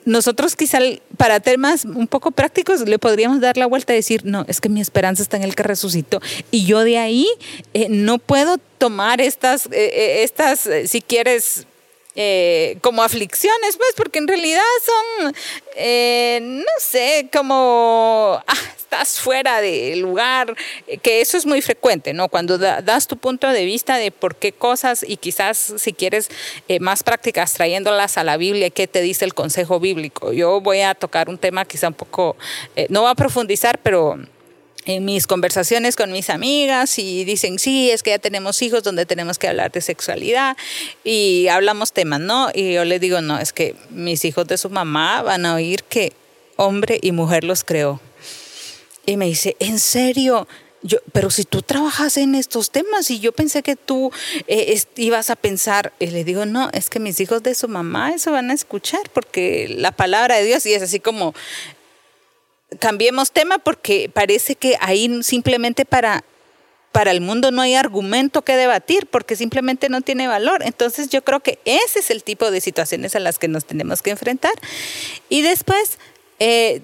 nosotros 0.04 0.54
quizá 0.54 0.78
para 1.16 1.40
temas 1.40 1.86
un 1.86 2.06
poco 2.06 2.30
prácticos 2.30 2.86
le 2.86 2.98
podríamos 2.98 3.40
dar 3.40 3.56
la 3.56 3.66
vuelta 3.66 3.94
y 3.94 3.96
decir, 3.96 4.22
no, 4.24 4.44
es 4.48 4.60
que 4.60 4.68
mi 4.68 4.80
esperanza 4.80 5.22
está 5.22 5.36
en 5.36 5.44
el 5.44 5.54
que 5.54 5.62
resucitó. 5.62 6.20
Y 6.50 6.66
yo 6.66 6.84
de 6.84 6.98
ahí 6.98 7.26
eh, 7.72 7.86
no 7.88 8.18
puedo 8.18 8.58
tomar 8.78 9.20
estas, 9.20 9.68
eh, 9.72 10.24
estas 10.24 10.68
si 10.86 11.00
quieres, 11.00 11.66
eh, 12.14 12.76
como 12.82 13.02
aflicciones, 13.02 13.78
pues, 13.78 13.92
porque 13.96 14.18
en 14.18 14.28
realidad 14.28 14.60
son, 14.84 15.34
eh, 15.76 16.40
no 16.42 16.72
sé, 16.78 17.28
como 17.32 18.38
ah, 18.46 18.54
estás 18.76 19.18
fuera 19.18 19.62
del 19.62 20.00
lugar, 20.00 20.54
eh, 20.86 20.98
que 20.98 21.22
eso 21.22 21.38
es 21.38 21.46
muy 21.46 21.62
frecuente, 21.62 22.12
¿no? 22.12 22.28
Cuando 22.28 22.58
das 22.58 23.06
tu 23.06 23.16
punto 23.16 23.48
de 23.48 23.64
vista 23.64 23.96
de 23.96 24.10
por 24.10 24.36
qué 24.36 24.52
cosas 24.52 25.02
y 25.08 25.16
quizás 25.16 25.72
si 25.78 25.94
quieres 25.94 26.28
más 26.80 27.02
prácticas 27.02 27.54
trayéndolas 27.54 28.18
a 28.18 28.24
la 28.24 28.36
Biblia, 28.36 28.68
¿qué 28.68 28.86
te 28.86 29.00
dice 29.00 29.24
el 29.24 29.32
consejo 29.32 29.80
bíblico? 29.80 30.34
Yo 30.34 30.60
voy 30.60 30.82
a 30.82 30.94
tocar 30.94 31.30
un 31.30 31.38
tema 31.38 31.64
quizá 31.64 31.88
un 31.88 31.94
poco, 31.94 32.36
no 32.90 33.02
voy 33.02 33.10
a 33.10 33.14
profundizar, 33.14 33.78
pero 33.78 34.18
en 34.84 35.04
mis 35.04 35.26
conversaciones 35.26 35.96
con 35.96 36.10
mis 36.12 36.30
amigas 36.30 36.98
y 36.98 37.24
dicen, 37.24 37.58
sí, 37.58 37.90
es 37.90 38.02
que 38.02 38.10
ya 38.10 38.18
tenemos 38.18 38.62
hijos 38.62 38.82
donde 38.82 39.06
tenemos 39.06 39.38
que 39.38 39.48
hablar 39.48 39.70
de 39.70 39.80
sexualidad 39.80 40.56
y 41.04 41.48
hablamos 41.48 41.92
temas, 41.92 42.20
¿no? 42.20 42.50
Y 42.52 42.72
yo 42.74 42.84
le 42.84 42.98
digo, 42.98 43.20
no, 43.20 43.38
es 43.38 43.52
que 43.52 43.76
mis 43.90 44.24
hijos 44.24 44.46
de 44.46 44.58
su 44.58 44.70
mamá 44.70 45.22
van 45.22 45.46
a 45.46 45.54
oír 45.54 45.84
que 45.84 46.12
hombre 46.56 46.98
y 47.00 47.12
mujer 47.12 47.44
los 47.44 47.64
creó. 47.64 48.00
Y 49.06 49.16
me 49.16 49.26
dice, 49.26 49.56
¿en 49.58 49.78
serio? 49.78 50.46
Yo, 50.84 50.98
pero 51.12 51.30
si 51.30 51.44
tú 51.44 51.62
trabajas 51.62 52.16
en 52.16 52.34
estos 52.34 52.70
temas 52.70 53.08
y 53.10 53.20
yo 53.20 53.30
pensé 53.30 53.62
que 53.62 53.76
tú 53.76 54.10
eh, 54.48 54.80
ibas 54.96 55.30
a 55.30 55.36
pensar, 55.36 55.92
y 56.00 56.08
le 56.08 56.24
digo, 56.24 56.44
no, 56.44 56.70
es 56.72 56.90
que 56.90 56.98
mis 56.98 57.20
hijos 57.20 57.42
de 57.44 57.54
su 57.54 57.68
mamá 57.68 58.10
eso 58.10 58.32
van 58.32 58.50
a 58.50 58.54
escuchar 58.54 59.02
porque 59.12 59.72
la 59.76 59.92
palabra 59.92 60.36
de 60.36 60.44
Dios 60.44 60.66
y 60.66 60.74
es 60.74 60.82
así 60.82 60.98
como 60.98 61.34
cambiemos 62.78 63.32
tema 63.32 63.58
porque 63.58 64.10
parece 64.12 64.56
que 64.56 64.76
ahí 64.80 65.22
simplemente 65.22 65.84
para 65.84 66.24
para 66.92 67.10
el 67.10 67.22
mundo 67.22 67.50
no 67.50 67.62
hay 67.62 67.74
argumento 67.74 68.42
que 68.42 68.54
debatir 68.54 69.06
porque 69.06 69.34
simplemente 69.34 69.88
no 69.88 70.02
tiene 70.02 70.28
valor. 70.28 70.62
Entonces 70.62 71.08
yo 71.08 71.24
creo 71.24 71.40
que 71.40 71.58
ese 71.64 71.98
es 71.98 72.10
el 72.10 72.22
tipo 72.22 72.50
de 72.50 72.60
situaciones 72.60 73.16
a 73.16 73.20
las 73.20 73.38
que 73.38 73.48
nos 73.48 73.64
tenemos 73.64 74.02
que 74.02 74.10
enfrentar. 74.10 74.52
Y 75.30 75.40
después, 75.40 75.98
eh, 76.38 76.82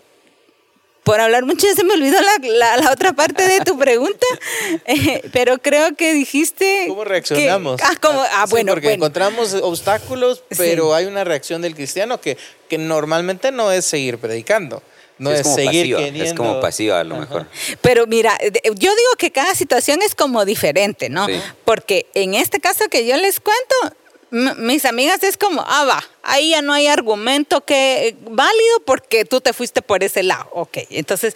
por 1.05 1.21
hablar 1.21 1.45
mucho 1.45 1.67
se 1.75 1.85
me 1.85 1.93
olvidó 1.93 2.17
la, 2.21 2.77
la, 2.79 2.91
otra 2.91 3.13
parte 3.13 3.47
de 3.47 3.61
tu 3.61 3.79
pregunta, 3.79 4.27
eh, 4.87 5.23
pero 5.33 5.59
creo 5.59 5.95
que 5.95 6.15
dijiste... 6.15 6.87
¿Cómo 6.89 7.05
reaccionamos? 7.05 7.81
ah, 7.85 7.95
como, 8.01 8.21
ah 8.21 8.47
bueno, 8.49 8.73
porque 8.73 8.95
encontramos 8.95 9.55
obstáculos, 9.55 10.43
pero 10.57 10.95
hay 10.95 11.05
una 11.05 11.25
reacción 11.25 11.61
del 11.61 11.75
cristiano 11.75 12.21
que, 12.21 12.39
que 12.69 12.79
normalmente 12.79 13.53
no 13.53 13.71
es 13.71 13.85
seguir 13.85 14.19
predicando. 14.19 14.83
No 15.19 15.31
es, 15.31 15.47
seguir 15.53 15.97
pasiva, 15.97 16.25
Es 16.25 16.35
como 16.35 16.61
pasiva 16.61 17.01
a 17.01 17.05
lo 17.05 17.17
mejor. 17.17 17.47
Pero 17.81 18.07
mira, 18.07 18.39
yo 18.65 18.73
digo 18.75 19.11
que 19.19 19.31
cada 19.31 19.55
situación 19.55 20.01
es 20.03 20.15
como 20.15 20.45
diferente, 20.45 21.09
¿no? 21.11 21.27
Porque 21.65 22.07
en 22.15 22.35
este 22.35 22.61
caso 22.61 22.89
que 22.89 23.07
yo 23.07 23.17
les 23.17 23.41
cuento, 23.41 23.97
mis 24.31 24.85
amigas 24.85 25.23
es 25.23 25.37
como, 25.37 25.65
ah, 25.67 25.85
va, 25.87 26.05
ahí 26.23 26.51
ya 26.51 26.61
no 26.61 26.73
hay 26.73 26.87
argumento 26.87 27.65
que 27.65 28.15
válido 28.31 28.81
porque 28.85 29.25
tú 29.25 29.41
te 29.41 29.53
fuiste 29.53 29.81
por 29.81 30.05
ese 30.05 30.23
lado. 30.23 30.49
Ok, 30.53 30.79
entonces, 30.91 31.35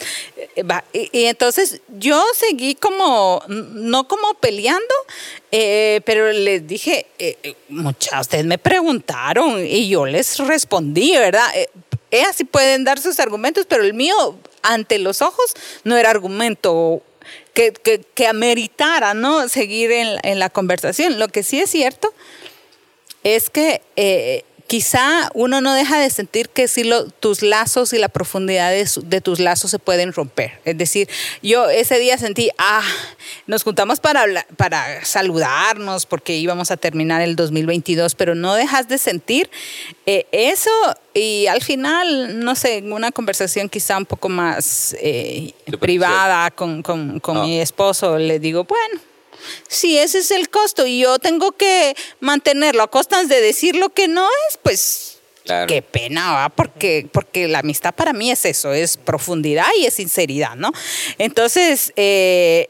eh, 0.55 0.63
va. 0.63 0.83
Y, 0.93 1.25
entonces 1.25 1.81
yo 1.87 2.23
seguí 2.35 2.75
como, 2.75 3.41
no 3.47 4.07
como 4.07 4.35
peleando, 4.35 4.93
eh, 5.51 6.01
pero 6.05 6.31
les 6.31 6.67
dije, 6.67 7.07
eh, 7.17 7.55
muchas, 7.69 8.21
ustedes 8.21 8.45
me 8.45 8.59
preguntaron 8.59 9.65
y 9.65 9.89
yo 9.89 10.05
les 10.05 10.37
respondí, 10.39 11.13
¿verdad? 11.17 11.47
Ellas 12.13 12.35
sí 12.35 12.43
pueden 12.43 12.83
dar 12.83 12.99
sus 12.99 13.19
argumentos, 13.19 13.65
pero 13.67 13.83
el 13.83 13.93
mío, 13.93 14.37
ante 14.61 14.99
los 14.99 15.21
ojos, 15.21 15.53
no 15.83 15.97
era 15.97 16.11
argumento 16.11 17.01
que, 17.53 17.71
que, 17.71 18.27
ameritara, 18.27 19.13
¿no? 19.13 19.49
Seguir 19.49 19.91
en, 19.91 20.19
en 20.23 20.39
la 20.39 20.49
conversación. 20.49 21.19
Lo 21.19 21.27
que 21.27 21.43
sí 21.43 21.59
es 21.59 21.69
cierto 21.71 22.13
es 23.23 23.49
que 23.49 23.81
eh, 23.95 24.43
quizá 24.67 25.29
uno 25.33 25.61
no 25.61 25.73
deja 25.73 25.99
de 25.99 26.09
sentir 26.09 26.49
que 26.49 26.67
si 26.67 26.89
tus 27.19 27.41
lazos 27.41 27.93
y 27.93 27.97
la 27.97 28.09
profundidad 28.09 28.71
de, 28.71 29.21
tus 29.21 29.39
lazos 29.39 29.71
se 29.71 29.79
pueden 29.79 30.13
romper. 30.13 30.59
Es 30.65 30.77
decir, 30.77 31.09
yo 31.41 31.69
ese 31.69 31.99
día 31.99 32.17
sentí, 32.17 32.49
ah, 32.57 32.83
nos 33.47 33.63
juntamos 33.63 33.99
para, 33.99 34.25
para 34.57 35.03
saludarnos 35.05 36.05
porque 36.05 36.37
íbamos 36.37 36.71
a 36.71 36.77
terminar 36.77 37.21
el 37.21 37.35
2022, 37.35 38.15
pero 38.15 38.35
no 38.35 38.55
dejas 38.55 38.87
de 38.87 38.97
sentir 38.97 39.49
eh, 40.05 40.25
eso 40.31 40.71
y 41.13 41.47
al 41.47 41.61
final, 41.61 42.39
no 42.39 42.55
sé, 42.55 42.77
en 42.77 42.91
una 42.91 43.11
conversación 43.11 43.69
quizá 43.69 43.97
un 43.97 44.05
poco 44.05 44.29
más 44.29 44.95
eh, 44.99 45.53
privada 45.79 46.51
con, 46.51 46.81
con, 46.81 47.19
con 47.19 47.37
ah. 47.37 47.43
mi 47.43 47.59
esposo, 47.59 48.17
le 48.17 48.39
digo, 48.39 48.63
bueno 48.63 49.12
si 49.67 49.97
ese 49.97 50.19
es 50.19 50.31
el 50.31 50.49
costo 50.49 50.85
y 50.85 50.99
yo 50.99 51.19
tengo 51.19 51.51
que 51.53 51.95
mantenerlo 52.19 52.83
a 52.83 52.89
costas 52.89 53.29
de 53.29 53.41
decir 53.41 53.75
lo 53.75 53.89
que 53.89 54.07
no 54.07 54.27
es, 54.49 54.57
pues 54.61 55.13
Qué 55.67 55.81
pena, 55.81 56.33
¿va? 56.33 56.49
Porque, 56.49 57.07
porque 57.11 57.49
la 57.49 57.59
amistad 57.59 57.93
para 57.93 58.13
mí 58.13 58.31
es 58.31 58.45
eso, 58.45 58.71
es 58.71 58.95
profundidad 58.95 59.67
y 59.77 59.85
es 59.85 59.95
sinceridad, 59.95 60.55
¿no? 60.55 60.71
Entonces, 61.17 61.91
eh, 61.97 62.69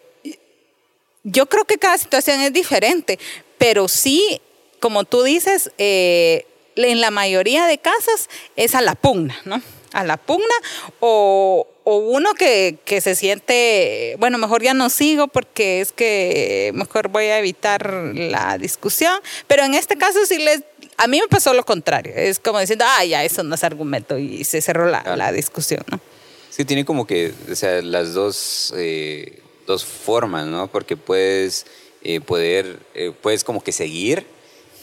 yo 1.24 1.46
creo 1.46 1.66
que 1.66 1.78
cada 1.78 1.98
situación 1.98 2.42
es 2.42 2.52
diferente, 2.52 3.20
pero 3.60 3.88
sí, 3.88 4.42
como 4.80 5.04
tú 5.04 5.22
dices, 5.22 5.72
eh, 5.78 6.48
en 6.76 7.00
la 7.00 7.12
mayoría 7.12 7.68
de 7.68 7.78
casos 7.78 8.28
es 8.56 8.74
a 8.74 8.82
la 8.82 8.96
pugna, 8.96 9.40
¿no? 9.46 9.62
A 9.92 10.04
la 10.04 10.18
pugna 10.18 10.56
o, 11.00 11.68
o 11.84 11.98
uno 11.98 12.34
que, 12.34 12.78
que, 12.86 13.02
se 13.02 13.16
siente, 13.16 14.16
bueno, 14.20 14.38
mejor 14.38 14.64
ya 14.64 14.74
no 14.74 14.90
sigo 14.90 15.28
porque 15.28 15.82
es 15.82 15.92
que 15.92 16.72
mejor 16.74 17.10
voy 17.10 17.26
a 17.26 17.40
evitar 17.40 17.94
la 18.14 18.58
discusión, 18.58 19.20
pero 19.48 19.64
en 19.64 19.74
este 19.74 19.98
caso 19.98 20.26
sí 20.26 20.38
les, 20.40 20.62
a 20.98 21.08
mí 21.08 21.20
me 21.20 21.28
pasó 21.28 21.54
lo 21.54 21.66
contrario, 21.66 22.14
es 22.16 22.40
como 22.40 22.60
diciendo, 22.60 22.86
ah, 22.88 23.04
ya, 23.04 23.24
eso 23.24 23.44
no 23.44 23.56
es 23.56 23.64
argumento 23.64 24.18
y 24.18 24.44
se 24.46 24.62
cerró 24.62 24.90
la, 24.90 25.16
la 25.16 25.32
discusión, 25.32 25.84
¿no? 25.92 26.00
Sí, 26.50 26.66
tiene 26.66 26.86
como 26.86 27.08
que, 27.08 27.34
sea, 27.54 27.82
las 27.82 28.14
dos, 28.14 28.76
eh, 28.78 29.40
dos 29.66 29.84
formas, 29.84 30.46
¿no? 30.46 30.68
Porque 30.68 30.96
puedes 30.96 31.66
eh, 32.04 32.22
poder, 32.22 32.78
eh, 32.94 33.12
puedes 33.20 33.44
como 33.44 33.64
que 33.64 33.72
seguir 33.72 34.28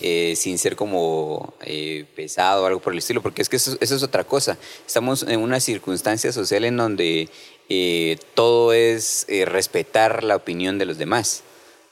eh, 0.00 0.34
sin 0.34 0.56
ser 0.56 0.76
como 0.76 1.52
eh, 1.60 2.06
pesado 2.16 2.62
o 2.62 2.66
algo 2.66 2.80
por 2.80 2.94
el 2.94 3.00
estilo, 3.00 3.20
porque 3.20 3.42
es 3.42 3.48
que 3.48 3.56
eso, 3.56 3.76
es 3.80 4.02
otra 4.02 4.24
cosa. 4.24 4.56
Estamos 4.86 5.24
en 5.24 5.40
una 5.40 5.60
circunstancia 5.60 6.32
social 6.32 6.64
en 6.64 6.78
donde 6.78 7.28
eh, 7.68 8.16
todo 8.34 8.72
es 8.72 9.26
respetar 9.46 10.24
la 10.24 10.36
opinión 10.36 10.78
de 10.78 10.86
los 10.86 10.96
demás, 10.96 11.42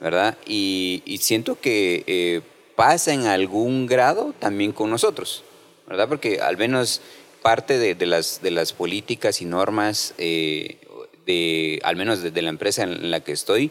¿verdad? 0.01 0.39
Y, 0.47 1.19
siento 1.21 1.61
que 1.61 2.43
pasa 2.77 3.13
en 3.13 3.27
algún 3.27 3.87
grado 3.87 4.35
también 4.39 4.73
con 4.73 4.89
nosotros, 4.89 5.45
¿verdad? 5.87 6.09
Porque 6.09 6.41
al 6.41 6.57
menos 6.57 7.03
parte 7.43 7.79
de, 7.79 8.07
las, 8.07 8.41
de 8.41 8.51
las 8.51 8.73
políticas 8.73 9.43
y 9.43 9.45
normas, 9.45 10.15
de, 10.17 11.81
al 11.83 11.97
menos 11.97 12.23
desde 12.23 12.41
la 12.41 12.49
empresa 12.49 12.85
en 12.85 13.11
la 13.11 13.21
que 13.21 13.33
estoy, 13.33 13.71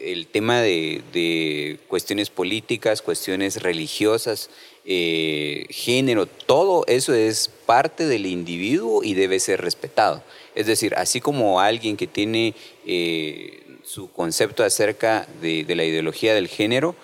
el 0.00 0.26
tema 0.26 0.60
de, 0.60 1.78
cuestiones 1.88 2.30
políticas, 2.30 3.02
cuestiones 3.02 3.62
religiosas, 3.62 4.50
eh, 4.84 5.66
género, 5.70 6.26
todo 6.26 6.84
eso 6.86 7.12
es 7.12 7.50
parte 7.66 8.06
del 8.06 8.26
individuo 8.26 9.02
y 9.04 9.14
debe 9.14 9.40
ser 9.40 9.60
respetado. 9.60 10.22
Es 10.54 10.66
decir, 10.66 10.94
así 10.96 11.20
como 11.20 11.60
alguien 11.60 11.96
que 11.96 12.06
tiene 12.06 12.54
eh, 12.86 13.62
su 13.84 14.10
concepto 14.10 14.64
acerca 14.64 15.26
de, 15.40 15.64
la 15.74 15.84
ideología 15.84 16.34
del 16.34 16.48
género, 16.48 16.94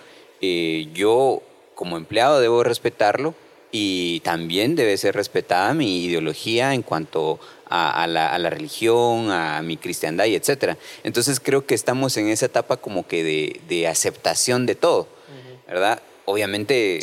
eh, 0.40 0.88
yo 0.94 1.42
como 1.74 1.96
empleado 1.96 2.40
debo 2.40 2.62
respetarlo 2.62 3.34
y 3.70 4.20
también 4.20 4.76
debe 4.76 4.96
ser 4.96 5.14
respetada 5.16 5.74
mi 5.74 6.04
ideología 6.04 6.74
en 6.74 6.82
cuanto 6.82 7.40
a, 7.68 8.06
la, 8.06 8.50
religión, 8.50 9.30
a 9.30 9.62
mi 9.62 9.76
cristiandad 9.76 10.26
y 10.26 10.34
etcétera. 10.34 10.76
Entonces 11.02 11.40
creo 11.40 11.66
que 11.66 11.74
estamos 11.74 12.16
en 12.16 12.28
esa 12.28 12.46
etapa 12.46 12.76
como 12.76 13.06
que 13.06 13.24
de, 13.68 13.86
aceptación 13.88 14.66
de 14.66 14.74
todo, 14.74 15.08
¿verdad? 15.66 16.00
Obviamente 16.24 17.00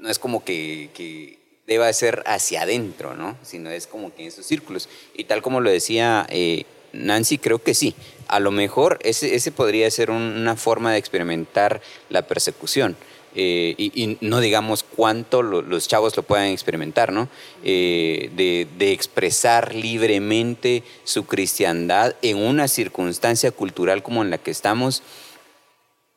no 0.00 0.10
es 0.10 0.18
como 0.18 0.44
que, 0.44 1.38
deba 1.66 1.90
ser 1.94 2.22
hacia 2.26 2.62
adentro, 2.62 3.14
¿no? 3.14 3.38
Sino 3.42 3.70
es 3.70 3.86
como 3.86 4.14
que 4.14 4.22
en 4.22 4.28
esos 4.28 4.44
círculos. 4.44 4.88
Y 5.14 5.24
tal 5.24 5.40
como 5.40 5.62
lo 5.62 5.70
decía 5.70 6.26
eh, 6.28 6.64
Nancy, 6.92 7.38
creo 7.38 7.62
que 7.62 7.72
sí. 7.72 7.94
A 8.28 8.38
lo 8.38 8.50
mejor 8.50 8.98
ese, 9.02 9.34
ese 9.34 9.50
podría 9.50 9.90
ser 9.90 10.10
una 10.10 10.56
forma 10.56 10.92
de 10.92 10.98
experimentar 10.98 11.80
la 12.10 12.26
persecución. 12.26 12.96
Eh, 13.36 13.74
y, 13.76 14.16
no 14.20 14.40
digamos 14.40 14.84
cuánto 14.84 15.42
los 15.42 15.88
chavos 15.88 16.16
lo 16.16 16.22
puedan 16.22 16.46
experimentar, 16.46 17.12
¿no? 17.12 17.28
Eh, 17.64 18.30
de, 18.36 18.92
expresar 18.92 19.74
libremente 19.74 20.84
su 21.02 21.26
cristiandad 21.26 22.14
en 22.22 22.36
una 22.36 22.68
circunstancia 22.68 23.50
cultural 23.50 24.02
como 24.04 24.22
en 24.22 24.30
la 24.30 24.38
que 24.38 24.52
estamos 24.52 25.02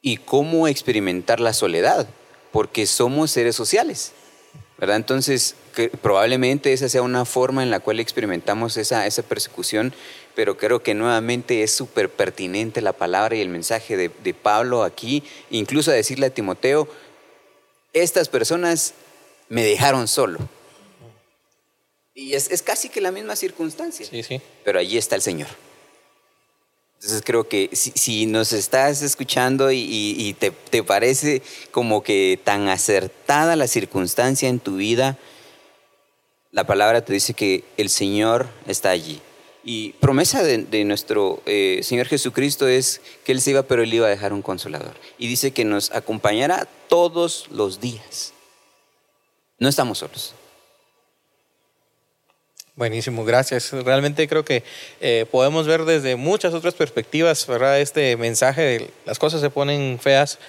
y 0.02 0.18
cómo 0.18 0.68
experimentar 0.68 1.40
la 1.40 1.54
soledad, 1.54 2.08
porque 2.52 2.86
somos 2.86 3.32
seres 3.32 3.56
sociales, 3.56 4.12
¿verdad? 4.78 4.98
Entonces, 4.98 5.56
probablemente 6.02 6.72
esa 6.72 6.88
sea 6.88 7.02
una 7.02 7.26
forma 7.26 7.64
en 7.64 7.72
la 7.72 7.80
cual 7.80 8.00
experimentamos 8.00 8.78
esa, 8.78 9.08
esa 9.08 9.24
persecución, 9.24 9.92
pero 10.36 10.56
creo 10.56 10.84
que 10.84 10.94
nuevamente 10.94 11.64
es 11.64 11.72
súper 11.72 12.10
pertinente 12.10 12.82
la 12.82 12.94
palabra 12.94 13.36
y 13.36 13.42
el 13.42 13.50
mensaje 13.50 13.98
de, 13.98 14.12
de 14.24 14.34
Pablo 14.36 14.84
aquí, 14.84 15.24
incluso 15.50 15.90
a 15.90 15.96
decirle 15.96 16.28
a 16.28 16.34
Timoteo, 16.34 16.88
estas 18.02 18.30
personas 18.30 18.94
me 19.50 19.64
dejaron 19.64 20.08
solo. 20.08 20.40
Y 22.14 22.34
es, 22.34 22.62
casi 22.64 22.90
que 22.90 23.00
la 23.00 23.12
misma 23.12 23.36
circunstancia. 23.36 24.06
Sí, 24.06 24.24
sí. 24.24 24.42
Pero 24.64 24.80
allí 24.80 24.98
está 24.98 25.16
el 25.16 25.22
Señor. 25.22 25.48
Entonces 26.96 27.22
creo 27.24 27.48
que 27.48 27.70
si, 27.74 28.26
nos 28.26 28.54
estás 28.54 29.04
escuchando 29.04 29.72
y, 29.72 30.36
te, 30.40 30.84
parece 30.84 31.44
como 31.70 32.02
que 32.02 32.40
tan 32.44 32.70
acertada 32.70 33.56
la 33.56 33.68
circunstancia 33.68 34.50
en 34.50 34.60
tu 34.60 34.78
vida, 34.78 35.16
la 36.52 36.66
palabra 36.66 37.06
te 37.06 37.14
dice 37.14 37.36
que 37.36 37.64
el 37.78 37.90
Señor 37.90 38.48
está 38.66 38.90
allí. 38.90 39.22
Y 39.70 39.92
promesa 40.00 40.44
de, 40.44 40.86
nuestro 40.86 41.42
eh, 41.46 41.82
Señor 41.84 42.08
Jesucristo 42.08 42.70
es 42.70 43.02
que 43.26 43.34
Él 43.34 43.42
se 43.42 43.50
iba, 43.50 43.64
pero 43.64 43.84
Él 43.84 43.94
iba 43.94 44.08
a 44.08 44.10
dejar 44.10 44.32
un 44.32 44.42
consolador. 44.42 44.94
Y 45.18 45.28
dice 45.28 45.52
que 45.52 45.66
nos 45.66 45.92
acompañará 45.92 46.70
todos 46.88 47.48
los 47.52 47.82
días. 47.82 48.32
No 49.60 49.68
estamos 49.68 49.98
solos. 49.98 50.34
Buenísimo, 52.76 53.26
gracias. 53.26 53.74
Realmente 53.74 54.30
creo 54.30 54.46
que 54.46 54.64
eh, 55.02 55.26
podemos 55.30 55.68
ver 55.68 55.84
desde 55.84 56.16
muchas 56.16 56.54
otras 56.54 56.74
perspectivas, 56.74 57.46
¿verdad? 57.46 57.82
Este 57.82 58.16
mensaje 58.16 58.62
de 58.62 58.90
las 59.06 59.20
cosas 59.20 59.42
se 59.42 59.50
ponen 59.50 60.00
feas, 60.02 60.40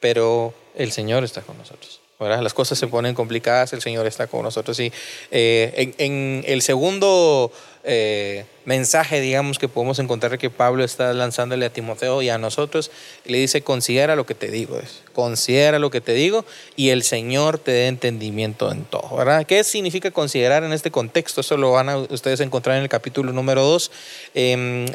pero 0.00 0.54
el 0.74 0.90
Señor 0.90 1.22
está 1.22 1.42
con 1.42 1.58
nosotros. 1.58 2.00
¿verdad? 2.18 2.40
Las 2.42 2.54
cosas 2.54 2.78
se 2.78 2.86
ponen 2.86 3.14
complicadas, 3.14 3.72
el 3.72 3.82
Señor 3.82 4.06
está 4.06 4.26
con 4.26 4.42
nosotros. 4.42 4.78
Y 4.80 4.92
eh, 5.30 5.94
en, 5.98 6.44
el 6.46 6.62
segundo 6.62 7.52
eh, 7.86 8.46
mensaje, 8.64 9.20
digamos, 9.20 9.58
que 9.58 9.68
podemos 9.68 9.98
encontrar 9.98 10.38
que 10.38 10.48
Pablo 10.48 10.84
está 10.84 11.12
lanzándole 11.12 11.66
a 11.66 11.70
Timoteo 11.70 12.22
y 12.22 12.30
a 12.30 12.38
nosotros. 12.38 12.90
Le 13.26 13.38
dice, 13.38 13.60
considera 13.60 14.16
lo 14.16 14.24
que 14.24 14.34
te 14.34 14.50
digo, 14.50 14.80
considera 15.12 15.78
lo 15.78 15.90
que 15.90 16.00
te 16.00 16.14
digo 16.14 16.46
y 16.76 16.88
el 16.88 17.02
Señor 17.02 17.58
te 17.58 17.72
dé 17.72 17.88
entendimiento 17.88 18.72
en 18.72 18.84
todo, 18.84 19.16
¿verdad? 19.16 19.44
¿Qué 19.44 19.62
significa 19.64 20.10
considerar 20.10 20.64
en 20.64 20.72
este 20.72 20.90
contexto? 20.90 21.42
Eso 21.42 21.58
lo 21.58 21.72
van 21.72 21.90
a 21.90 21.98
ustedes 21.98 22.40
encontrar 22.40 22.76
en 22.78 22.84
el 22.84 22.88
capítulo 22.88 23.32
número 23.32 23.62
2, 23.62 23.90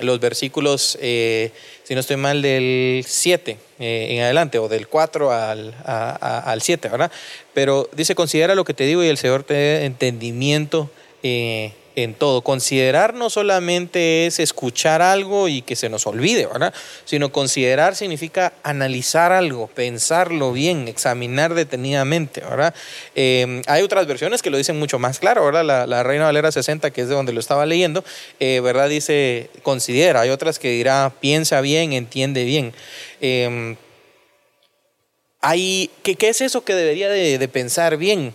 los 0.02 0.20
versículos, 0.20 0.98
eh, 1.00 1.52
si 1.84 1.94
no 1.94 2.00
estoy 2.00 2.18
mal, 2.18 2.42
del 2.42 3.06
7 3.08 3.58
eh, 3.80 4.08
en 4.10 4.24
adelante, 4.24 4.58
o 4.58 4.68
del 4.68 4.88
4 4.88 5.32
al, 5.32 5.76
al 5.86 6.62
7, 6.62 6.90
¿verdad? 6.90 7.12
Pero 7.54 7.88
dice, 7.96 8.16
considera 8.16 8.56
lo 8.56 8.66
que 8.66 8.74
te 8.74 8.86
digo 8.86 9.04
y 9.04 9.08
el 9.08 9.18
Señor 9.18 9.44
te 9.44 9.54
dé 9.54 9.86
entendimiento 9.86 10.90
eh, 11.22 11.74
en 12.04 12.14
todo. 12.14 12.42
Considerar 12.42 13.14
no 13.14 13.30
solamente 13.30 14.26
es 14.26 14.40
escuchar 14.40 15.02
algo 15.02 15.48
y 15.48 15.62
que 15.62 15.76
se 15.76 15.90
nos 15.90 16.08
olvide, 16.08 16.46
¿verdad? 16.46 16.74
Sino 17.06 17.32
considerar 17.32 17.96
significa 17.96 18.54
analizar 18.64 19.32
algo, 19.32 19.68
pensarlo 19.68 20.52
bien, 20.52 20.88
examinar 20.88 21.54
detenidamente, 21.54 22.42
¿verdad? 22.42 22.74
Eh, 23.16 23.62
hay 23.68 23.82
otras 23.84 24.08
versiones 24.08 24.42
que 24.42 24.50
lo 24.50 24.58
dicen 24.58 24.80
mucho 24.80 25.00
más 25.00 25.20
claro, 25.20 25.46
¿verdad? 25.46 25.88
La, 25.88 26.04
Reina 26.04 26.26
Valera 26.26 26.52
60, 26.52 26.92
que 26.92 27.02
es 27.02 27.10
de 27.10 27.16
donde 27.16 27.34
lo 27.34 27.40
estaba 27.40 27.66
leyendo, 27.66 28.04
eh, 28.40 28.60
¿verdad? 28.62 28.90
Dice 28.90 29.50
considera. 29.64 30.22
Hay 30.22 30.30
otras 30.30 30.60
que 30.60 30.72
dirá 30.72 31.12
piensa 31.20 31.62
bien, 31.62 31.94
entiende 31.94 32.44
bien. 32.44 32.74
Eh, 33.22 33.76
hay, 35.42 35.90
¿qué, 36.04 36.16
¿qué, 36.16 36.30
es 36.30 36.42
eso 36.42 36.66
que 36.66 36.76
debería 36.76 37.10
de, 37.10 37.38
de 37.38 37.48
pensar 37.48 37.98
bien? 37.98 38.34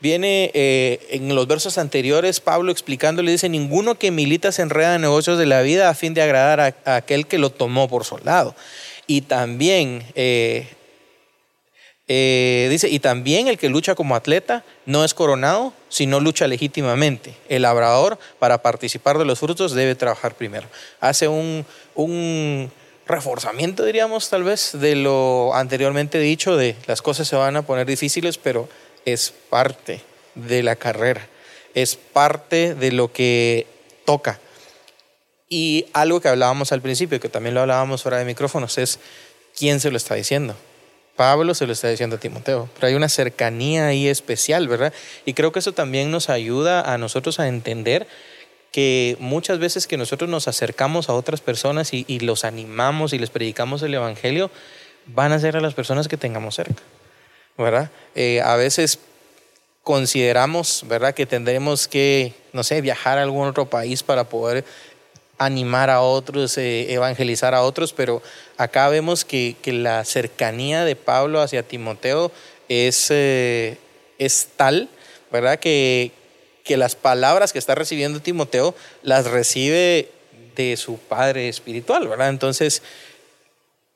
Viene 0.00 0.50
eh, 0.54 1.06
en 1.10 1.34
los 1.34 1.46
versos 1.46 1.76
anteriores 1.76 2.40
Pablo 2.40 2.72
explicando, 2.72 3.22
le 3.22 3.32
dice, 3.32 3.48
ninguno 3.48 3.96
que 3.96 4.10
milita 4.10 4.50
se 4.50 4.62
enreda 4.62 4.94
en 4.94 5.02
negocios 5.02 5.38
de 5.38 5.46
la 5.46 5.60
vida 5.60 5.88
a 5.88 5.94
fin 5.94 6.14
de 6.14 6.22
agradar 6.22 6.60
a, 6.60 6.74
a 6.84 6.96
aquel 6.96 7.26
que 7.26 7.38
lo 7.38 7.50
tomó 7.50 7.88
por 7.88 8.04
soldado. 8.04 8.54
Y 9.06 9.22
también, 9.22 10.04
eh, 10.14 10.68
eh, 12.08 12.68
dice, 12.70 12.88
y 12.88 13.00
también 13.00 13.48
el 13.48 13.58
que 13.58 13.68
lucha 13.68 13.94
como 13.94 14.14
atleta 14.14 14.64
no 14.86 15.04
es 15.04 15.14
coronado, 15.14 15.72
sino 15.88 16.20
lucha 16.20 16.46
legítimamente. 16.46 17.34
El 17.48 17.62
labrador, 17.62 18.18
para 18.38 18.62
participar 18.62 19.18
de 19.18 19.24
los 19.24 19.40
frutos, 19.40 19.74
debe 19.74 19.96
trabajar 19.96 20.34
primero. 20.34 20.68
Hace 21.00 21.28
un, 21.28 21.66
un 21.94 22.70
reforzamiento, 23.06 23.84
diríamos, 23.84 24.30
tal 24.30 24.44
vez, 24.44 24.70
de 24.80 24.94
lo 24.94 25.54
anteriormente 25.54 26.18
dicho, 26.18 26.56
de 26.56 26.76
las 26.86 27.02
cosas 27.02 27.28
se 27.28 27.36
van 27.36 27.56
a 27.56 27.62
poner 27.62 27.86
difíciles, 27.86 28.38
pero 28.38 28.68
es 29.04 29.32
parte 29.50 30.00
de 30.34 30.62
la 30.62 30.76
carrera, 30.76 31.26
es 31.74 31.96
parte 31.96 32.74
de 32.74 32.92
lo 32.92 33.12
que 33.12 33.66
toca. 34.04 34.38
Y 35.48 35.86
algo 35.92 36.20
que 36.20 36.28
hablábamos 36.28 36.72
al 36.72 36.80
principio, 36.80 37.20
que 37.20 37.28
también 37.28 37.54
lo 37.54 37.60
hablábamos 37.60 38.02
fuera 38.02 38.18
de 38.18 38.24
micrófonos, 38.24 38.78
es 38.78 39.00
quién 39.56 39.80
se 39.80 39.90
lo 39.90 39.96
está 39.96 40.14
diciendo. 40.14 40.54
Pablo 41.16 41.54
se 41.54 41.66
lo 41.66 41.72
está 41.72 41.88
diciendo 41.88 42.16
a 42.16 42.20
Timoteo, 42.20 42.70
pero 42.74 42.86
hay 42.86 42.94
una 42.94 43.08
cercanía 43.08 43.88
ahí 43.88 44.08
especial, 44.08 44.68
¿verdad? 44.68 44.94
Y 45.26 45.34
creo 45.34 45.52
que 45.52 45.58
eso 45.58 45.72
también 45.72 46.10
nos 46.10 46.30
ayuda 46.30 46.80
a 46.80 46.98
nosotros 46.98 47.40
a 47.40 47.48
entender 47.48 48.06
que 48.72 49.16
muchas 49.18 49.58
veces 49.58 49.86
que 49.86 49.96
nosotros 49.96 50.30
nos 50.30 50.48
acercamos 50.48 51.08
a 51.08 51.14
otras 51.14 51.40
personas 51.40 51.92
y, 51.92 52.04
y 52.08 52.20
los 52.20 52.44
animamos 52.44 53.12
y 53.12 53.18
les 53.18 53.30
predicamos 53.30 53.82
el 53.82 53.92
Evangelio, 53.92 54.50
van 55.06 55.32
a 55.32 55.38
ser 55.40 55.56
a 55.56 55.60
las 55.60 55.74
personas 55.74 56.08
que 56.08 56.16
tengamos 56.16 56.54
cerca. 56.54 56.82
¿Verdad? 57.60 57.90
Eh, 58.14 58.40
a 58.40 58.56
veces 58.56 58.98
consideramos, 59.82 60.84
¿verdad?, 60.88 61.14
que 61.14 61.26
tendremos 61.26 61.88
que, 61.88 62.34
no 62.52 62.62
sé, 62.64 62.80
viajar 62.80 63.18
a 63.18 63.22
algún 63.22 63.46
otro 63.48 63.66
país 63.66 64.02
para 64.02 64.24
poder 64.24 64.64
animar 65.38 65.88
a 65.88 66.02
otros, 66.02 66.58
eh, 66.58 66.92
evangelizar 66.92 67.54
a 67.54 67.62
otros, 67.62 67.92
pero 67.92 68.22
acá 68.56 68.88
vemos 68.88 69.24
que, 69.24 69.56
que, 69.62 69.72
la 69.72 70.04
cercanía 70.04 70.84
de 70.84 70.96
Pablo 70.96 71.40
hacia 71.40 71.62
Timoteo 71.62 72.30
es, 72.68 73.08
eh, 73.10 73.78
es 74.18 74.48
tal, 74.56 74.88
¿verdad?, 75.32 75.58
que, 75.58 76.12
que 76.64 76.76
las 76.76 76.94
palabras 76.94 77.52
que 77.52 77.58
está 77.58 77.74
recibiendo 77.74 78.20
Timoteo 78.20 78.74
las 79.02 79.26
recibe 79.26 80.10
de 80.56 80.76
su 80.76 80.98
padre 80.98 81.48
espiritual, 81.48 82.06
¿verdad? 82.06 82.28
Entonces, 82.28 82.82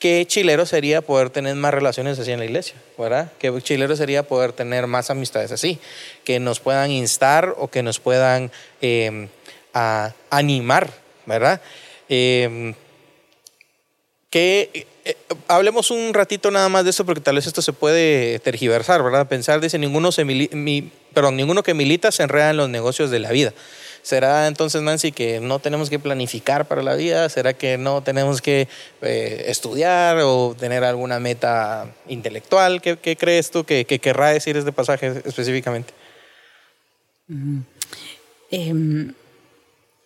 qué 0.04 0.26
chilero 0.26 0.66
sería 0.66 1.00
poder 1.00 1.30
tener 1.30 1.54
más 1.54 1.72
relaciones 1.72 2.18
así 2.18 2.30
en 2.30 2.38
la 2.38 2.44
iglesia, 2.44 2.74
¿verdad? 2.98 3.32
Qué 3.38 3.50
chilero 3.62 3.96
sería 3.96 4.22
poder 4.22 4.52
tener 4.52 4.86
más 4.86 5.08
amistades 5.08 5.50
así, 5.50 5.78
que 6.24 6.38
nos 6.40 6.60
puedan 6.60 6.90
instar 6.90 7.54
o 7.56 7.68
que 7.68 7.82
nos 7.82 8.00
puedan 8.00 8.52
a 9.72 10.12
animar, 10.28 10.90
¿verdad? 11.24 11.62
Eh, 12.10 12.74
que 14.28 14.86
eh, 15.06 15.16
hablemos 15.48 15.90
un 15.90 16.12
ratito 16.12 16.50
nada 16.50 16.68
más 16.68 16.84
de 16.84 16.90
eso 16.90 17.06
porque 17.06 17.22
tal 17.22 17.36
vez 17.36 17.46
esto 17.46 17.62
se 17.62 17.72
puede 17.72 18.40
tergiversar, 18.40 19.02
¿verdad? 19.02 19.26
Pensar, 19.26 19.62
dice, 19.62 19.78
ninguno, 19.78 20.12
se 20.12 20.26
mi, 20.26 20.90
ninguno 21.32 21.62
que 21.62 21.72
milita 21.72 22.12
se 22.12 22.24
enreda 22.24 22.50
en 22.50 22.58
los 22.58 22.68
negocios 22.68 23.10
de 23.10 23.20
la 23.20 23.30
vida. 23.30 23.54
¿Será 24.04 24.48
entonces, 24.48 24.82
Nancy, 24.82 25.12
que 25.12 25.40
no 25.40 25.60
tenemos 25.60 25.88
que 25.88 25.98
planificar 25.98 26.68
para 26.68 26.82
la 26.82 26.94
vida? 26.94 27.26
¿Será 27.30 27.54
que 27.54 27.78
no 27.78 28.02
tenemos 28.02 28.42
que 28.42 28.68
eh, 29.00 29.44
estudiar 29.46 30.18
o 30.20 30.54
tener 30.54 30.84
alguna 30.84 31.20
meta 31.20 31.90
intelectual? 32.06 32.82
¿Qué, 32.82 33.16
crees 33.16 33.50
tú 33.50 33.64
que, 33.64 33.86
que, 33.86 34.00
querrá 34.00 34.28
decir 34.28 34.58
este 34.58 34.72
pasaje 34.72 35.22
específicamente? 35.24 35.94
Mm. 37.28 37.60
Eh, 38.50 39.14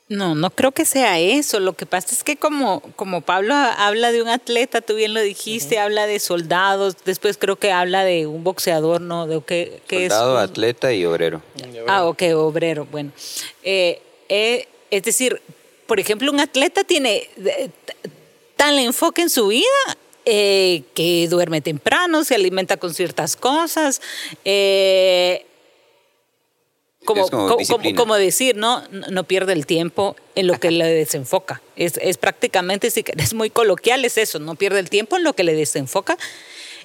no, 0.08 0.34
no 0.34 0.50
creo 0.50 0.72
que 0.72 0.84
sea 0.84 1.18
eso. 1.18 1.60
Lo 1.60 1.74
que 1.74 1.86
pasa 1.86 2.14
es 2.14 2.24
que 2.24 2.36
como, 2.36 2.80
como 2.96 3.20
Pablo 3.20 3.54
habla 3.54 4.10
de 4.12 4.22
un 4.22 4.28
atleta, 4.28 4.80
tú 4.80 4.94
bien 4.94 5.14
lo 5.14 5.20
dijiste, 5.20 5.76
uh 5.76 5.78
-huh. 5.78 5.82
habla 5.84 6.06
de 6.06 6.18
soldados, 6.18 6.96
después 7.04 7.36
creo 7.36 7.56
que 7.56 7.72
habla 7.72 8.04
de 8.04 8.26
un 8.26 8.44
boxeador, 8.44 9.00
¿no? 9.00 9.26
De 9.26 9.40
qué, 9.42 9.80
qué 9.86 10.08
Soldado, 10.08 10.42
es, 10.42 10.50
atleta 10.50 10.92
y 10.92 11.04
obrero. 11.04 11.42
Ah, 11.86 12.06
ok, 12.06 12.22
obrero, 12.34 12.86
bueno. 12.90 13.12
Eh, 13.62 14.00
eh, 14.28 14.66
es 14.90 15.02
decir, 15.02 15.40
por 15.86 16.00
ejemplo, 16.00 16.30
un 16.30 16.40
atleta 16.40 16.84
tiene 16.84 17.28
tal 18.56 18.78
enfoque 18.78 19.22
en 19.22 19.30
su 19.30 19.48
vida 19.48 19.64
eh, 20.30 20.82
que 20.94 21.26
duerme 21.28 21.62
temprano, 21.62 22.22
se 22.22 22.34
alimenta 22.34 22.76
con 22.76 22.92
ciertas 22.92 23.34
cosas. 23.34 24.02
Eh, 24.44 25.46
como, 27.08 27.28
como, 27.28 27.56
como, 27.56 27.94
como, 27.94 28.14
decir, 28.16 28.56
¿no? 28.56 28.82
no 28.90 29.24
pierde 29.24 29.54
el 29.54 29.64
tiempo 29.64 30.14
en 30.34 30.46
lo 30.46 30.60
que 30.60 30.70
le 30.70 30.84
desenfoca. 30.84 31.62
Es, 31.76 31.98
es 32.02 32.18
prácticamente, 32.18 32.90
si 32.90 33.02
es 33.16 33.32
muy 33.32 33.48
coloquial, 33.48 34.04
es 34.04 34.18
eso, 34.18 34.38
no 34.38 34.56
pierde 34.56 34.80
el 34.80 34.90
tiempo 34.90 35.16
en 35.16 35.24
lo 35.24 35.32
que 35.32 35.42
le 35.42 35.54
desenfoca. 35.54 36.18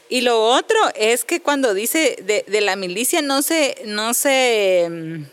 Y 0.07 0.21
lo 0.21 0.41
otro 0.41 0.78
es 0.95 1.26
que 1.26 1.41
cuando 1.41 1.74
dice 1.74 2.15
de, 2.24 2.45
de 2.47 2.61
la 2.61 2.76
milicia 2.78 3.21
no 3.21 3.41
se, 3.41 3.76
no 3.86 4.13
se 4.13 5.26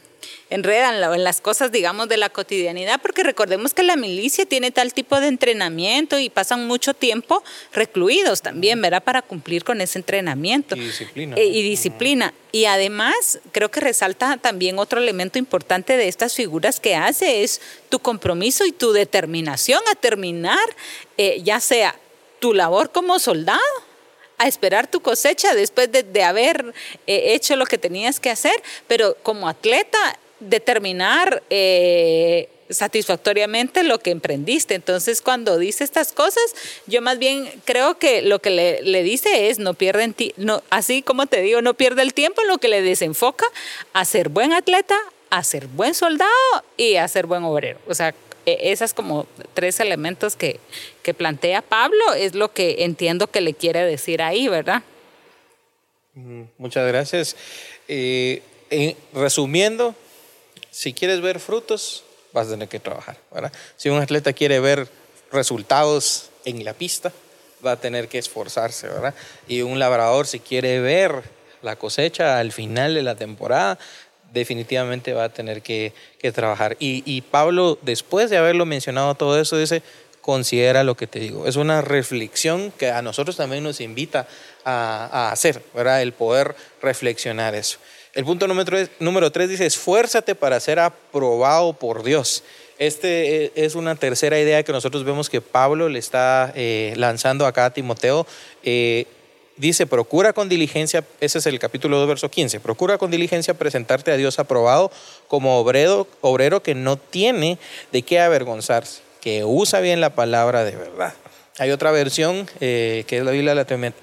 enredan 0.51 1.14
en 1.14 1.24
las 1.24 1.40
cosas, 1.40 1.72
digamos, 1.72 2.09
de 2.09 2.16
la 2.16 2.28
cotidianidad, 2.28 3.01
porque 3.01 3.22
recordemos 3.22 3.72
que 3.72 3.84
la 3.84 3.96
milicia 3.96 4.44
tiene 4.44 4.72
tal 4.72 4.92
tipo 4.92 5.20
de 5.20 5.28
entrenamiento 5.28 6.18
y 6.18 6.28
pasan 6.28 6.66
mucho 6.66 6.92
tiempo 6.92 7.42
recluidos 7.72 8.42
también, 8.42 8.82
¿verdad? 8.82 9.03
Para 9.03 9.22
cumplir 9.22 9.64
con 9.64 9.80
ese 9.80 9.98
entrenamiento. 9.98 10.76
Y 10.76 10.80
disciplina. 10.80 11.36
Eh, 11.36 11.46
y 11.46 11.62
disciplina. 11.62 12.34
Y 12.53 12.64
además, 12.64 13.38
creo 13.53 13.70
que 13.70 13.80
resalta 13.80 14.36
también 14.36 14.78
otro 14.80 15.01
elemento 15.01 15.38
importante 15.38 15.96
de 15.96 16.09
estas 16.09 16.34
figuras 16.34 16.80
que 16.80 16.96
hace, 16.96 17.44
es 17.44 17.61
tu 17.88 18.01
compromiso 18.01 18.66
y 18.66 18.72
tu 18.72 18.92
determinación 18.92 19.80
a 19.90 19.94
terminar, 19.94 20.59
eh, 21.16 21.40
ya 21.44 21.61
sea 21.61 21.94
tu 22.40 22.55
labor 22.55 22.90
como 22.90 23.20
soldado, 23.20 23.61
a 24.38 24.48
esperar 24.48 24.90
tu 24.90 25.01
cosecha 25.01 25.55
después 25.55 25.92
de, 25.92 26.03
de 26.03 26.24
haber 26.24 26.72
eh, 27.07 27.34
hecho 27.34 27.57
lo 27.57 27.66
que 27.66 27.76
tenías 27.76 28.18
que 28.18 28.30
hacer, 28.30 28.55
pero 28.88 29.14
como 29.22 29.48
atleta 29.48 30.18
determinar 30.41 31.43
eh, 31.51 32.49
satisfactoriamente 32.70 33.82
lo 33.82 33.99
que 33.99 34.11
emprendiste. 34.11 34.74
Entonces, 34.74 35.20
cuando 35.22 35.59
dice 35.59 35.84
estas 35.84 36.12
cosas, 36.12 36.43
yo 36.86 37.03
más 37.03 37.18
bien 37.18 37.49
creo 37.64 37.99
que 37.99 38.22
lo 38.22 38.38
que 38.41 38.51
le, 38.51 39.03
dice 39.03 39.51
es 39.51 39.59
no 39.59 39.74
pierden 39.74 40.14
no, 40.36 40.62
así 40.70 41.03
como 41.03 41.26
te 41.26 41.41
digo, 41.41 41.62
no 41.62 41.74
pierde 41.74 42.03
el 42.03 42.14
tiempo 42.14 42.43
en 42.43 42.49
lo 42.49 42.59
que 42.59 42.68
le 42.68 42.82
desenfoca 42.82 43.47
a 43.93 44.05
ser 44.05 44.28
buen 44.28 44.53
atleta, 44.53 44.97
a 45.30 45.45
ser 45.45 45.66
buen 45.66 45.95
soldado 45.95 46.30
y 46.76 46.97
a 46.97 47.07
ser 47.09 47.26
buen 47.26 47.45
obrero. 47.45 47.78
O 47.86 47.95
sea, 47.95 48.14
esas 48.47 48.95
como 48.95 49.26
tres 49.55 49.80
elementos 49.80 50.34
que, 50.34 50.61
que 51.03 51.14
plantea 51.14 51.62
Pablo 51.62 52.14
es 52.14 52.34
lo 52.34 52.53
que 52.53 52.84
entiendo 52.84 53.28
que 53.28 53.41
le 53.41 53.55
quiere 53.55 53.84
decir 53.84 54.22
ahí, 54.22 54.49
¿verdad? 54.49 54.82
Muchas 56.59 56.86
gracias. 56.88 57.36
Eh, 57.88 58.43
en, 58.70 58.97
resumiendo, 59.12 59.95
si 60.71 60.93
quieres 60.93 61.21
ver 61.21 61.41
frutos, 61.41 62.05
vas 62.33 62.49
a 62.49 62.51
tener 62.51 62.68
que 62.68 62.81
trabajar. 62.81 63.16
¿verdad? 63.33 63.53
Si 63.77 63.89
un 63.89 64.01
atleta 64.01 64.33
quiere 64.33 64.61
ver 64.61 64.89
resultados 65.33 66.31
en 66.45 66.64
la 66.64 66.75
pista, 66.75 67.12
va 67.64 67.73
a 67.73 67.77
tener 67.77 68.09
que 68.09 68.18
esforzarse. 68.18 68.89
¿verdad? 68.89 69.14
Y 69.49 69.62
un 69.62 69.79
labrador, 69.79 70.27
si 70.27 70.41
quiere 70.41 70.81
ver 70.81 71.23
la 71.62 71.77
cosecha 71.77 72.39
al 72.39 72.53
final 72.53 72.95
de 72.95 73.03
la 73.03 73.14
temporada, 73.14 73.79
definitivamente 74.33 75.12
va 75.12 75.25
a 75.25 75.29
tener 75.29 75.62
que, 75.62 75.93
trabajar. 76.35 76.77
Y, 76.79 77.03
y, 77.05 77.23
Pablo, 77.23 77.79
después 77.83 78.31
de 78.31 78.37
haberlo 78.37 78.64
mencionado 78.64 79.14
todo 79.14 79.41
eso, 79.41 79.57
dice, 79.59 79.83
considera 80.21 80.85
lo 80.85 80.97
que 80.97 81.07
te 81.07 81.18
digo. 81.18 81.47
Es 81.47 81.57
una 81.57 81.81
reflexión 81.81 82.73
que 82.73 82.91
a 82.91 83.03
nosotros 83.03 83.37
también 83.37 83.64
nos 83.64 83.81
invita 83.81 84.29
a, 84.64 85.31
hacer, 85.33 85.62
¿verdad? 85.75 86.03
El 86.03 86.12
poder 86.12 86.55
reflexionar 86.83 87.55
eso. 87.55 87.79
El 88.13 88.25
punto 88.25 88.49
número 88.49 88.65
tres, 88.65 88.91
número 88.99 89.31
tres 89.31 89.49
dice, 89.49 89.67
esfuérzate 89.67 90.35
para 90.35 90.59
ser 90.59 90.81
aprobado 90.81 91.73
por 91.75 92.03
Dios. 92.03 92.43
Este 92.79 93.45
eh, 93.45 93.53
es 93.55 93.77
una 93.77 93.95
tercera 93.95 94.41
idea 94.41 94.63
que 94.65 94.73
nosotros 94.73 95.05
vemos 95.05 95.31
que 95.31 95.41
Pablo 95.41 95.89
le 95.89 95.99
está 95.99 96.53
eh, 96.57 96.95
lanzando 96.97 97.47
acá 97.47 97.67
a 97.67 97.73
Timoteo. 97.73 98.27
Eh, 98.65 99.07
dice, 99.57 99.87
procura 99.87 100.33
con 100.33 100.49
diligencia, 100.49 101.05
ese 101.21 101.39
es 101.39 101.47
el 101.47 101.61
capítulo 101.61 101.99
2, 101.99 102.09
verso 102.09 102.31
15, 102.31 102.59
procura 102.59 102.99
con 102.99 103.13
diligencia 103.13 103.55
presentarte 103.55 104.11
a 104.11 104.17
Dios 104.17 104.41
aprobado 104.41 104.91
como 105.29 105.59
obrero, 105.59 106.09
obrero 106.21 106.63
que 106.63 106.75
no 106.75 106.97
tiene 106.97 107.59
de 107.93 108.03
qué 108.03 108.19
avergonzarse, 108.19 109.03
que 109.21 109.45
usa 109.45 109.81
bien 109.81 110.01
la 110.01 110.11
palabra 110.15 110.65
de 110.65 110.75
verdad. 110.75 111.15
Hay 111.61 111.73
otra 111.73 111.91
versión, 111.91 112.47
que 112.59 113.05
es 113.07 113.23
la 113.23 113.33
Biblia 113.33 113.55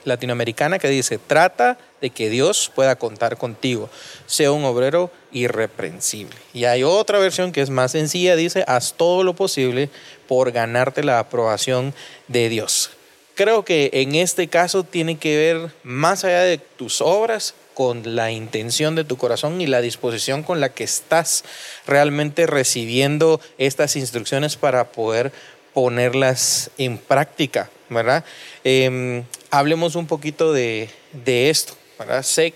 latinoamericana, 0.04 0.78
que 0.78 0.90
dice, 0.90 1.18
trata 1.18 1.80
de 2.00 2.12
que 2.12 2.30
Dios 2.30 2.72
pueda 2.76 2.98
contar 2.98 3.38
contigo. 3.38 3.90
Sea 4.28 4.52
un 4.52 4.64
obrero 4.64 5.10
irreprensible. 5.32 6.36
Y 6.54 6.66
hay 6.66 6.84
otra 6.84 7.18
versión 7.18 7.52
que 7.52 7.62
es 7.62 7.72
más 7.72 7.94
sencilla, 7.94 8.36
dice, 8.36 8.64
haz 8.68 8.94
todo 8.94 9.24
lo 9.24 9.34
posible 9.34 9.90
por 10.28 10.52
ganarte 10.52 11.04
la 11.04 11.18
aprobación 11.18 11.96
de 12.28 12.48
Dios. 12.50 12.92
Creo 13.34 13.66
que 13.66 13.90
en 13.92 14.14
este 14.14 14.48
caso 14.50 14.84
tiene 14.84 15.18
que 15.18 15.36
ver 15.36 15.72
más 15.82 16.26
allá 16.26 16.42
de 16.42 16.60
tus 16.60 17.02
obras 17.02 17.56
con 17.74 18.16
la 18.16 18.32
intención 18.32 18.96
de 18.96 19.04
tu 19.04 19.18
corazón 19.18 19.62
y 19.62 19.68
la 19.68 19.82
disposición 19.82 20.42
con 20.42 20.60
la 20.60 20.70
que 20.70 20.84
estás 20.84 21.44
realmente 21.86 22.48
recibiendo 22.48 23.40
estas 23.60 23.96
instrucciones 23.96 24.58
para 24.58 24.92
poder 24.92 25.32
ponerlas 25.78 26.72
en 26.80 26.98
práctica, 26.98 27.70
¿verdad? 27.88 28.26
Em, 28.64 29.24
hablemos 29.52 29.94
un 29.96 30.08
poquito 30.08 30.52
de, 30.52 30.90
de 31.14 31.52
esto 31.52 31.76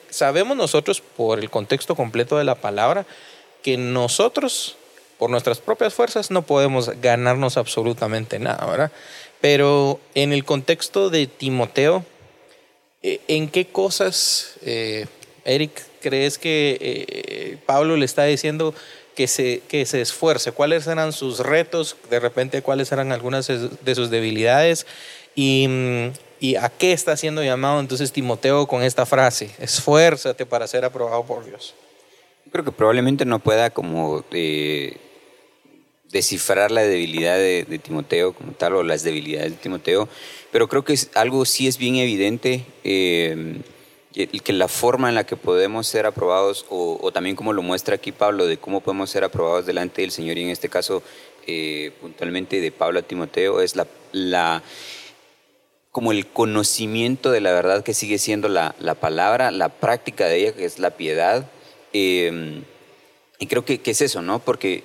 sabemos 0.09 0.57
nosotros, 0.57 1.01
por 1.01 1.37
el 1.37 1.51
contexto 1.51 1.95
completo 1.95 2.39
de 2.39 2.43
la 2.43 2.55
palabra, 2.55 3.05
que 3.61 3.77
nosotros, 3.77 4.75
por 5.19 5.29
nuestras 5.29 5.59
propias 5.59 5.93
fuerzas, 5.93 6.31
no 6.31 6.41
podemos 6.41 6.89
ganarnos 6.99 7.57
absolutamente 7.57 8.39
nada, 8.39 8.65
¿verdad? 8.65 8.91
Pero 9.39 9.99
en 10.15 10.33
el 10.33 10.43
contexto 10.43 11.11
de 11.11 11.27
Timoteo, 11.27 12.03
eh, 13.03 13.21
¿en 13.27 13.49
qué 13.49 13.67
cosas, 13.67 14.55
eh, 14.63 15.05
Eric, 15.45 15.83
crees 16.01 16.39
que 16.39 16.77
eh, 16.81 17.57
Pablo 17.67 17.97
le 17.97 18.05
está 18.05 18.23
diciendo 18.23 18.73
que 19.15 19.27
se, 19.27 19.61
que 19.67 19.85
se 19.85 20.01
esfuerce? 20.01 20.51
¿Cuáles 20.51 20.87
eran 20.87 21.13
sus 21.13 21.39
retos? 21.39 21.95
De 22.09 22.19
repente, 22.19 22.61
¿cuáles 22.61 22.91
eran 22.91 23.11
algunas 23.11 23.47
de 23.47 23.95
sus 23.95 24.09
debilidades? 24.09 24.85
Y 25.35 25.67
¿Y 26.41 26.55
a 26.55 26.69
qué 26.69 26.91
está 26.91 27.15
siendo 27.15 27.43
llamado 27.43 27.79
entonces 27.79 28.11
Timoteo 28.11 28.65
con 28.65 28.81
esta 28.81 29.05
frase? 29.05 29.51
Esfuérzate 29.59 30.47
para 30.47 30.65
ser 30.65 30.83
aprobado 30.83 31.23
por 31.23 31.45
Dios. 31.45 31.75
Creo 32.51 32.65
que 32.65 32.71
probablemente 32.71 33.25
no 33.25 33.37
pueda 33.37 33.69
como 33.69 34.25
eh, 34.31 34.97
descifrar 36.09 36.71
la 36.71 36.81
debilidad 36.81 37.37
de, 37.37 37.79
Timoteo 37.83 38.33
como 38.33 38.53
tal 38.53 38.73
o 38.73 38.81
las 38.81 39.03
debilidades 39.03 39.51
de 39.51 39.57
Timoteo, 39.57 40.09
pero 40.51 40.67
creo 40.67 40.83
que 40.83 40.93
es, 40.93 41.11
algo 41.13 41.45
sí 41.45 41.67
es 41.67 41.77
bien 41.77 41.97
evidente. 41.97 42.65
Eh, 42.83 43.61
que 44.13 44.53
la 44.53 44.67
forma 44.67 45.09
en 45.09 45.15
la 45.15 45.25
que 45.25 45.37
podemos 45.37 45.87
ser 45.87 46.05
aprobados, 46.05 46.65
o, 46.69 47.11
también 47.11 47.35
como 47.35 47.53
lo 47.53 47.61
muestra 47.61 47.95
aquí 47.95 48.11
Pablo, 48.11 48.45
de 48.45 48.57
cómo 48.57 48.81
podemos 48.81 49.09
ser 49.09 49.23
aprobados 49.23 49.65
delante 49.65 50.01
del 50.01 50.11
Señor, 50.11 50.37
y 50.37 50.43
en 50.43 50.49
este 50.49 50.69
caso 50.69 51.01
eh, 51.47 51.91
puntualmente 52.01 52.59
de 52.61 52.71
Pablo 52.71 52.99
a 52.99 53.03
Timoteo, 53.03 53.61
es 53.61 53.75
la, 53.75 53.87
la 54.11 54.61
como 55.91 56.13
el 56.13 56.25
conocimiento 56.27 57.31
de 57.31 57.41
la 57.41 57.51
verdad 57.51 57.83
que 57.83 57.93
sigue 57.93 58.17
siendo 58.17 58.47
la, 58.47 58.73
palabra, 58.99 59.51
la 59.51 59.69
práctica 59.69 60.25
de 60.25 60.37
ella, 60.37 60.53
que 60.53 60.65
es 60.65 60.79
la 60.79 60.91
piedad. 60.91 61.45
Em, 61.91 62.63
y 63.39 63.47
creo 63.47 63.65
que, 63.65 63.81
es 63.83 64.01
eso, 64.01 64.21
¿no? 64.21 64.39
Porque 64.39 64.83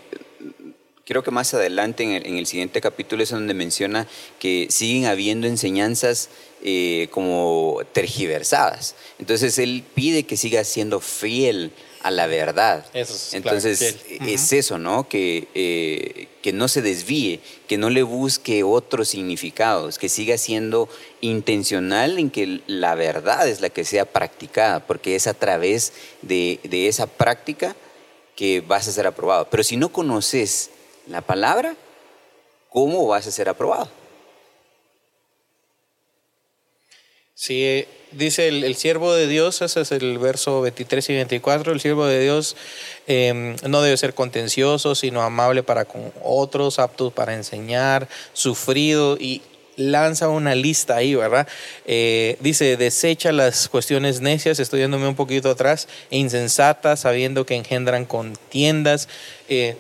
creo 1.07 1.23
que 1.23 1.31
más 1.31 1.55
adelante 1.55 2.03
en 2.03 2.37
el, 2.37 2.47
siguiente 2.47 2.81
capítulo 2.81 3.23
es 3.23 3.31
donde 3.31 3.55
menciona 3.55 4.09
que 4.41 4.67
siguen 4.71 5.07
habiendo 5.07 5.47
enseñanzas 5.47 6.29
eh, 6.63 7.07
como 7.13 7.81
tergiversadas. 7.93 8.97
Entonces 9.21 9.59
él 9.59 9.85
pide 9.95 10.25
que 10.25 10.37
siga 10.37 10.65
siendo 10.65 11.01
fiel 11.01 11.71
a 12.03 12.11
la 12.11 12.27
verdad. 12.27 12.85
Entonces, 13.33 13.97
es 14.21 14.53
eso, 14.53 14.79
¿no? 14.79 15.09
Que, 15.09 15.47
eh, 15.55 16.29
que 16.43 16.53
no 16.53 16.67
se 16.67 16.83
desvíe, 16.83 17.41
que 17.69 17.79
no 17.79 17.89
le 17.89 18.03
busque 18.03 18.65
otros 18.65 19.09
significados, 19.09 19.99
que 19.99 20.09
siga 20.09 20.39
siendo 20.39 20.89
intencional 21.21 22.19
en 22.19 22.31
que 22.31 22.63
la 22.67 22.97
verdad 22.97 23.49
es 23.49 23.61
la 23.61 23.71
que 23.71 23.85
sea 23.85 24.07
practicada, 24.07 24.87
porque 24.87 25.15
es 25.15 25.29
a 25.29 25.35
través 25.35 25.93
de, 26.23 26.59
de 26.65 26.89
esa 26.89 27.07
práctica 27.07 27.77
que 28.35 28.61
vas 28.61 28.89
a 28.89 28.93
ser 28.93 29.07
aprobado. 29.07 29.49
Pero 29.51 29.63
si 29.63 29.77
no 29.77 29.93
conoces 29.93 30.71
la 31.07 31.21
palabra, 31.21 31.75
¿cómo 32.69 33.07
vas 33.07 33.27
a 33.27 33.31
ser 33.31 33.49
aprobado? 33.49 33.89
Sí, 37.35 37.85
dice 38.13 38.49
el, 38.49 38.75
siervo 38.77 39.13
de 39.13 39.27
Dios, 39.27 39.61
ese 39.61 39.83
es 39.83 39.93
el 39.93 40.19
verso 40.19 40.63
23 40.63 41.11
y 41.11 41.15
24, 41.17 41.75
el 41.75 41.81
siervo 41.81 42.07
de 42.07 42.23
Dios 42.23 42.57
em, 43.07 43.57
no 43.69 43.83
debe 43.83 43.97
ser 43.99 44.15
contencioso, 44.15 44.95
sino 44.95 45.21
amable 45.21 45.63
para 45.63 45.85
con 45.85 46.13
otros, 46.25 46.79
apto 46.79 47.11
para 47.11 47.35
enseñar, 47.35 48.09
sufrido 48.33 49.19
y 49.21 49.43
lanza 49.77 50.31
una 50.31 50.55
lista 50.55 50.97
ahí, 50.97 51.15
¿verdad? 51.15 51.47
Eh, 51.85 52.39
dice, 52.41 52.79
desecha 52.79 53.33
las 53.33 53.69
cuestiones 53.69 54.23
necias, 54.23 54.59
estudiándome 54.59 55.07
un 55.07 55.15
poquito 55.15 55.51
atrás, 55.51 55.89
e 56.11 56.17
insensatas, 56.17 57.01
sabiendo 57.01 57.45
que 57.45 57.55
engendran 57.55 58.07
contiendas. 58.07 59.11
Eh, 59.51 59.77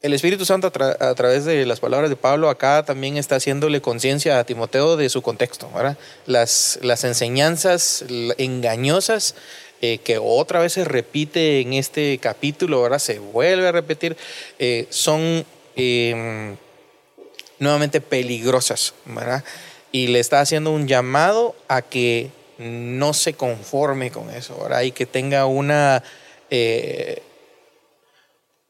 el 0.00 0.12
Espíritu 0.12 0.44
Santo 0.44 0.68
a, 0.68 1.14
través 1.14 1.44
de 1.44 1.66
las 1.66 1.80
palabras 1.80 2.08
de 2.08 2.16
Pablo 2.16 2.48
acá 2.48 2.84
también 2.84 3.16
está 3.16 3.36
haciéndole 3.36 3.80
conciencia 3.80 4.38
a 4.38 4.44
Timoteo 4.44 4.96
de 4.96 5.08
su 5.08 5.22
contexto, 5.22 5.68
¿verdad? 5.74 5.98
Las, 6.26 6.78
las 6.82 7.02
enseñanzas 7.02 8.04
engañosas 8.38 9.34
eh, 9.80 9.98
que 9.98 10.18
otra 10.18 10.60
vez 10.60 10.74
se 10.74 10.84
repite 10.84 11.60
en 11.60 11.72
este 11.72 12.18
capítulo, 12.18 12.78
ahora 12.78 12.98
se 12.98 13.18
vuelve 13.18 13.66
a 13.66 13.72
repetir, 13.72 14.16
eh, 14.58 14.86
son 14.90 15.44
em, 15.74 16.56
nuevamente 17.58 18.00
peligrosas, 18.00 18.94
¿verdad? 19.04 19.42
Y 19.90 20.08
le 20.08 20.20
está 20.20 20.40
haciendo 20.40 20.70
un 20.70 20.86
llamado 20.86 21.56
a 21.66 21.82
que 21.82 22.30
no 22.58 23.14
se 23.14 23.34
conforme 23.34 24.10
con 24.10 24.30
eso, 24.30 24.56
¿verdad? 24.62 24.82
Y 24.82 24.92
que 24.92 25.06
tenga 25.06 25.46
una... 25.46 26.04
Eh, 26.50 27.22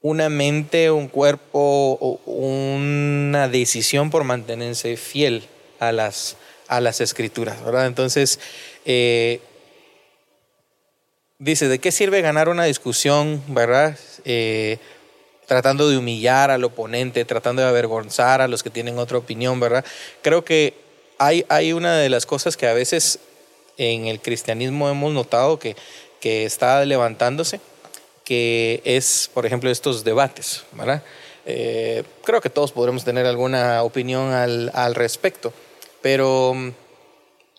una 0.00 0.28
mente, 0.28 0.90
un 0.90 1.08
cuerpo, 1.08 2.20
una 2.26 3.48
decisión 3.48 4.10
por 4.10 4.24
mantenerse 4.24 4.96
fiel 4.96 5.48
a 5.80 5.92
las, 5.92 6.36
a 6.68 6.80
las 6.80 7.00
escrituras, 7.00 7.64
¿verdad? 7.64 7.86
Entonces, 7.86 8.38
eh, 8.84 9.40
dice, 11.38 11.68
¿de 11.68 11.78
qué 11.78 11.90
sirve 11.90 12.20
ganar 12.20 12.48
una 12.48 12.64
discusión, 12.64 13.42
verdad? 13.48 13.98
Eh, 14.24 14.78
tratando 15.46 15.88
de 15.88 15.96
humillar 15.96 16.50
al 16.50 16.62
oponente, 16.62 17.24
tratando 17.24 17.62
de 17.62 17.68
avergonzar 17.68 18.40
a 18.40 18.48
los 18.48 18.62
que 18.62 18.70
tienen 18.70 18.98
otra 18.98 19.18
opinión, 19.18 19.58
¿verdad? 19.58 19.84
Creo 20.22 20.44
que 20.44 20.74
hay, 21.18 21.44
hay 21.48 21.72
una 21.72 21.96
de 21.96 22.10
las 22.10 22.26
cosas 22.26 22.56
que 22.56 22.66
a 22.66 22.74
veces 22.74 23.18
en 23.78 24.06
el 24.06 24.20
cristianismo 24.20 24.88
hemos 24.90 25.12
notado 25.12 25.58
que, 25.58 25.74
que 26.20 26.44
está 26.44 26.84
levantándose, 26.84 27.60
que 28.28 28.82
es, 28.84 29.30
por 29.32 29.46
ejemplo, 29.46 29.70
estos 29.70 30.04
debates, 30.04 30.62
¿verdad? 30.72 31.02
Eh, 31.46 32.04
creo 32.22 32.42
que 32.42 32.50
todos 32.50 32.72
podremos 32.72 33.02
tener 33.02 33.24
alguna 33.24 33.82
opinión 33.82 34.34
al, 34.34 34.70
al 34.74 34.94
respecto, 34.94 35.50
pero 36.02 36.52
mm, 36.54 36.72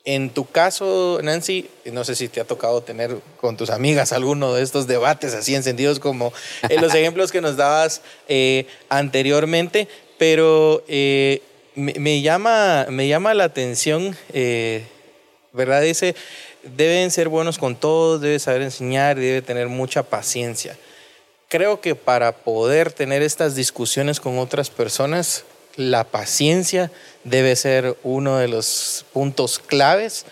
en 0.05 0.29
tu 0.29 0.45
caso, 0.45 1.21
Nancy, 1.23 1.67
no 1.85 2.03
sé 2.03 2.13
si 2.13 2.27
te 2.27 2.39
ha 2.39 2.45
tocado 2.45 2.83
tener 2.83 3.17
con 3.41 3.57
tus 3.57 3.71
amigas 3.71 4.13
alguno 4.13 4.53
de 4.53 4.61
estos 4.61 4.85
debates 4.85 5.33
así 5.33 5.55
encendidos 5.55 5.99
como 5.99 6.31
en 6.69 6.81
los 6.81 6.93
ejemplos 6.93 7.31
que 7.31 7.41
nos 7.41 7.57
dabas 7.57 8.03
eh, 8.27 8.67
anteriormente, 8.89 9.87
pero 10.19 10.83
eh, 10.87 11.41
me, 11.73 12.21
llama, 12.21 12.85
me 12.91 13.07
llama 13.07 13.33
la 13.33 13.45
atención, 13.45 14.15
¿verdad? 15.51 15.81
Dice, 15.81 16.13
deben 16.63 17.11
ser 17.11 17.29
buenos 17.29 17.57
con 17.57 17.75
todos, 17.75 18.21
debe 18.21 18.39
saber 18.39 18.61
enseñar, 18.61 19.17
debe 19.17 19.41
tener 19.41 19.67
mucha 19.67 20.03
paciencia. 20.03 20.77
Creo 21.47 21.81
que 21.81 21.95
para 21.95 22.31
poder 22.31 22.91
tener 22.91 23.21
estas 23.21 23.55
discusiones 23.55 24.19
con 24.19 24.37
otras 24.37 24.69
personas, 24.69 25.45
la 25.75 26.03
paciencia 26.03 26.91
debe 27.23 27.55
ser 27.55 27.97
uno 28.03 28.37
de 28.37 28.47
los 28.47 29.05
puntos 29.13 29.59
claves 29.59 30.25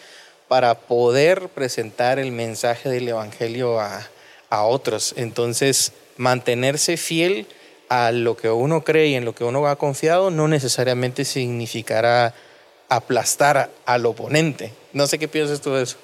para 0.48 0.76
poder 0.76 1.50
presentar 1.50 2.20
el 2.20 2.32
mensaje 2.32 2.90
del 2.90 3.08
Evangelio 3.08 3.80
a, 3.80 4.08
a 4.50 4.64
otros. 4.64 5.14
Entonces, 5.18 5.92
mantenerse 6.18 6.98
fiel 6.98 7.48
a 7.90 8.12
lo 8.12 8.36
que 8.38 8.50
uno 8.50 8.84
cree 8.84 9.08
y 9.08 9.16
en 9.16 9.26
lo 9.26 9.34
que 9.34 9.44
uno 9.44 9.66
ha 9.68 9.78
confiado 9.78 10.30
no 10.30 10.48
necesariamente 10.48 11.26
significará 11.26 12.34
aplastar 12.90 13.70
al 13.86 14.06
oponente. 14.06 14.74
No 14.94 15.08
sé 15.08 15.20
qué 15.20 15.28
piensas 15.28 15.62
tú 15.62 15.74
de 15.74 15.84
eso. 15.84 15.98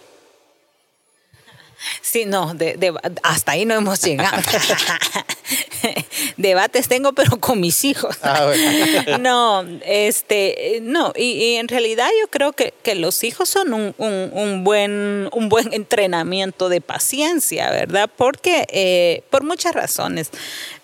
Sí, 2.02 2.26
no, 2.26 2.54
de, 2.54 2.94
hasta 3.24 3.54
ahí 3.54 3.66
no 3.66 3.74
hemos 3.74 4.02
llegado. 4.02 4.42
Debates 6.38 6.88
tengo, 6.88 7.14
pero 7.14 7.40
con 7.40 7.60
mis 7.60 7.84
hijos. 7.84 8.18
Ah, 8.24 8.52
no, 9.20 9.66
este, 9.86 10.80
no, 10.82 11.14
y, 11.16 11.56
en 11.56 11.68
realidad 11.68 12.10
yo 12.22 12.28
creo 12.30 12.54
que, 12.54 12.74
los 12.96 13.24
hijos 13.24 13.50
son 13.50 13.74
un, 13.74 14.64
buen, 14.64 15.30
un 15.32 15.50
buen 15.50 15.74
entrenamiento 15.74 16.70
de 16.70 16.82
paciencia, 16.82 17.72
¿verdad? 17.72 18.10
Porque, 18.16 18.66
eh, 18.70 19.24
por 19.30 19.44
muchas 19.44 19.74
razones. 19.74 20.30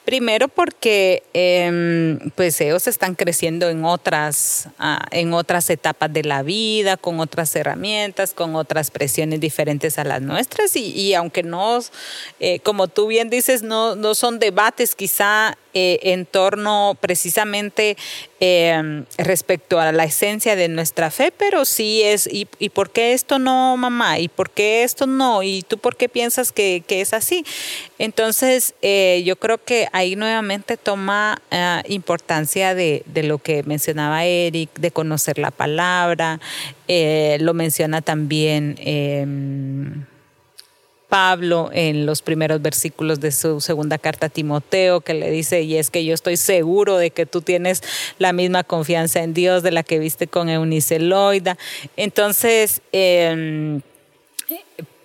Primero 0.09 0.47
porque 0.47 1.21
em, 1.33 2.31
pues 2.31 2.59
ellos 2.61 2.87
están 2.87 3.13
creciendo 3.13 3.69
en 3.69 3.85
otras, 3.85 4.67
ah, 4.79 5.05
en 5.11 5.35
otras 5.35 5.69
etapas 5.69 6.11
de 6.11 6.23
la 6.23 6.41
vida, 6.41 6.97
con 6.97 7.19
otras 7.19 7.55
herramientas, 7.55 8.33
con 8.33 8.55
otras 8.55 8.89
presiones 8.89 9.39
diferentes 9.39 9.99
a 9.99 10.03
las 10.03 10.19
nuestras 10.19 10.75
y, 10.75 11.13
aunque 11.13 11.43
no, 11.43 11.77
eh, 12.39 12.59
como 12.61 12.87
tú 12.87 13.05
bien 13.05 13.29
dices, 13.29 13.61
no, 13.61 13.95
no 13.95 14.15
son 14.15 14.39
debates 14.39 14.95
quizá 14.95 15.55
eh, 15.73 15.99
en 16.01 16.25
torno 16.25 16.97
precisamente 16.99 17.95
em, 18.39 19.05
respecto 19.17 19.79
a 19.79 19.91
la 19.91 20.03
esencia 20.03 20.55
de 20.55 20.67
nuestra 20.67 21.11
fe, 21.11 21.31
pero 21.35 21.63
sí 21.63 22.01
es, 22.01 22.27
¿y, 22.31 22.45
por 22.69 22.89
qué 22.89 23.13
esto 23.13 23.37
no, 23.37 23.77
mamá? 23.77 24.17
¿Y 24.17 24.29
por 24.29 24.49
qué 24.49 24.83
esto 24.83 25.05
no? 25.05 25.43
¿Y 25.43 25.61
tú 25.61 25.77
por 25.77 25.95
qué 25.95 26.09
piensas 26.09 26.51
que, 26.51 26.83
es 26.89 27.13
así? 27.13 27.45
Entonces, 27.99 28.73
eh, 28.81 29.21
yo 29.25 29.35
creo 29.35 29.63
que 29.63 29.87
ahí 29.91 30.15
nuevamente 30.15 30.75
toma 30.75 31.39
eh, 31.51 31.83
importancia 31.87 32.73
de, 32.73 33.03
de, 33.05 33.23
lo 33.23 33.37
que 33.37 33.61
mencionaba 33.63 34.25
Eric, 34.25 34.71
de 34.79 34.89
conocer 34.89 35.37
la 35.37 35.51
palabra, 35.51 36.39
lo 36.87 37.53
menciona 37.53 38.01
también 38.01 38.75
em, 38.79 40.05
Pablo 41.09 41.69
en 41.73 42.05
los 42.05 42.21
primeros 42.21 42.61
versículos 42.61 43.19
de 43.19 43.31
su 43.31 43.59
segunda 43.59 43.97
carta 43.97 44.27
a 44.27 44.29
Timoteo, 44.29 45.01
que 45.01 45.13
le 45.13 45.31
dice, 45.31 45.63
y 45.63 45.75
es 45.75 45.89
que 45.89 46.05
yo 46.05 46.13
estoy 46.13 46.37
seguro 46.37 46.97
de 46.97 47.09
que 47.09 47.25
tú 47.25 47.41
tienes 47.41 47.81
la 48.19 48.31
misma 48.31 48.63
confianza 48.63 49.21
en 49.21 49.33
Dios 49.33 49.63
de 49.63 49.71
la 49.71 49.83
que 49.83 49.99
viste 49.99 50.27
con 50.27 50.49
Eunice 50.49 50.99
Loida. 50.99 51.57
Entonces, 51.97 52.81
eh, 52.93 53.81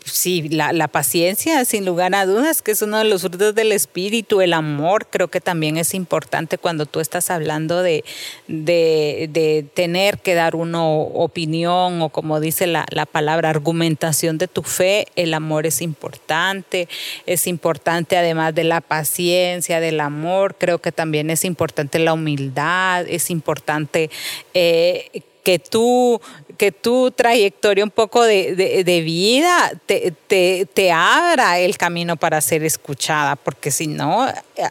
sí, 0.04 0.48
la, 0.50 0.88
paciencia, 0.88 1.64
sin 1.64 1.84
lugar 1.84 2.14
a 2.14 2.26
dudas, 2.26 2.62
que 2.62 2.72
es 2.72 2.82
uno 2.82 2.98
de 2.98 3.04
los 3.04 3.22
frutos 3.22 3.54
del 3.54 3.72
espíritu, 3.72 4.40
el 4.40 4.52
amor, 4.52 5.06
creo 5.08 5.28
que 5.28 5.40
también 5.40 5.76
es 5.76 5.94
importante 5.94 6.58
cuando 6.58 6.86
tú 6.86 7.00
estás 7.00 7.30
hablando 7.30 7.82
de, 7.82 8.04
de, 8.46 9.66
tener 9.74 10.18
que 10.18 10.34
dar 10.34 10.56
una 10.56 10.84
opinión 10.84 12.02
o 12.02 12.10
como 12.10 12.38
dice 12.40 12.66
la, 12.66 12.86
la, 12.90 13.06
palabra, 13.06 13.50
argumentación 13.50 14.38
de 14.38 14.48
tu 14.48 14.62
fe, 14.62 15.06
el 15.16 15.32
amor 15.34 15.66
es 15.66 15.80
importante, 15.80 16.88
es 17.26 17.46
importante 17.46 18.16
además 18.16 18.54
de 18.54 18.64
la 18.64 18.80
paciencia, 18.80 19.80
del 19.80 20.00
amor, 20.00 20.56
creo 20.58 20.78
que 20.78 20.92
también 20.92 21.30
es 21.30 21.44
importante 21.44 21.98
la 21.98 22.12
humildad, 22.12 23.06
es 23.08 23.30
importante... 23.30 24.10
Eh, 24.52 25.22
que 25.44 25.60
tú 25.60 26.20
que 26.56 26.72
tu 26.72 27.10
trayectoria 27.10 27.84
un 27.84 27.90
poco 27.90 28.22
de, 28.22 28.54
de, 28.54 29.00
vida 29.00 29.72
te, 29.86 30.12
te, 30.26 30.66
te, 30.72 30.92
abra 30.92 31.58
el 31.58 31.76
camino 31.76 32.16
para 32.16 32.40
ser 32.40 32.62
escuchada, 32.64 33.36
porque 33.36 33.70
si 33.70 33.86
no, 33.86 34.26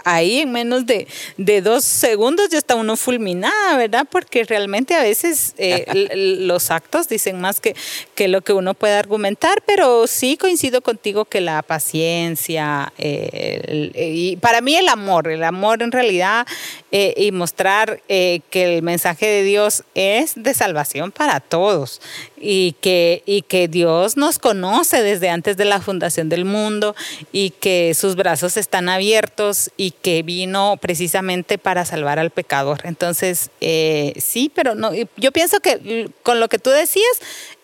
ahí 0.06 0.40
en 0.40 0.52
menos 0.52 0.86
de, 0.86 1.08
de, 1.38 1.62
dos 1.62 1.84
segundos 1.84 2.50
ya 2.50 2.58
está 2.58 2.76
uno 2.76 2.96
fulminada, 2.96 3.78
¿verdad? 3.78 4.08
Porque 4.10 4.44
realmente 4.44 4.96
a 4.96 5.02
veces 5.02 5.54
eh, 5.58 6.10
los 6.40 6.72
actos 6.72 7.10
dicen 7.10 7.40
más 7.42 7.60
que, 7.60 7.76
que 8.16 8.28
lo 8.28 8.42
que 8.42 8.54
uno 8.54 8.74
puede 8.74 8.96
argumentar, 8.96 9.62
pero 9.66 10.08
sí 10.08 10.38
coincido 10.38 10.82
contigo 10.82 11.26
que 11.26 11.42
la 11.42 11.62
paciencia 11.62 12.94
eh, 12.98 13.92
y 13.94 14.38
para 14.38 14.62
mí 14.62 14.76
el 14.76 14.88
amor, 14.88 15.28
el 15.28 15.44
amor 15.44 15.84
en 15.84 15.92
realidad 15.92 16.48
eh, 16.92 17.14
y 17.18 17.32
mostrar 17.32 18.02
que 18.08 18.42
el 18.54 18.84
mensaje 18.84 19.26
de 19.26 19.44
Dios 19.44 19.84
es 19.96 20.34
de 20.36 20.54
salvación 20.64 21.12
para 21.12 21.42
todos 21.42 22.00
y 22.38 22.76
que, 22.80 23.22
y 23.26 23.42
que 23.42 23.68
Dios 23.68 24.16
nos 24.16 24.40
conoce 24.40 25.04
desde 25.04 25.30
antes 25.30 25.58
de 25.58 25.66
la 25.66 25.82
fundación 25.82 26.30
del 26.30 26.46
mundo 26.46 26.96
y 27.34 27.50
que 27.50 27.94
sus 27.94 28.16
brazos 28.16 28.56
están 28.56 28.88
abiertos 28.88 29.72
y 29.76 29.92
que 29.92 30.24
vino 30.24 30.78
precisamente 30.80 31.58
para 31.58 31.84
salvar 31.84 32.18
al 32.18 32.30
pecador. 32.30 32.80
Entonces, 32.86 33.50
eh, 33.60 34.14
sí, 34.18 34.50
pero 34.56 34.74
no, 34.74 34.92
yo 35.18 35.32
pienso 35.34 35.60
que 35.60 36.10
con 36.24 36.40
lo 36.40 36.48
que 36.48 36.60
tú 36.60 36.70
decías, 36.70 37.16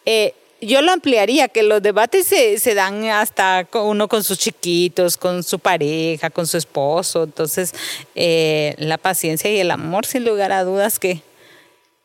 eh, 0.06 0.34
yo 0.62 0.82
lo 0.82 0.92
ampliaría, 0.92 1.48
que 1.48 1.64
los 1.64 1.82
debates 1.82 2.28
se, 2.28 2.60
se, 2.60 2.74
dan 2.74 3.06
hasta 3.06 3.66
uno 3.74 4.10
con 4.10 4.26
sus 4.26 4.38
chiquitos, 4.38 5.16
con 5.16 5.44
su 5.44 5.60
pareja, 5.60 6.30
con 6.30 6.48
su 6.48 6.58
esposo. 6.58 7.24
Entonces, 7.24 7.74
eh, 8.16 8.76
la 8.78 8.98
paciencia 8.98 9.50
y 9.50 9.58
el 9.60 9.72
amor, 9.72 10.06
sin 10.06 10.26
lugar 10.26 10.52
a 10.52 10.66
dudas, 10.66 11.00
que, 11.00 11.22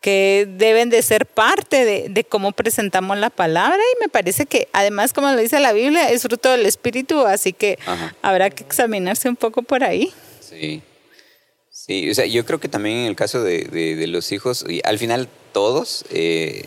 que 0.04 0.46
deben 0.58 0.90
de 0.90 1.00
ser 1.00 1.24
parte 1.24 2.10
de, 2.10 2.24
cómo 2.24 2.52
presentamos 2.52 3.16
la 3.16 3.30
palabra 3.30 3.78
y 3.78 4.02
me 4.02 4.10
parece 4.10 4.44
que 4.44 4.68
además, 4.74 5.14
como 5.14 5.32
lo 5.32 5.38
dice 5.38 5.58
la 5.60 5.72
Biblia, 5.72 6.10
es 6.10 6.20
fruto 6.20 6.50
del 6.50 6.66
Espíritu, 6.66 7.24
así 7.24 7.54
que 7.54 7.78
habrá 8.20 8.50
que 8.50 8.64
examinarse 8.64 9.30
un 9.30 9.36
poco 9.36 9.62
por 9.62 9.82
ahí. 9.82 10.12
Sí. 10.46 10.82
Sí, 11.70 12.10
o 12.10 12.14
sea, 12.14 12.26
yo 12.26 12.44
creo 12.44 12.60
que 12.60 12.68
también 12.68 12.98
en 12.98 13.06
el 13.06 13.16
caso 13.16 13.42
de, 13.42 14.04
los 14.06 14.30
hijos, 14.32 14.66
y 14.68 14.82
al 14.84 14.98
final 14.98 15.26
todos, 15.52 16.04
eh, 16.10 16.66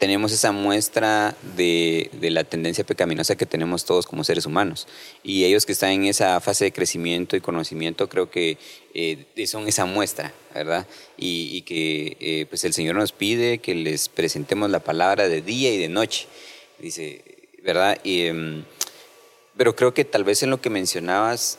tenemos 0.00 0.32
esa 0.32 0.50
muestra 0.50 1.36
de, 1.56 2.08
la 2.22 2.42
tendencia 2.42 2.84
pecaminosa 2.84 3.36
que 3.36 3.44
tenemos 3.44 3.84
todos 3.84 4.06
como 4.06 4.24
seres 4.24 4.46
humanos. 4.46 4.88
Y 5.22 5.44
ellos 5.44 5.66
que 5.66 5.72
están 5.72 5.90
en 5.90 6.06
esa 6.06 6.40
fase 6.40 6.64
de 6.64 6.72
crecimiento 6.72 7.36
y 7.36 7.42
conocimiento, 7.42 8.08
creo 8.08 8.30
que 8.30 8.56
eh, 8.94 9.26
son 9.46 9.68
esa 9.68 9.84
muestra, 9.84 10.32
¿verdad? 10.54 10.86
Y, 11.18 11.60
que 11.62 12.16
eh, 12.18 12.46
pues 12.48 12.64
el 12.64 12.72
Señor 12.72 12.96
nos 12.96 13.12
pide 13.12 13.58
que 13.58 13.74
les 13.74 14.08
presentemos 14.08 14.70
la 14.70 14.80
palabra 14.80 15.28
de 15.28 15.42
día 15.42 15.70
y 15.70 15.76
de 15.76 15.90
noche. 15.90 16.26
Dice, 16.78 17.22
¿verdad? 17.62 18.00
Y, 18.02 18.22
em, 18.22 18.64
pero 19.54 19.76
creo 19.76 19.92
que 19.92 20.06
tal 20.06 20.24
vez 20.24 20.42
en 20.42 20.48
lo 20.48 20.62
que 20.62 20.70
mencionabas, 20.70 21.58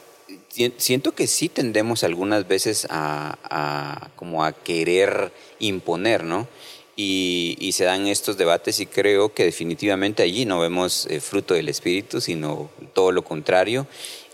siento 0.78 1.12
que 1.12 1.28
sí 1.28 1.48
tendemos 1.48 2.04
algunas 2.04 2.48
veces 2.48 2.88
a, 2.90 3.38
a 3.44 4.10
como 4.16 4.44
a 4.44 4.52
querer 4.52 5.32
imponer, 5.60 6.24
¿no? 6.24 6.48
Y, 6.96 7.72
se 7.74 7.86
dan 7.86 8.08
estos 8.08 8.38
debates 8.38 8.80
y 8.80 8.86
creo 8.86 9.34
que 9.34 9.46
definitivamente 9.46 10.24
allí 10.24 10.46
no 10.46 10.60
vemos 10.60 11.08
eh, 11.10 11.20
fruto 11.20 11.54
del 11.54 11.70
espíritu, 11.70 12.22
sino 12.22 12.70
todo 12.94 13.12
lo 13.12 13.24
contrario, 13.24 13.88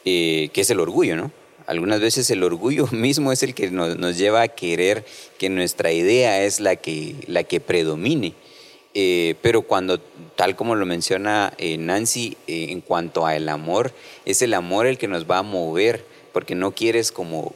eh, 0.06 0.50
que 0.54 0.62
es 0.62 0.70
el 0.70 0.80
orgullo, 0.80 1.16
¿no? 1.16 1.32
Algunas 1.68 2.00
veces 2.00 2.30
el 2.32 2.44
orgullo 2.44 2.88
mismo 2.92 3.32
es 3.32 3.44
el 3.44 3.54
que 3.54 3.70
nos, 3.70 4.18
lleva 4.18 4.42
a 4.42 4.48
querer 4.48 5.06
que 5.38 5.50
nuestra 5.50 5.92
idea 5.92 6.44
es 6.44 6.60
la 6.60 6.76
que, 6.76 7.16
la 7.28 7.44
que 7.44 7.60
predomine. 7.60 8.34
Eh, 8.94 9.36
pero 9.44 9.62
cuando, 9.62 10.00
tal 10.36 10.56
como 10.56 10.76
lo 10.76 10.86
menciona 10.88 11.54
Nancy, 11.60 12.36
en 12.48 12.82
cuanto 12.82 13.28
al 13.28 13.48
amor, 13.48 13.94
es 14.26 14.42
el 14.42 14.56
amor 14.56 14.88
el 14.88 14.98
que 14.98 15.08
nos 15.08 15.30
va 15.30 15.40
a 15.40 15.44
mover, 15.44 16.04
porque 16.34 16.56
no 16.56 16.72
quieres 16.72 17.12
como 17.12 17.54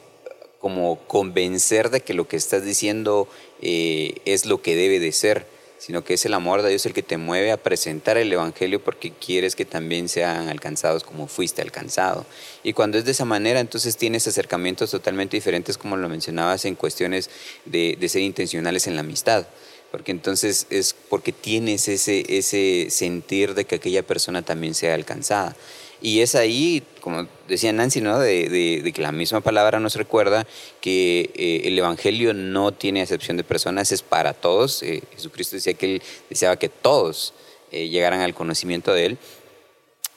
como 0.62 1.00
convencer 1.08 1.90
de 1.90 2.02
que 2.02 2.14
lo 2.14 2.28
que 2.28 2.36
estás 2.36 2.64
diciendo 2.64 3.26
eh, 3.62 4.16
es 4.24 4.44
lo 4.44 4.60
que 4.60 4.76
debe 4.76 5.00
de 5.00 5.12
ser, 5.12 5.46
sino 5.78 6.04
que 6.04 6.14
es 6.14 6.24
el 6.26 6.34
amor 6.34 6.62
de 6.62 6.68
Dios 6.68 6.86
el 6.86 6.92
que 6.92 7.02
te 7.02 7.16
mueve 7.16 7.50
a 7.50 7.56
presentar 7.56 8.16
el 8.16 8.32
Evangelio 8.32 8.84
porque 8.84 9.10
quieres 9.10 9.56
que 9.56 9.64
también 9.64 10.08
sean 10.08 10.48
alcanzados 10.48 11.02
como 11.02 11.26
fuiste 11.26 11.62
alcanzado. 11.62 12.26
Y 12.62 12.72
cuando 12.72 12.98
es 12.98 13.04
de 13.04 13.12
esa 13.12 13.24
manera, 13.24 13.58
entonces 13.58 13.96
tienes 13.96 14.28
acercamientos 14.28 14.90
totalmente 14.90 15.36
diferentes, 15.36 15.78
como 15.78 15.96
lo 15.96 16.08
mencionabas, 16.08 16.64
en 16.66 16.74
cuestiones 16.74 17.30
de, 17.64 17.96
de 17.98 18.08
ser 18.08 18.22
intencionales 18.22 18.86
en 18.86 18.94
la 18.94 19.00
amistad 19.00 19.46
porque 19.92 20.10
entonces 20.10 20.66
es 20.70 20.94
porque 21.10 21.32
tienes 21.32 21.86
ese, 21.86 22.24
ese 22.26 22.86
sentir 22.88 23.54
de 23.54 23.66
que 23.66 23.74
aquella 23.74 24.02
persona 24.02 24.40
también 24.40 24.74
sea 24.74 24.94
alcanzada. 24.94 25.54
Y 26.02 26.20
es 26.20 26.34
ahí, 26.34 26.82
como 27.00 27.28
decía 27.46 27.72
Nancy, 27.72 28.00
¿no? 28.00 28.18
de, 28.18 28.90
que 28.92 29.02
la 29.02 29.12
misma 29.12 29.40
palabra 29.40 29.78
nos 29.78 29.94
recuerda 29.94 30.48
que 30.80 31.30
eh, 31.36 31.62
el 31.64 31.78
Evangelio 31.78 32.34
no 32.34 32.72
tiene 32.72 33.02
excepción 33.02 33.36
de 33.36 33.44
personas, 33.44 33.92
es 33.92 34.02
para 34.02 34.34
todos. 34.34 34.82
Eh, 34.82 35.04
Jesucristo 35.14 35.54
decía 35.54 35.74
que 35.74 35.94
él 35.94 36.02
deseaba 36.28 36.56
que 36.56 36.68
todos 36.68 37.34
eh, 37.70 37.88
llegaran 37.88 38.20
al 38.20 38.34
conocimiento 38.34 38.92
de 38.92 39.06
Él. 39.06 39.18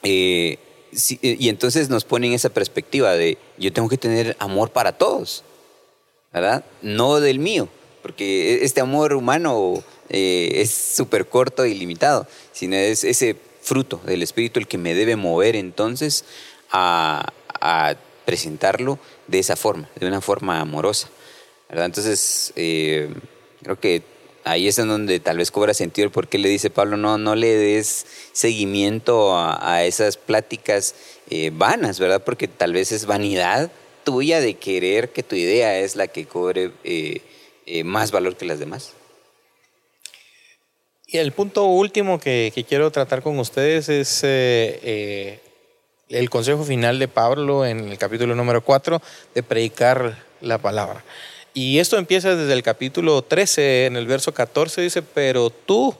y 0.02 1.48
entonces 1.48 1.88
nos 1.88 2.04
pone 2.04 2.26
en 2.26 2.32
esa 2.32 2.48
perspectiva 2.48 3.12
de 3.12 3.38
yo 3.56 3.72
tengo 3.72 3.88
que 3.88 3.96
tener 3.96 4.34
amor 4.40 4.72
para 4.72 4.98
todos, 4.98 5.44
¿verdad? 6.32 6.64
No 6.82 7.20
del 7.20 7.38
mío, 7.38 7.68
porque 8.02 8.54
e, 8.54 8.64
este 8.64 8.80
amor 8.80 9.14
humano 9.14 9.84
es 10.08 10.70
súper 10.72 11.28
corto 11.28 11.64
y 11.64 11.74
limitado, 11.74 12.26
sino 12.52 12.74
es 12.76 13.04
ese 13.04 13.36
fruto 13.66 14.00
del 14.04 14.22
Espíritu 14.22 14.60
el 14.60 14.68
que 14.68 14.78
me 14.78 14.94
debe 14.94 15.16
mover 15.16 15.56
entonces 15.56 16.24
a, 16.70 17.32
presentarlo 18.24 18.98
de 19.28 19.38
esa 19.38 19.54
forma, 19.54 19.88
de 19.94 20.06
una 20.06 20.20
forma 20.20 20.60
amorosa. 20.60 21.08
¿verdad? 21.68 21.86
Entonces, 21.86 22.52
eh, 22.56 23.08
creo 23.62 23.78
que 23.78 24.02
ahí 24.46 24.68
es 24.68 24.78
en 24.78 24.88
donde 24.88 25.20
tal 25.20 25.38
vez 25.38 25.50
cobra 25.50 25.74
sentido 25.74 26.06
el 26.06 26.12
por 26.12 26.28
qué 26.28 26.38
le 26.38 26.48
dice 26.48 26.70
Pablo, 26.70 26.96
no, 26.96 27.18
no 27.18 27.34
le 27.34 27.54
des 27.54 28.06
seguimiento 28.32 29.36
a, 29.36 29.84
esas 29.84 30.16
pláticas 30.16 30.94
eh, 31.30 31.50
vanas, 31.52 31.98
¿verdad? 31.98 32.22
Porque 32.24 32.48
tal 32.48 32.72
vez 32.72 32.92
es 32.92 33.06
vanidad 33.06 33.70
tuya 34.04 34.40
de 34.40 34.54
querer 34.54 35.10
que 35.10 35.24
tu 35.24 35.34
idea 35.34 35.78
es 35.80 35.96
la 35.96 36.06
que 36.06 36.26
cobre 36.26 36.70
eh, 36.84 37.22
eh, 37.66 37.82
más 37.82 38.12
valor 38.12 38.36
que 38.36 38.46
las 38.46 38.60
demás. 38.60 38.92
Y 41.06 41.18
el 41.18 41.32
punto 41.32 41.66
último 41.66 42.18
que, 42.18 42.52
quiero 42.68 42.90
tratar 42.90 43.22
con 43.22 43.38
ustedes 43.38 43.88
es 43.88 44.24
el 44.24 46.30
consejo 46.30 46.64
final 46.64 46.98
de 46.98 47.08
Pablo 47.08 47.64
en 47.64 47.88
el 47.88 47.98
capítulo 47.98 48.34
número 48.34 48.62
4 48.62 49.00
de 49.34 49.42
predicar 49.42 50.24
la 50.40 50.58
palabra. 50.58 51.04
Y 51.54 51.78
esto 51.78 51.96
empieza 51.96 52.34
desde 52.34 52.52
el 52.52 52.62
capítulo 52.62 53.22
13, 53.22 53.86
en 53.86 53.96
el 53.96 54.06
verso 54.06 54.34
14 54.34 54.82
dice, 54.82 55.00
pero 55.00 55.50
tú, 55.50 55.94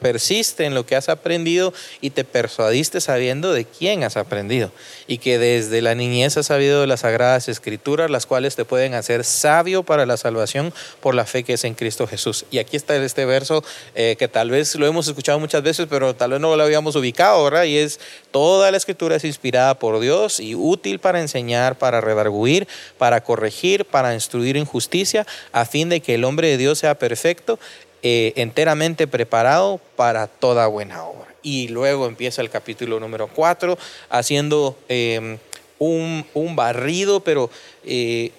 Persiste 0.00 0.64
en 0.64 0.74
lo 0.74 0.86
que 0.86 0.96
has 0.96 1.08
aprendido 1.08 1.72
y 2.00 2.10
te 2.10 2.24
persuadiste 2.24 3.00
sabiendo 3.00 3.52
de 3.52 3.64
quién 3.64 4.04
has 4.04 4.16
aprendido 4.16 4.70
y 5.06 5.18
que 5.18 5.38
desde 5.38 5.82
la 5.82 5.94
niñez 5.94 6.36
has 6.36 6.46
sabido 6.46 6.80
de 6.80 6.86
las 6.86 7.00
sagradas 7.00 7.48
escrituras, 7.48 8.10
las 8.10 8.26
cuales 8.26 8.56
te 8.56 8.64
pueden 8.64 8.94
hacer 8.94 9.24
sabio 9.24 9.82
para 9.82 10.06
la 10.06 10.16
salvación 10.16 10.72
por 11.00 11.14
la 11.14 11.26
fe 11.26 11.44
que 11.44 11.54
es 11.54 11.64
en 11.64 11.74
Cristo 11.74 12.06
Jesús. 12.06 12.44
Y 12.50 12.58
aquí 12.58 12.76
está 12.76 12.96
este 12.96 13.24
verso 13.24 13.64
eh, 13.94 14.16
que 14.18 14.28
tal 14.28 14.50
vez 14.50 14.74
lo 14.76 14.86
hemos 14.86 15.06
escuchado 15.08 15.38
muchas 15.38 15.62
veces, 15.62 15.86
pero 15.88 16.14
tal 16.14 16.32
vez 16.32 16.40
no 16.40 16.56
lo 16.56 16.62
habíamos 16.62 16.96
ubicado, 16.96 17.42
¿verdad? 17.44 17.64
Y 17.64 17.76
es, 17.78 18.00
toda 18.30 18.70
la 18.70 18.76
escritura 18.76 19.16
es 19.16 19.24
inspirada 19.24 19.78
por 19.78 20.00
Dios 20.00 20.40
y 20.40 20.54
útil 20.54 20.98
para 20.98 21.20
enseñar, 21.20 21.76
para 21.78 22.00
redarguir, 22.00 22.66
para 22.98 23.22
corregir, 23.22 23.84
para 23.84 24.14
instruir 24.14 24.56
en 24.56 24.64
justicia, 24.64 25.26
a 25.52 25.64
fin 25.64 25.88
de 25.88 26.00
que 26.00 26.14
el 26.14 26.24
hombre 26.24 26.48
de 26.48 26.56
Dios 26.56 26.78
sea 26.78 26.98
perfecto 26.98 27.58
eh, 28.06 28.34
enteramente 28.36 29.06
preparado 29.06 29.80
para 29.96 30.26
toda 30.26 30.66
buena 30.66 31.04
obra. 31.04 31.34
Y 31.42 31.68
luego 31.68 32.06
empieza 32.06 32.42
el 32.42 32.50
capítulo 32.50 33.00
número 33.00 33.28
4 33.28 33.78
haciendo 34.10 34.76
em, 34.90 35.38
un, 35.78 36.26
barrido, 36.54 37.20
pero 37.20 37.48
eh, 37.82 38.30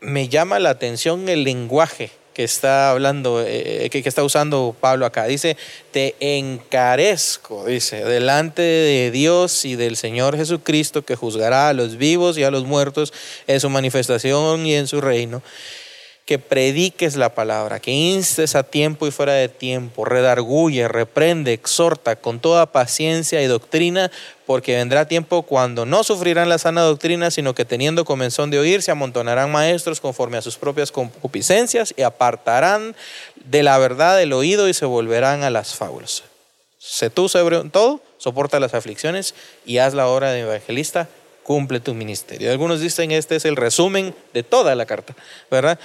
me 0.00 0.30
llama 0.30 0.58
la 0.58 0.70
atención 0.70 1.28
el 1.28 1.44
lenguaje 1.44 2.10
que 2.32 2.42
está 2.42 2.90
hablando, 2.90 3.44
eh, 3.46 3.90
que, 3.92 4.02
que, 4.02 4.08
está 4.08 4.24
usando 4.24 4.74
Pablo 4.80 5.04
acá. 5.04 5.26
Dice, 5.26 5.58
te 5.90 6.14
encarezco, 6.18 7.66
dice, 7.66 8.06
delante 8.06 8.62
de 8.62 9.10
Dios 9.10 9.66
y 9.66 9.76
del 9.76 9.98
Señor 9.98 10.38
Jesucristo 10.38 11.02
que 11.02 11.16
juzgará 11.16 11.68
a 11.68 11.74
los 11.74 11.98
vivos 11.98 12.38
y 12.38 12.44
a 12.44 12.50
los 12.50 12.64
muertos 12.64 13.12
en 13.46 13.60
su 13.60 13.68
manifestación 13.68 14.64
y 14.64 14.74
en 14.74 14.86
su 14.86 15.02
reino 15.02 15.42
que 16.24 16.38
prediques 16.38 17.16
la 17.16 17.34
palabra, 17.34 17.80
que 17.80 17.90
instes 17.90 18.54
a 18.54 18.62
tiempo 18.62 19.06
y 19.06 19.10
fuera 19.10 19.32
de 19.32 19.48
tiempo, 19.48 20.04
redarguye, 20.04 20.86
reprende, 20.86 21.52
exhorta 21.52 22.14
con 22.14 22.38
toda 22.38 22.66
paciencia 22.66 23.42
y 23.42 23.46
doctrina, 23.46 24.10
porque 24.46 24.76
vendrá 24.76 25.08
tiempo 25.08 25.42
cuando 25.42 25.84
no 25.84 26.04
sufrirán 26.04 26.48
la 26.48 26.58
sana 26.58 26.82
doctrina, 26.82 27.32
sino 27.32 27.54
que 27.54 27.64
teniendo 27.64 28.04
comenzón 28.04 28.50
de 28.50 28.60
oír, 28.60 28.82
se 28.82 28.92
amontonarán 28.92 29.50
maestros 29.50 30.00
conforme 30.00 30.38
a 30.38 30.42
sus 30.42 30.56
propias 30.56 30.92
concupiscencias 30.92 31.92
y 31.96 32.02
apartarán 32.02 32.94
de 33.44 33.64
la 33.64 33.78
verdad 33.78 34.22
el 34.22 34.32
oído 34.32 34.68
y 34.68 34.74
se 34.74 34.84
volverán 34.84 35.42
a 35.42 35.50
las 35.50 35.74
fábulas. 35.74 36.22
Sé 36.78 37.10
tú 37.10 37.28
sobre 37.28 37.64
todo, 37.70 38.00
soporta 38.18 38.60
las 38.60 38.74
aflicciones 38.74 39.34
y 39.66 39.78
haz 39.78 39.94
la 39.94 40.06
obra 40.08 40.30
de 40.30 40.40
evangelista 40.40 41.08
cumple 41.42 41.80
tu 41.80 41.94
ministerio. 41.94 42.50
Algunos 42.50 42.80
dicen 42.80 43.10
este 43.10 43.36
es 43.36 43.44
el 43.44 43.56
resumen 43.56 44.14
de 44.32 44.42
toda 44.42 44.74
la 44.74 44.86
carta, 44.86 45.14
¿verdad? 45.50 45.78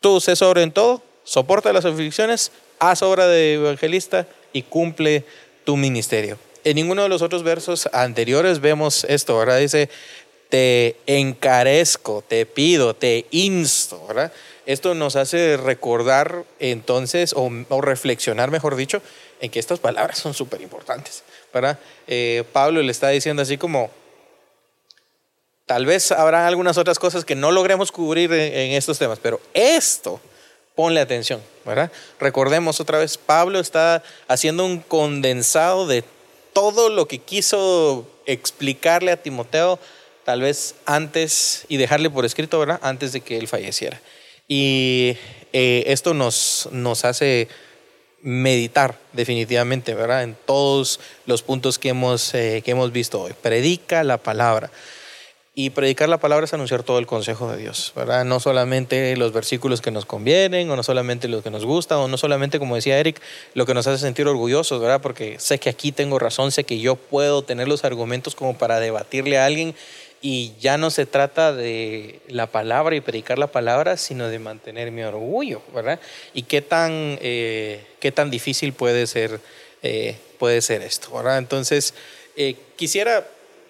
Tú 0.00 0.20
sé 0.20 0.36
sobre 0.36 0.62
en 0.62 0.72
todo, 0.72 1.02
soporta 1.24 1.72
las 1.72 1.84
aflicciones, 1.84 2.52
haz 2.78 3.02
obra 3.02 3.26
de 3.26 3.54
evangelista 3.54 4.26
y 4.52 4.62
cumple 4.62 5.24
tu 5.64 5.76
ministerio. 5.76 6.38
En 6.64 6.76
ninguno 6.76 7.02
de 7.02 7.08
los 7.08 7.22
otros 7.22 7.42
versos 7.42 7.88
anteriores 7.92 8.60
vemos 8.60 9.04
esto, 9.04 9.38
¿verdad? 9.38 9.58
Dice, 9.58 9.88
te 10.48 10.96
encarezco, 11.06 12.24
te 12.26 12.46
pido, 12.46 12.94
te 12.94 13.26
insto, 13.30 14.04
¿verdad? 14.06 14.32
Esto 14.64 14.94
nos 14.94 15.16
hace 15.16 15.56
recordar 15.56 16.44
entonces, 16.58 17.34
o, 17.36 17.50
reflexionar, 17.80 18.50
mejor 18.50 18.74
dicho, 18.74 19.00
en 19.40 19.50
que 19.50 19.60
estas 19.60 19.78
palabras 19.78 20.18
son 20.18 20.34
súper 20.34 20.60
importantes, 20.60 21.22
¿verdad? 21.52 21.78
Eh, 22.06 22.42
Pablo 22.52 22.82
le 22.82 22.90
está 22.90 23.10
diciendo 23.10 23.42
así 23.42 23.58
como, 23.58 23.90
Tal 25.66 25.84
vez 25.84 26.12
habrá 26.12 26.46
algunas 26.46 26.78
otras 26.78 27.00
cosas 27.00 27.24
que 27.24 27.34
no 27.34 27.50
logremos 27.50 27.90
cubrir 27.90 28.32
en, 28.32 28.72
estos 28.72 28.98
temas, 28.98 29.18
pero 29.20 29.40
esto, 29.52 30.20
ponle 30.76 31.00
atención, 31.00 31.42
¿verdad? 31.64 31.90
Recordemos 32.20 32.78
otra 32.78 32.98
vez, 32.98 33.18
Pablo 33.18 33.58
está 33.58 34.04
haciendo 34.28 34.64
un 34.64 34.78
condensado 34.78 35.88
de 35.88 36.04
todo 36.52 36.88
lo 36.88 37.08
que 37.08 37.18
quiso 37.18 38.06
explicarle 38.26 39.10
a 39.10 39.20
Timoteo, 39.20 39.80
tal 40.24 40.40
vez 40.40 40.76
antes, 40.86 41.64
y 41.68 41.78
dejarle 41.78 42.10
por 42.10 42.24
escrito, 42.24 42.60
¿verdad? 42.60 42.78
Antes 42.82 43.12
de 43.12 43.20
que 43.20 43.36
él 43.36 43.48
falleciera. 43.48 44.00
Y 44.46 45.16
eh, 45.52 45.82
esto 45.88 46.14
nos, 46.14 46.68
nos 46.70 47.04
hace 47.04 47.48
meditar 48.22 48.98
definitivamente, 49.12 49.94
¿verdad? 49.94 50.22
En 50.22 50.36
todos 50.46 51.00
los 51.26 51.42
puntos 51.42 51.80
que 51.80 51.88
hemos, 51.88 52.34
eh, 52.34 52.62
que 52.64 52.70
hemos 52.70 52.92
visto 52.92 53.20
hoy. 53.20 53.32
Predica 53.40 54.04
la 54.04 54.18
palabra. 54.18 54.70
Y 55.58 55.70
predicar 55.70 56.10
la 56.10 56.18
palabra 56.18 56.44
es 56.44 56.52
anunciar 56.52 56.82
todo 56.82 56.98
el 56.98 57.06
consejo 57.06 57.50
de 57.50 57.56
Dios, 57.56 57.94
¿verdad? 57.96 58.26
No 58.26 58.40
solamente 58.40 59.16
los 59.16 59.32
versículos 59.32 59.80
que 59.80 59.90
nos 59.90 60.04
convienen, 60.04 60.68
o 60.70 60.76
no 60.76 60.82
solamente 60.82 61.28
los 61.28 61.42
que 61.42 61.48
nos 61.48 61.64
gustan, 61.64 61.96
o 61.96 62.08
no 62.08 62.18
solamente, 62.18 62.58
como 62.58 62.74
decía 62.74 62.98
Eric, 62.98 63.22
lo 63.54 63.64
que 63.64 63.72
nos 63.72 63.86
hace 63.86 63.98
sentir 64.02 64.28
orgullosos, 64.28 64.82
¿verdad? 64.82 65.00
Porque 65.00 65.40
sé 65.40 65.58
que 65.58 65.70
aquí 65.70 65.92
tengo 65.92 66.18
razón, 66.18 66.52
sé 66.52 66.64
que 66.64 66.78
yo 66.78 66.96
puedo 66.96 67.40
tener 67.40 67.68
los 67.68 67.84
argumentos 67.86 68.34
como 68.34 68.58
para 68.58 68.80
debatirle 68.80 69.38
a 69.38 69.46
alguien 69.46 69.74
y 70.20 70.52
ya 70.60 70.76
no 70.76 70.90
se 70.90 71.06
trata 71.06 71.54
de 71.54 72.20
la 72.28 72.48
palabra 72.48 72.94
y 72.94 73.00
predicar 73.00 73.38
la 73.38 73.46
palabra, 73.46 73.96
sino 73.96 74.28
de 74.28 74.38
mantener 74.38 74.90
mi 74.90 75.04
orgullo, 75.04 75.62
¿verdad? 75.74 75.98
Y 76.34 76.42
qué 76.42 76.60
tan, 76.60 77.18
eh, 77.22 77.82
qué 77.98 78.12
tan 78.12 78.28
difícil 78.30 78.74
puede 78.74 79.06
ser, 79.06 79.40
eh, 79.82 80.18
puede 80.38 80.60
ser 80.60 80.82
esto, 80.82 81.16
¿verdad? 81.16 81.38
Entonces, 81.38 81.94
eh, 82.36 82.56
quisiera 82.76 83.26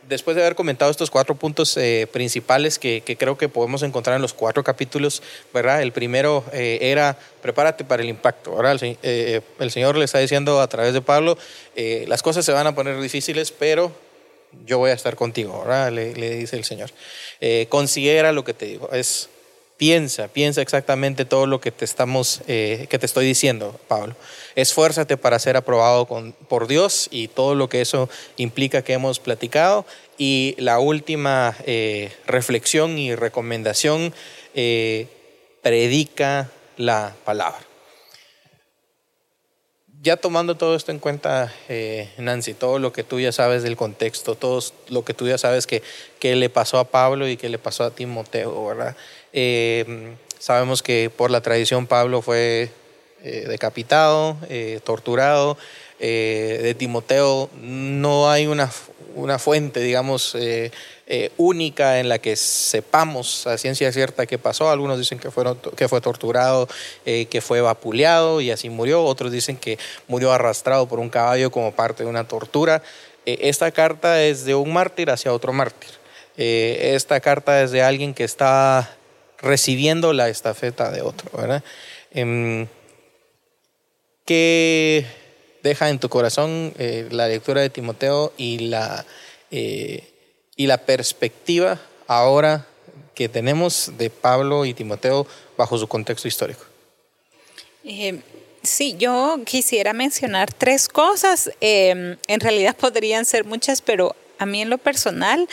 después 0.09 0.37
de 0.37 0.43
haber 0.43 0.55
comentado 0.55 0.91
estos 0.91 1.11
cuatro 1.11 1.35
puntos 1.35 1.77
eh, 1.77 2.09
principales 2.11 2.79
que, 2.79 3.03
creo 3.19 3.37
que 3.37 3.49
podemos 3.49 3.83
encontrar 3.83 4.17
en 4.17 4.23
los 4.23 4.35
cuatro 4.35 4.63
capítulos, 4.65 5.23
¿verdad? 5.53 5.83
El 5.83 5.93
primero 5.93 6.45
eh, 6.53 6.79
era 6.81 7.19
prepárate 7.43 7.85
para 7.85 8.03
el 8.03 8.09
impacto. 8.09 8.59
El, 8.61 8.99
eh, 9.03 9.41
el, 9.59 9.71
Señor 9.71 9.97
le 9.97 10.05
está 10.05 10.19
diciendo 10.19 10.61
a 10.61 10.69
través 10.69 10.95
de 10.95 11.01
Pablo, 11.01 11.39
las 12.07 12.23
cosas 12.23 12.45
se 12.45 12.53
van 12.53 12.67
a 12.67 12.75
poner 12.75 13.01
difíciles, 13.01 13.53
pero 13.53 13.93
yo 14.65 14.79
voy 14.79 14.91
a 14.91 14.95
estar 14.95 15.17
contigo, 15.17 15.61
¿verdad? 15.61 15.93
Le, 15.93 16.15
le 16.15 16.37
dice 16.37 16.57
el 16.57 16.65
Señor. 16.65 16.91
considera 17.69 18.33
lo 18.33 18.45
que 18.45 18.55
te 18.55 18.67
digo, 18.67 18.91
es 18.93 19.29
Piensa, 19.77 20.29
piensa 20.29 20.63
exactamente 20.63 21.27
todo 21.27 21.47
lo 21.47 21.61
que 21.61 21.71
te 21.71 21.85
estamos, 21.85 22.41
eh, 22.47 22.87
que 22.89 22.99
te 22.99 23.05
estoy 23.05 23.27
diciendo, 23.27 23.79
Pablo. 23.89 24.17
Esfuérzate 24.55 25.19
para 25.19 25.39
ser 25.39 25.59
aprobado 25.59 26.07
por 26.07 26.67
Dios 26.67 27.09
y 27.11 27.29
todo 27.29 27.55
lo 27.55 27.69
que 27.69 27.83
eso 27.83 28.09
implica 28.39 28.81
que 28.81 28.95
hemos 28.95 29.21
platicado. 29.21 29.85
Y 30.17 30.55
la 30.57 30.79
última 30.79 31.55
eh, 31.67 32.11
reflexión 32.27 32.97
y 32.97 33.15
recomendación, 33.15 34.15
eh, 34.55 35.09
predica 35.61 36.51
la 36.79 37.15
palabra. 37.27 37.61
Ya 40.01 40.17
tomando 40.17 40.57
todo 40.57 40.75
esto 40.77 40.93
en 40.93 41.01
cuenta, 41.01 41.53
Nancy, 42.17 42.55
todo 42.55 42.79
lo 42.79 42.93
que 42.93 43.03
tú 43.03 43.19
ya 43.19 43.33
sabes 43.33 43.65
del 43.65 43.77
contexto, 43.77 44.37
todo 44.37 44.63
lo 44.89 45.05
que 45.05 45.15
tú 45.15 45.27
ya 45.27 45.37
sabes 45.37 45.67
que, 45.67 45.83
que 46.21 46.37
le 46.37 46.49
pasó 46.49 46.79
a 46.79 46.85
Pablo 46.85 47.29
y 47.29 47.37
que 47.37 47.49
le 47.49 47.59
pasó 47.59 47.83
a 47.83 47.91
Timoteo, 47.91 48.67
¿verdad? 48.67 48.97
Eh, 49.39 50.17
sabemos 50.39 50.83
que 50.83 51.11
por 51.15 51.31
la 51.31 51.43
tradición 51.43 51.87
Pablo 51.87 52.23
fue 52.23 52.71
eh, 53.23 53.45
decapitado, 53.47 54.39
eh, 54.49 54.81
torturado. 54.83 55.59
de 55.99 56.75
Timoteo 56.79 57.51
no 57.61 58.31
hay 58.31 58.47
una, 58.47 58.71
una 59.15 59.39
fuente, 59.39 59.81
digamos, 59.81 60.37
única 61.37 62.01
en 62.01 62.09
la 62.09 62.19
que 62.19 62.37
sepamos 62.37 63.47
a 63.47 63.59
ciencia 63.59 63.93
cierta 63.93 64.27
qué 64.27 64.39
pasó. 64.39 64.71
Algunos 64.71 64.99
dicen 64.99 65.19
que, 65.19 65.31
fueron, 65.31 65.59
que 65.77 65.87
fue 65.89 66.01
torturado, 66.01 66.67
que 67.05 67.41
fue 67.43 67.61
vapuleado 67.61 68.41
y 68.41 68.51
así 68.51 68.71
murió. 68.71 69.05
Otros 69.05 69.33
dicen 69.33 69.59
que 69.59 69.79
murió 70.09 70.33
arrastrado 70.33 70.89
por 70.89 70.99
un 70.99 71.11
caballo 71.11 71.51
como 71.51 71.73
parte 71.73 72.05
de 72.05 72.09
una 72.09 72.27
tortura. 72.27 72.83
esta 73.27 73.71
carta 73.71 74.23
es 74.23 74.45
de 74.47 74.55
un 74.55 74.73
mártir 74.73 75.11
hacia 75.11 75.33
otro 75.33 75.53
mártir. 75.53 75.91
esta 76.37 77.21
carta 77.21 77.63
es 77.63 77.71
de 77.71 77.83
alguien 77.83 78.13
que 78.15 78.25
está 78.25 78.97
recibiendo 79.39 80.13
la 80.13 80.29
estafeta 80.29 80.91
de 80.91 81.03
otro, 81.03 81.31
¿verdad? 81.37 81.63
Em, 82.13 82.67
¿Qué 84.25 85.07
deja 85.63 85.89
en 85.89 85.99
tu 85.99 86.09
corazón 86.09 86.73
eh, 86.79 87.09
la 87.11 87.29
lectura 87.29 87.61
de 87.61 87.71
Timoteo 87.71 88.33
y 88.37 88.59
la, 88.69 89.05
eh, 89.51 90.05
y 90.57 90.67
la 90.67 90.79
perspectiva 90.79 91.81
ahora 92.07 92.67
que 93.17 93.29
tenemos 93.29 93.93
de 93.97 94.11
Pablo 94.11 94.65
y 94.67 94.75
Timoteo 94.75 95.27
bajo 95.57 95.79
su 95.79 95.89
contexto 95.89 96.29
histórico. 96.29 96.65
Eh, 97.83 98.21
sí, 98.63 98.95
yo 98.99 99.39
quisiera 99.45 99.95
mencionar 99.95 100.53
tres 100.53 100.87
cosas. 100.87 101.51
Eh, 101.61 102.17
en 102.29 102.41
realidad 102.41 102.77
podrían 102.77 103.25
ser 103.25 103.45
muchas, 103.45 103.81
pero 103.81 104.15
a 104.39 104.47
mí 104.47 104.63
en 104.63 104.71
lo 104.71 104.79
personal, 104.79 105.49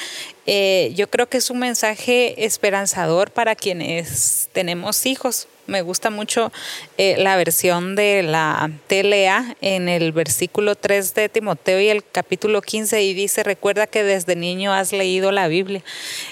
eh, 0.45 0.91
yo 0.95 1.09
creo 1.09 1.27
que 1.27 1.38
es 1.38 1.49
un 1.49 1.59
mensaje 1.59 2.45
esperanzador 2.45 3.31
para 3.31 3.55
quienes 3.55 4.49
tenemos 4.51 5.05
hijos. 5.05 5.47
Me 5.65 5.81
gusta 5.81 6.09
mucho 6.09 6.51
eh, 6.97 7.15
la 7.17 7.38
versión 7.38 7.95
de 7.95 8.21
la 8.21 8.69
TLA 8.88 9.55
en 9.61 9.88
el 9.88 10.11
versículo 10.11 10.75
3 10.75 11.15
de 11.15 11.29
Timoteo 11.29 11.79
y 11.79 11.88
el 11.88 12.03
capítulo 12.03 12.61
15 12.61 13.01
y 13.01 13.13
dice, 13.13 13.43
recuerda 13.43 13.88
que 13.88 14.03
desde 14.03 14.36
niño 14.36 14.73
has 14.73 14.91
leído 14.91 15.31
la 15.31 15.47
Biblia. 15.47 15.81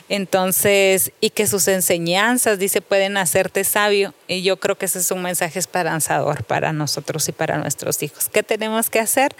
Entonces, 0.10 1.14
y 1.22 1.30
que 1.30 1.47
sus 1.47 1.70
enseñanzas, 1.70 2.60
dice, 2.60 2.82
pueden 2.82 3.16
hacerte 3.16 3.64
sabio. 3.64 4.14
Y 4.28 4.41
yo 4.41 4.58
creo 4.58 4.78
que 4.78 4.86
ese 4.86 4.99
es 4.99 5.10
un 5.12 5.22
mensaje 5.22 5.60
esperanzador 5.60 6.43
para 6.43 6.74
nosotros 6.74 7.30
y 7.30 7.32
para 7.32 7.58
nuestros 7.58 8.04
hijos. 8.04 8.28
¿Qué 8.28 8.43
tenemos 8.43 8.89
que 8.89 8.99
hacer? 8.99 9.34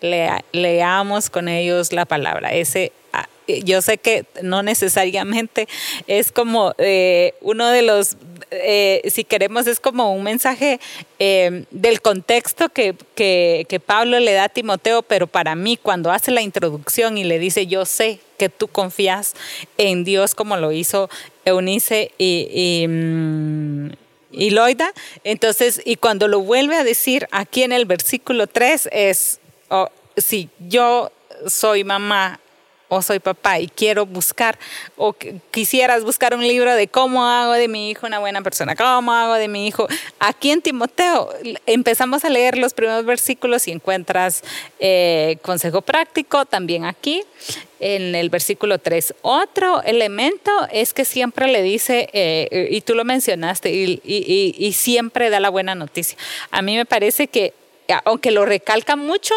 Leamos 0.00 1.30
con 1.30 1.48
ellos 1.48 1.92
la 1.92 2.04
palabra. 2.04 2.52
Ese 2.52 2.92
ah, 3.12 3.28
yo 3.46 3.82
sé 3.82 3.98
que 3.98 4.24
no 4.42 4.62
necesariamente 4.62 5.68
es 6.06 6.32
como 6.32 6.74
eh, 6.78 7.34
uno 7.40 7.68
de 7.68 7.82
los, 7.82 8.16
eh, 8.50 9.02
si 9.12 9.24
queremos, 9.24 9.66
es 9.66 9.80
como 9.80 10.12
un 10.12 10.22
mensaje 10.22 10.80
eh, 11.18 11.64
del 11.70 12.00
contexto 12.00 12.68
que, 12.68 12.94
que, 13.14 13.80
Pablo 13.84 14.18
le 14.18 14.32
da 14.32 14.44
a 14.44 14.48
Timoteo, 14.48 15.02
pero 15.02 15.26
para 15.26 15.54
mí 15.54 15.78
cuando 15.80 16.10
hace 16.10 16.30
la 16.30 16.42
introducción 16.42 17.18
y 17.18 17.24
le 17.24 17.38
dice, 17.38 17.66
yo 17.66 17.84
sé 17.84 18.18
que 18.36 18.48
tú 18.48 18.68
confías 18.68 19.34
en 19.78 20.04
Dios 20.04 20.34
como 20.34 20.56
lo 20.56 20.72
hizo 20.72 21.08
Eunice 21.44 22.10
y, 22.18 22.48
y 22.52 22.88
mm, 22.88 23.90
y 24.36 24.50
Loida. 24.50 24.92
Entonces, 25.24 25.80
y 25.84 25.96
cuando 25.96 26.28
lo 26.28 26.40
vuelve 26.40 26.76
a 26.76 26.84
decir 26.84 27.26
aquí 27.32 27.62
en 27.62 27.72
el 27.72 27.86
versículo 27.86 28.46
3 28.46 28.90
es, 28.92 29.40
o 29.68 29.88
si 30.16 30.48
yo 30.58 31.10
soy 31.46 31.84
mamá 31.84 32.40
o 32.88 33.02
soy 33.02 33.18
papá 33.18 33.58
y 33.58 33.68
quiero 33.68 34.06
buscar 34.06 34.58
o 34.96 35.14
quisieras 35.50 36.04
buscar 36.04 36.34
un 36.34 36.46
libro 36.46 36.74
de 36.74 36.88
cómo 36.88 37.26
hago 37.26 37.52
de 37.52 37.68
mi 37.68 37.90
hijo 37.90 38.06
una 38.06 38.18
buena 38.18 38.42
persona, 38.42 38.76
cómo 38.76 39.12
hago 39.12 39.34
de 39.34 39.48
mi 39.48 39.66
hijo, 39.66 39.88
aquí 40.18 40.50
en 40.50 40.62
Timoteo 40.62 41.30
empezamos 41.66 42.24
a 42.24 42.30
leer 42.30 42.58
los 42.58 42.74
primeros 42.74 43.04
versículos 43.04 43.66
y 43.66 43.72
encuentras 43.72 44.42
eh, 44.78 45.38
consejo 45.42 45.82
práctico 45.82 46.44
también 46.46 46.84
aquí 46.84 47.22
en 47.78 48.14
el 48.14 48.30
versículo 48.30 48.78
3. 48.78 49.14
Otro 49.22 49.82
elemento 49.82 50.50
es 50.72 50.94
que 50.94 51.04
siempre 51.04 51.48
le 51.48 51.60
dice, 51.60 52.08
eh, 52.14 52.68
y 52.70 52.80
tú 52.80 52.94
lo 52.94 53.04
mencionaste, 53.04 53.70
y 53.70 54.72
siempre 54.72 55.28
da 55.28 55.40
la 55.40 55.50
buena 55.50 55.74
noticia. 55.74 56.16
A 56.50 56.62
mí 56.62 56.74
me 56.74 56.86
parece 56.86 57.26
que 57.26 57.52
aunque 58.04 58.30
lo 58.30 58.44
recalca 58.44 58.96
mucho, 58.96 59.34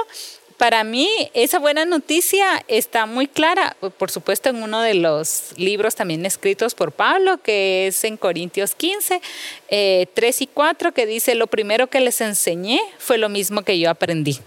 para 0.60 0.84
mí 0.84 1.10
esa 1.34 1.58
buena 1.58 1.86
noticia 1.86 2.66
está 2.68 3.06
muy 3.06 3.28
clara, 3.28 3.78
por 3.98 4.12
supuesto, 4.12 4.50
en 4.50 4.62
uno 4.62 4.82
de 4.82 4.94
los 4.94 5.54
libros 5.56 5.96
también 5.96 6.26
escritos 6.26 6.76
por 6.76 6.92
Pablo, 6.92 7.38
que 7.42 7.88
es 7.88 8.04
en 8.04 8.18
Corintios 8.18 8.76
15, 8.76 9.22
3 9.22 9.32
eh, 9.70 10.08
y 10.38 10.48
4, 10.48 10.92
que 10.92 11.06
dice, 11.06 11.36
lo 11.36 11.48
primero 11.48 11.88
que 11.88 12.02
les 12.02 12.20
enseñé 12.20 12.82
fue 12.98 13.18
lo 13.18 13.30
mismo 13.30 13.62
que 13.62 13.80
yo 13.80 13.90
aprendí, 13.90 14.38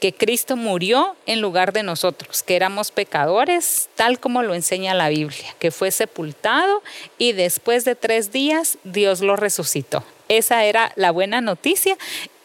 que 0.00 0.12
Cristo 0.12 0.56
murió 0.56 1.14
en 1.26 1.40
lugar 1.40 1.72
de 1.72 1.84
nosotros, 1.84 2.42
que 2.42 2.56
éramos 2.56 2.90
pecadores, 2.90 3.88
tal 3.94 4.18
como 4.18 4.42
lo 4.42 4.54
enseña 4.54 4.94
la 4.94 5.10
Biblia, 5.10 5.54
que 5.60 5.70
fue 5.70 5.92
sepultado 5.92 6.82
y 7.18 7.34
después 7.34 7.84
de 7.84 7.94
tres 7.94 8.32
días 8.32 8.78
Dios 8.82 9.20
lo 9.20 9.36
resucitó. 9.36 10.02
Esa 10.28 10.64
era 10.64 10.92
la 10.96 11.12
buena 11.12 11.40
noticia 11.40 11.96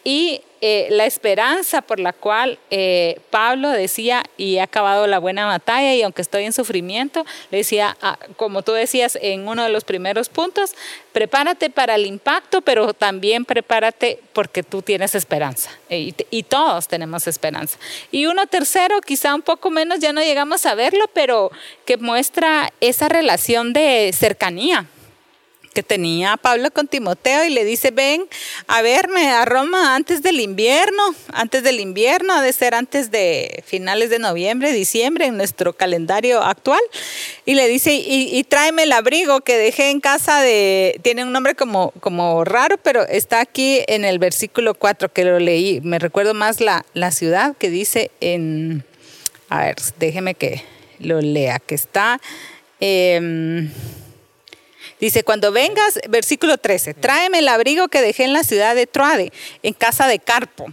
y 0.04 0.42
eh, 0.60 0.88
la 0.90 1.06
esperanza 1.06 1.82
por 1.82 2.00
la 2.00 2.12
cual 2.12 2.58
eh, 2.70 3.20
Pablo 3.30 3.70
decía, 3.70 4.24
y 4.36 4.56
he 4.56 4.60
acabado 4.60 5.06
la 5.06 5.18
buena 5.18 5.46
batalla 5.46 5.94
y 5.94 6.02
aunque 6.02 6.22
estoy 6.22 6.44
en 6.44 6.52
sufrimiento, 6.52 7.24
le 7.50 7.58
decía, 7.58 7.96
ah, 8.02 8.18
como 8.36 8.62
tú 8.62 8.72
decías 8.72 9.18
en 9.20 9.46
uno 9.46 9.62
de 9.62 9.70
los 9.70 9.84
primeros 9.84 10.28
puntos, 10.28 10.74
prepárate 11.12 11.70
para 11.70 11.94
el 11.94 12.06
impacto, 12.06 12.60
pero 12.62 12.92
también 12.92 13.44
prepárate 13.44 14.20
porque 14.32 14.62
tú 14.62 14.82
tienes 14.82 15.14
esperanza 15.14 15.70
y, 15.88 16.14
y 16.30 16.42
todos 16.42 16.88
tenemos 16.88 17.26
esperanza. 17.26 17.78
Y 18.10 18.26
uno 18.26 18.46
tercero, 18.46 19.00
quizá 19.00 19.34
un 19.34 19.42
poco 19.42 19.70
menos, 19.70 20.00
ya 20.00 20.12
no 20.12 20.20
llegamos 20.22 20.66
a 20.66 20.74
verlo, 20.74 21.04
pero 21.12 21.50
que 21.84 21.96
muestra 21.96 22.72
esa 22.80 23.08
relación 23.08 23.72
de 23.72 24.10
cercanía 24.12 24.86
que 25.72 25.82
tenía 25.82 26.36
Pablo 26.36 26.70
con 26.70 26.88
Timoteo 26.88 27.44
y 27.44 27.50
le 27.50 27.64
dice, 27.64 27.90
ven 27.90 28.24
a 28.66 28.82
verme 28.82 29.30
a 29.30 29.44
Roma 29.44 29.94
antes 29.94 30.22
del 30.22 30.40
invierno, 30.40 31.14
antes 31.32 31.62
del 31.62 31.80
invierno, 31.80 32.34
ha 32.34 32.42
de 32.42 32.52
ser 32.52 32.74
antes 32.74 33.10
de 33.10 33.62
finales 33.66 34.10
de 34.10 34.18
noviembre, 34.18 34.72
diciembre 34.72 35.26
en 35.26 35.36
nuestro 35.36 35.72
calendario 35.72 36.42
actual. 36.42 36.80
Y 37.44 37.54
le 37.54 37.68
dice, 37.68 37.92
y, 37.94 38.42
tráeme 38.44 38.84
el 38.84 38.92
abrigo 38.92 39.40
que 39.40 39.56
dejé 39.56 39.90
en 39.90 40.00
casa 40.00 40.40
de, 40.40 41.00
tiene 41.02 41.24
un 41.24 41.32
nombre 41.32 41.54
como, 41.54 41.92
como 42.00 42.44
raro, 42.44 42.76
pero 42.78 43.06
está 43.06 43.40
aquí 43.40 43.82
en 43.88 44.04
el 44.04 44.18
versículo 44.18 44.74
4 44.74 45.12
que 45.12 45.24
lo 45.24 45.38
leí. 45.38 45.80
Me 45.82 45.98
recuerdo 45.98 46.34
más 46.34 46.60
la, 46.60 46.84
la 46.94 47.10
ciudad 47.10 47.56
que 47.56 47.70
dice 47.70 48.10
en, 48.20 48.84
a 49.48 49.66
ver, 49.66 49.76
déjeme 49.98 50.34
que 50.34 50.62
lo 50.98 51.20
lea, 51.20 51.58
que 51.58 51.74
está... 51.74 52.20
Eh, 52.80 53.68
Dice, 55.00 55.22
cuando 55.22 55.52
vengas, 55.52 56.00
versículo 56.08 56.58
13, 56.58 56.94
tráeme 56.94 57.38
el 57.38 57.48
abrigo 57.48 57.88
que 57.88 58.02
dejé 58.02 58.24
en 58.24 58.32
la 58.32 58.42
ciudad 58.42 58.74
de 58.74 58.86
Troade, 58.86 59.32
en 59.62 59.72
casa 59.72 60.08
de 60.08 60.18
Carpo, 60.18 60.66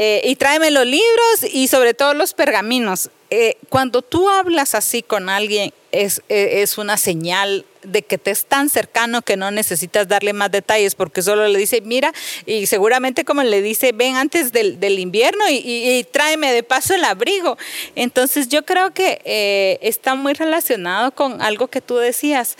eh, 0.00 0.22
y 0.24 0.36
tráeme 0.36 0.70
los 0.70 0.86
libros 0.86 1.52
y 1.52 1.66
sobre 1.66 1.92
todo 1.92 2.14
los 2.14 2.32
pergaminos. 2.32 3.10
Eh, 3.30 3.58
cuando 3.68 4.00
tú 4.00 4.30
hablas 4.30 4.76
así 4.76 5.02
con 5.02 5.28
alguien, 5.28 5.74
es, 5.90 6.22
eh, 6.28 6.62
es, 6.62 6.78
una 6.78 6.96
señal 6.96 7.66
de 7.82 8.02
que 8.02 8.16
te 8.16 8.30
es 8.30 8.46
tan 8.46 8.68
cercano 8.68 9.22
que 9.22 9.36
no 9.36 9.50
necesitas 9.50 10.06
darle 10.06 10.32
más 10.32 10.52
detalles, 10.52 10.94
porque 10.94 11.20
solo 11.20 11.48
le 11.48 11.58
dice, 11.58 11.80
mira, 11.80 12.12
y 12.46 12.66
seguramente 12.66 13.24
como 13.24 13.42
le 13.42 13.60
dice, 13.60 13.92
ven 13.92 14.14
antes 14.14 14.52
del, 14.52 14.78
del 14.80 14.98
invierno 14.98 15.48
y, 15.48 15.56
y, 15.56 16.04
tráeme 16.04 16.52
de 16.52 16.62
paso 16.62 16.94
el 16.94 17.04
abrigo. 17.04 17.58
Entonces 17.96 18.48
yo 18.48 18.64
creo 18.64 18.94
que 18.94 19.78
está 19.82 20.14
muy 20.14 20.34
relacionado 20.34 21.10
con 21.10 21.42
algo 21.42 21.68
que 21.68 21.80
tú 21.80 21.96
decías, 21.96 22.56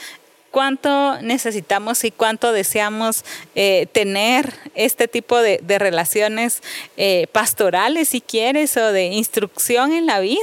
cuánto 0.50 1.20
necesitamos 1.20 2.04
y 2.04 2.10
cuánto 2.10 2.52
deseamos 2.52 3.24
eh, 3.54 3.86
tener 3.92 4.52
este 4.74 5.08
tipo 5.08 5.40
de, 5.40 5.60
relaciones 5.78 6.62
eh, 6.96 7.26
pastorales, 7.32 8.08
si 8.08 8.20
quieres, 8.20 8.76
o 8.76 8.92
de 8.92 9.06
instrucción 9.06 9.92
en 9.92 10.06
la 10.06 10.20
vida, 10.20 10.40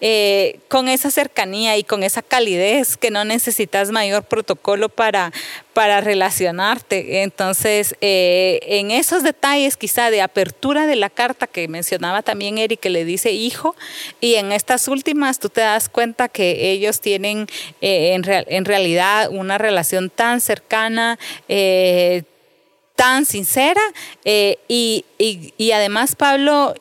eh, 0.00 0.58
con 0.68 0.88
esa 0.88 1.10
cercanía 1.10 1.76
y 1.76 1.84
con 1.84 2.02
esa 2.02 2.22
calidez 2.22 2.96
que 2.96 3.10
no 3.10 3.24
necesitas 3.24 3.90
mayor 3.90 4.24
protocolo 4.24 4.88
para, 4.88 5.32
para 5.72 6.00
relacionarte. 6.00 7.22
Entonces, 7.22 7.94
en 8.00 8.90
esos 8.90 9.22
detalles 9.22 9.76
quizá 9.76 10.10
de 10.10 10.20
apertura 10.20 10.86
de 10.86 10.96
la 10.96 11.08
carta 11.08 11.46
que 11.46 11.68
mencionaba 11.68 12.22
también 12.22 12.58
Eric, 12.58 12.80
que 12.80 12.90
le 12.90 13.04
dice 13.04 13.32
hijo, 13.32 13.74
y 14.20 14.34
en 14.34 14.52
estas 14.52 14.88
últimas 14.88 15.38
tú 15.38 15.48
te 15.48 15.62
das 15.62 15.88
cuenta 15.88 16.28
que 16.28 16.70
ellos 16.72 17.00
tienen 17.00 17.46
en, 17.80 18.24
en 18.26 18.64
realidad 18.64 19.30
un 19.30 19.43
una 19.44 19.58
relación 19.58 20.10
tan 20.10 20.40
cercana, 20.40 21.18
eh, 21.48 22.24
tan 22.96 23.26
sincera 23.26 23.80
eh, 24.24 24.58
y, 24.68 25.04
y, 25.18 25.72
además 25.72 26.14
Pablo 26.14 26.74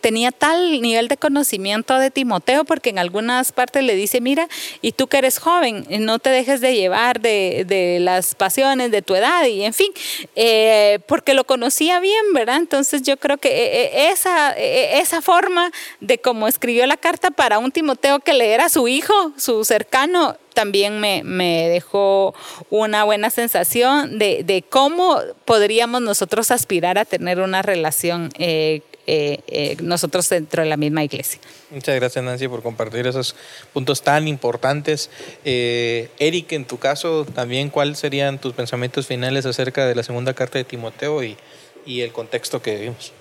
tenía 0.00 0.32
tal 0.32 0.82
nivel 0.82 1.08
de 1.08 1.16
conocimiento 1.16 1.98
de 1.98 2.10
Timoteo 2.10 2.64
porque 2.64 2.90
en 2.90 2.98
algunas 2.98 3.52
partes 3.52 3.82
le 3.84 3.94
dice, 3.94 4.20
mira, 4.20 4.48
y 4.82 4.92
tú 4.92 5.06
que 5.06 5.18
eres 5.18 5.38
joven, 5.38 5.86
no 6.00 6.18
te 6.18 6.28
dejes 6.28 6.60
de 6.60 6.74
llevar 6.74 7.20
de, 7.20 7.64
de 7.66 8.00
las 8.00 8.34
pasiones 8.34 8.90
de 8.90 9.00
tu 9.00 9.14
edad 9.14 9.46
y 9.46 9.62
en 9.62 9.72
fin, 9.72 9.90
eh, 10.34 10.98
porque 11.06 11.32
lo 11.32 11.44
conocía 11.44 11.98
bien, 12.00 12.34
¿verdad? 12.34 12.56
Entonces 12.56 13.02
yo 13.02 13.16
creo 13.16 13.38
que 13.38 14.10
esa, 14.10 14.52
esa 14.52 15.22
forma 15.22 15.70
de 16.00 16.18
cómo 16.18 16.48
escribió 16.48 16.86
la 16.86 16.98
carta 16.98 17.30
para 17.30 17.58
un 17.58 17.72
Timoteo 17.72 18.20
que 18.20 18.34
le 18.34 18.52
era 18.52 18.68
su 18.68 18.88
hijo, 18.88 19.32
su 19.38 19.64
cercano, 19.64 20.36
también 20.56 21.00
me, 21.00 21.22
me 21.22 21.68
dejó 21.68 22.34
una 22.70 23.04
buena 23.04 23.28
sensación 23.28 24.18
de, 24.18 24.42
de, 24.42 24.62
cómo 24.62 25.20
podríamos 25.44 26.00
nosotros 26.00 26.50
aspirar 26.50 26.96
a 26.96 27.04
tener 27.04 27.40
una 27.40 27.60
relación 27.60 28.30
eh, 28.38 28.80
eh, 29.06 29.40
eh, 29.48 29.76
nosotros 29.82 30.26
dentro 30.30 30.62
de 30.62 30.70
la 30.70 30.78
misma 30.78 31.04
iglesia. 31.04 31.38
Muchas 31.70 31.94
gracias 31.94 32.24
Nancy 32.24 32.48
por 32.48 32.62
compartir 32.62 33.06
esos 33.06 33.36
puntos 33.74 34.00
tan 34.00 34.26
importantes. 34.28 35.10
Eric, 35.44 36.52
en 36.52 36.64
tu 36.64 36.78
caso, 36.78 37.26
también, 37.26 37.68
¿cuáles 37.68 37.98
serían 37.98 38.40
tus 38.40 38.54
pensamientos 38.54 39.06
finales 39.06 39.44
acerca 39.44 39.86
de 39.86 39.94
la 39.94 40.02
segunda 40.02 40.32
carta 40.32 40.56
de 40.56 40.64
Timoteo 40.64 41.22
y, 41.22 41.36
y 41.84 42.00
el 42.00 42.12
contexto 42.12 42.62
que 42.62 42.76
vivimos? 42.76 43.12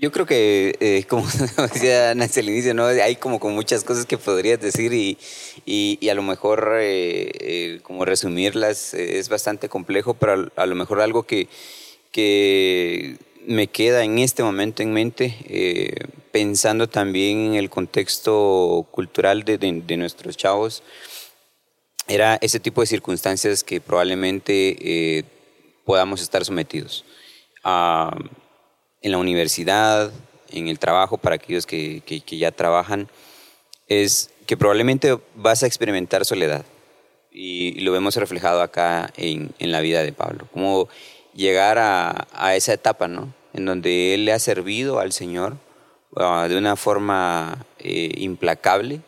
Yo 0.00 0.12
creo 0.12 0.26
que, 0.26 0.76
eh, 0.78 1.04
como 1.08 1.26
decía 1.26 2.14
Nancy 2.14 2.40
al 2.40 2.48
inicio, 2.48 2.72
¿no? 2.72 2.86
hay 2.86 3.16
como 3.16 3.40
con 3.40 3.54
muchas 3.54 3.82
cosas 3.82 4.06
que 4.06 4.16
podrías 4.16 4.60
decir 4.60 4.92
y, 4.92 5.18
y, 5.66 6.08
a 6.08 6.14
lo 6.14 6.22
mejor 6.22 6.76
eh, 6.80 7.30
eh, 7.40 7.80
como 7.82 8.04
resumirlas 8.04 8.94
es 8.94 9.28
bastante 9.28 9.68
complejo, 9.68 10.14
pero 10.14 10.50
a, 10.54 10.66
lo 10.66 10.74
mejor 10.76 11.00
algo 11.00 11.24
que, 11.24 11.48
que 12.12 13.16
me 13.44 13.66
queda 13.66 14.04
en 14.04 14.20
este 14.20 14.44
momento 14.44 14.82
en 14.82 14.92
mente, 14.92 15.96
pensando 16.30 16.88
también 16.88 17.38
en 17.46 17.54
el 17.54 17.68
contexto 17.68 18.86
cultural 18.92 19.42
de, 19.44 19.58
de, 19.58 19.96
nuestros 19.96 20.36
chavos, 20.36 20.82
era 22.06 22.38
ese 22.40 22.60
tipo 22.60 22.82
de 22.82 22.86
circunstancias 22.86 23.64
que 23.64 23.80
probablemente 23.80 25.24
podamos 25.84 26.20
estar 26.20 26.44
sometidos. 26.44 27.04
a 27.64 28.14
en 29.02 29.12
la 29.12 29.18
universidad, 29.18 30.12
en 30.50 30.68
el 30.68 30.78
trabajo, 30.78 31.18
para 31.18 31.36
aquellos 31.36 31.66
que, 31.66 32.02
ya 32.26 32.52
trabajan, 32.52 33.08
es 33.86 34.30
que 34.46 34.56
probablemente 34.56 35.18
vas 35.34 35.62
a 35.62 35.66
experimentar 35.66 36.24
soledad. 36.24 36.64
Y, 37.30 37.80
lo 37.80 37.92
vemos 37.92 38.16
reflejado 38.16 38.62
acá 38.62 39.12
en, 39.16 39.52
la 39.58 39.80
vida 39.80 40.02
de 40.02 40.12
Pablo. 40.12 40.48
Como 40.52 40.88
llegar 41.34 41.78
a, 41.78 42.56
esa 42.56 42.72
etapa, 42.72 43.08
¿no? 43.08 43.32
En 43.52 43.64
donde 43.64 44.14
él 44.14 44.24
le 44.24 44.32
ha 44.32 44.38
servido 44.38 44.98
al 44.98 45.12
Señor 45.12 45.56
ah, 46.16 46.46
de 46.48 46.56
una 46.56 46.76
forma 46.76 47.66
eh, 47.78 48.12
implacable 48.18 49.00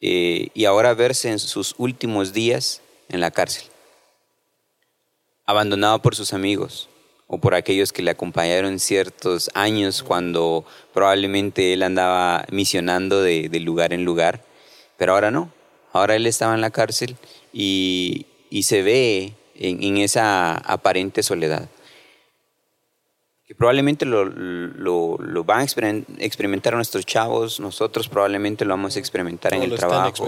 eh, 0.00 0.48
y 0.54 0.64
ahora 0.64 0.94
verse 0.94 1.30
en 1.30 1.38
sus 1.38 1.74
últimos 1.76 2.32
días 2.32 2.80
en 3.08 3.20
la 3.20 3.30
cárcel, 3.30 3.64
abandonado 5.44 6.00
por 6.00 6.14
sus 6.14 6.32
amigos, 6.32 6.88
o 7.28 7.38
por 7.38 7.54
aquellos 7.54 7.92
que 7.92 8.02
le 8.02 8.10
acompañaron 8.10 8.80
ciertos 8.80 9.50
años 9.54 10.02
cuando 10.02 10.64
probablemente 10.94 11.74
él 11.74 11.82
andaba 11.82 12.46
misionando 12.50 13.22
de, 13.22 13.48
lugar 13.60 13.92
en 13.92 14.04
lugar, 14.04 14.42
pero 14.96 15.12
ahora 15.12 15.30
no, 15.30 15.52
ahora 15.92 16.16
él 16.16 16.26
estaba 16.26 16.54
en 16.54 16.62
la 16.62 16.70
cárcel 16.70 17.16
y, 17.52 18.26
se 18.62 18.82
ve 18.82 19.34
en, 19.54 19.98
esa 19.98 20.56
aparente 20.56 21.22
soledad. 21.22 21.68
Que 23.46 23.54
probablemente 23.54 24.06
lo, 24.06 24.24
van 25.44 25.60
a 25.60 25.64
experimentar 25.64 26.74
nuestros 26.74 27.04
chavos, 27.04 27.60
nosotros 27.60 28.08
probablemente 28.08 28.64
lo 28.64 28.72
vamos 28.72 28.96
a 28.96 28.98
experimentar 28.98 29.52
en 29.52 29.64
el 29.64 29.74
trabajo. 29.74 30.26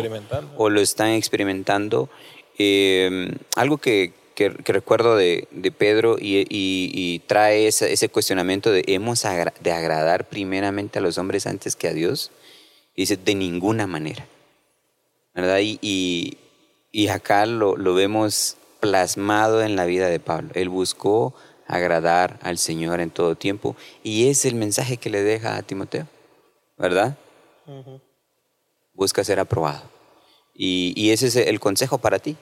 O 0.57 0.69
lo 0.69 0.81
están 0.83 1.11
experimentando. 1.11 2.11
Eh, 2.59 3.35
algo 3.57 3.79
que, 3.79 4.13
que, 4.49 4.73
recuerdo 4.73 5.17
de, 5.17 5.47
Pedro 5.77 6.17
y, 6.19 7.23
trae 7.27 7.67
ese, 7.67 8.09
cuestionamiento 8.09 8.73
de 8.73 8.85
hemos 8.87 9.23
de 9.23 9.73
agradar 9.73 10.31
primeramente 10.31 10.99
a 10.99 11.03
los 11.03 11.19
hombres 11.19 11.47
antes 11.47 11.77
que 11.77 11.89
a 11.89 11.93
Dios. 11.93 12.31
Y 12.95 13.03
dice, 13.03 13.19
de 13.19 13.35
ninguna 13.35 13.87
manera. 13.87 14.27
¿Verdad? 15.35 15.59
Y, 15.61 16.39
acá 17.11 17.45
lo, 17.45 17.77
lo 17.77 17.93
vemos 17.93 18.57
plasmado 18.81 19.63
en 19.63 19.77
la 19.77 19.85
vida 19.85 20.09
de 20.09 20.21
Pablo. 20.21 20.51
Él 20.55 20.71
buscó 20.71 21.35
agradar 21.67 22.39
al 22.43 22.57
Señor 22.57 23.01
en 23.01 23.11
todo 23.11 23.37
tiempo 23.37 23.77
y 24.03 24.29
es 24.29 24.47
el 24.47 24.55
mensaje 24.55 24.97
que 24.97 25.11
le 25.11 25.23
deja 25.23 25.57
a 25.57 25.63
Timoteo, 25.63 26.09
¿verdad? 26.79 27.17
Busca 28.95 29.23
ser 29.23 29.39
aprobado. 29.39 29.83
Y, 30.55 30.95
y, 30.97 31.11
ese 31.11 31.27
es 31.27 31.37
el 31.37 31.61
consejo 31.61 31.99
para 31.99 32.19
ti 32.19 32.37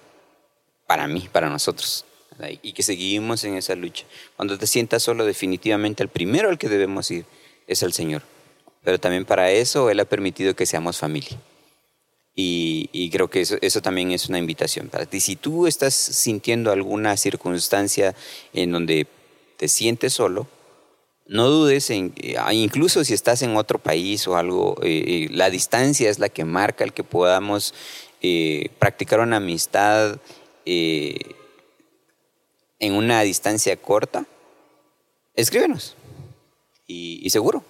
para 0.89 1.07
mí, 1.07 1.29
para 1.31 1.49
nosotros. 1.49 2.05
Y 2.63 2.73
que 2.73 2.83
seguimos 2.83 3.45
en 3.45 3.57
esa 3.57 3.75
lucha. 3.75 4.05
Cuando 4.37 4.57
te 4.59 4.67
sientas 4.67 5.03
solo, 5.03 5.25
definitivamente 5.25 6.03
el 6.03 6.09
primero 6.09 6.49
al 6.49 6.57
que 6.57 6.69
debemos 6.69 7.11
ir 7.11 7.27
es 7.67 7.83
el 7.83 7.93
Señor. 7.93 8.23
Pero 8.83 8.99
también 8.99 9.25
para 9.25 9.51
eso 9.51 9.91
Él 9.91 10.01
ha 10.01 10.05
permitido 10.07 10.57
que 10.57 10.65
seamos 10.65 10.97
familia. 10.97 11.39
Y, 12.41 13.11
creo 13.11 13.29
que 13.29 13.41
eso, 13.41 13.57
eso, 13.61 13.83
también 13.83 14.13
es 14.13 14.29
una 14.29 14.39
invitación 14.39 14.89
para 14.89 15.07
ti. 15.07 15.19
Si 15.19 15.35
tú 15.35 15.67
estás 15.67 15.95
sintiendo 15.95 16.71
alguna 16.71 17.17
circunstancia 17.17 18.15
en 18.53 18.71
donde 18.71 19.09
te 19.57 19.67
sientes 19.67 20.13
solo, 20.13 20.47
no 21.27 21.49
dudes 21.49 21.91
en, 21.91 22.15
eh, 22.17 22.37
incluso 22.53 23.05
si 23.05 23.13
estás 23.13 23.43
en 23.43 23.57
otro 23.57 23.79
país 23.79 24.27
o 24.29 24.37
algo, 24.37 24.77
eh, 24.83 25.05
eh, 25.07 25.29
la 25.31 25.51
distancia 25.51 26.09
es 26.09 26.21
la 26.21 26.31
que 26.31 26.45
marca 26.45 26.85
el 26.85 26.93
que 26.93 27.05
podamos 27.05 27.75
practicar 28.81 29.21
una 29.21 29.37
amistad 29.37 30.19
eh, 30.71 31.17
en 32.79 32.93
una 32.93 33.23
distancia 33.23 33.75
corta, 33.79 34.27
escríbenos. 35.35 35.97
Y, 36.87 37.31
seguro, 37.31 37.65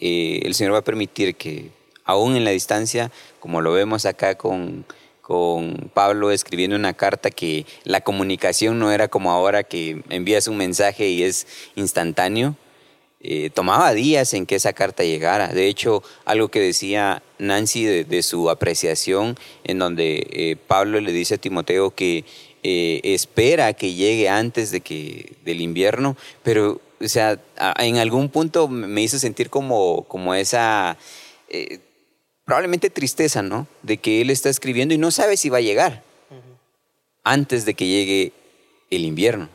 eh, 0.00 0.42
el 0.44 0.54
Señor 0.54 0.74
va 0.74 0.78
a 0.78 0.84
permitir 0.84 1.34
que 1.34 1.72
aún 2.04 2.36
en 2.36 2.44
la 2.44 2.52
distancia, 2.52 3.10
como 3.40 3.60
lo 3.62 3.72
vemos 3.72 4.06
acá 4.06 4.36
con, 4.36 4.84
con 5.22 5.90
Pablo 5.92 6.30
escribiendo 6.30 6.76
una 6.76 6.94
carta 6.94 7.32
que 7.32 7.66
la 7.82 8.00
comunicación 8.00 8.78
no 8.78 8.92
era 8.92 9.08
como 9.08 9.32
ahora 9.32 9.64
que 9.64 10.04
envías 10.08 10.46
un 10.46 10.56
mensaje 10.56 11.08
y 11.08 11.24
es 11.24 11.48
instantáneo. 11.74 12.54
Eh, 13.28 13.50
tomaba 13.50 13.92
días 13.92 14.34
en 14.34 14.46
que 14.46 14.54
esa 14.54 14.72
carta 14.72 15.02
llegara. 15.02 15.48
De 15.48 15.66
hecho, 15.66 16.02
algo 16.24 16.48
que 16.48 16.60
decía 16.60 17.22
Nancy 17.38 17.84
de, 17.84 18.22
su 18.22 18.50
apreciación, 18.50 19.36
en 19.64 19.78
donde 19.80 20.56
Pablo 20.68 21.00
le 21.00 21.12
dice 21.12 21.34
a 21.34 21.38
Timoteo 21.38 21.94
que 21.94 22.24
eh, 22.68 23.00
espera 23.14 23.74
que 23.74 23.94
llegue 23.94 24.28
antes 24.28 24.72
de 24.72 24.80
que 24.80 25.34
del 25.44 25.60
invierno, 25.60 26.16
pero 26.42 26.80
o 27.00 27.06
sea, 27.06 27.38
en 27.78 27.98
algún 27.98 28.28
punto 28.28 28.66
me 28.66 29.02
hizo 29.02 29.20
sentir 29.20 29.50
como, 29.50 30.02
como 30.08 30.34
esa 30.34 30.96
eh, 31.48 31.78
probablemente 32.44 32.90
tristeza, 32.90 33.40
¿no? 33.40 33.68
De 33.82 33.98
que 33.98 34.20
él 34.20 34.30
está 34.30 34.48
escribiendo 34.48 34.94
y 34.94 34.98
no 34.98 35.12
sabe 35.12 35.36
si 35.36 35.48
va 35.48 35.58
a 35.58 35.60
llegar 35.60 36.02
antes 37.22 37.64
de 37.66 37.74
que 37.74 37.86
llegue 37.86 38.32
el 38.90 39.04
invierno. 39.04 39.48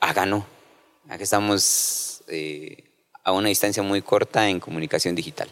Acá 0.00 0.24
no. 0.24 0.46
Acá 1.08 1.24
estamos 1.24 2.22
eh, 2.28 2.84
a 3.24 3.32
una 3.32 3.48
distancia 3.48 3.82
muy 3.82 4.02
corta 4.02 4.48
en 4.48 4.60
comunicación 4.60 5.14
digital. 5.14 5.48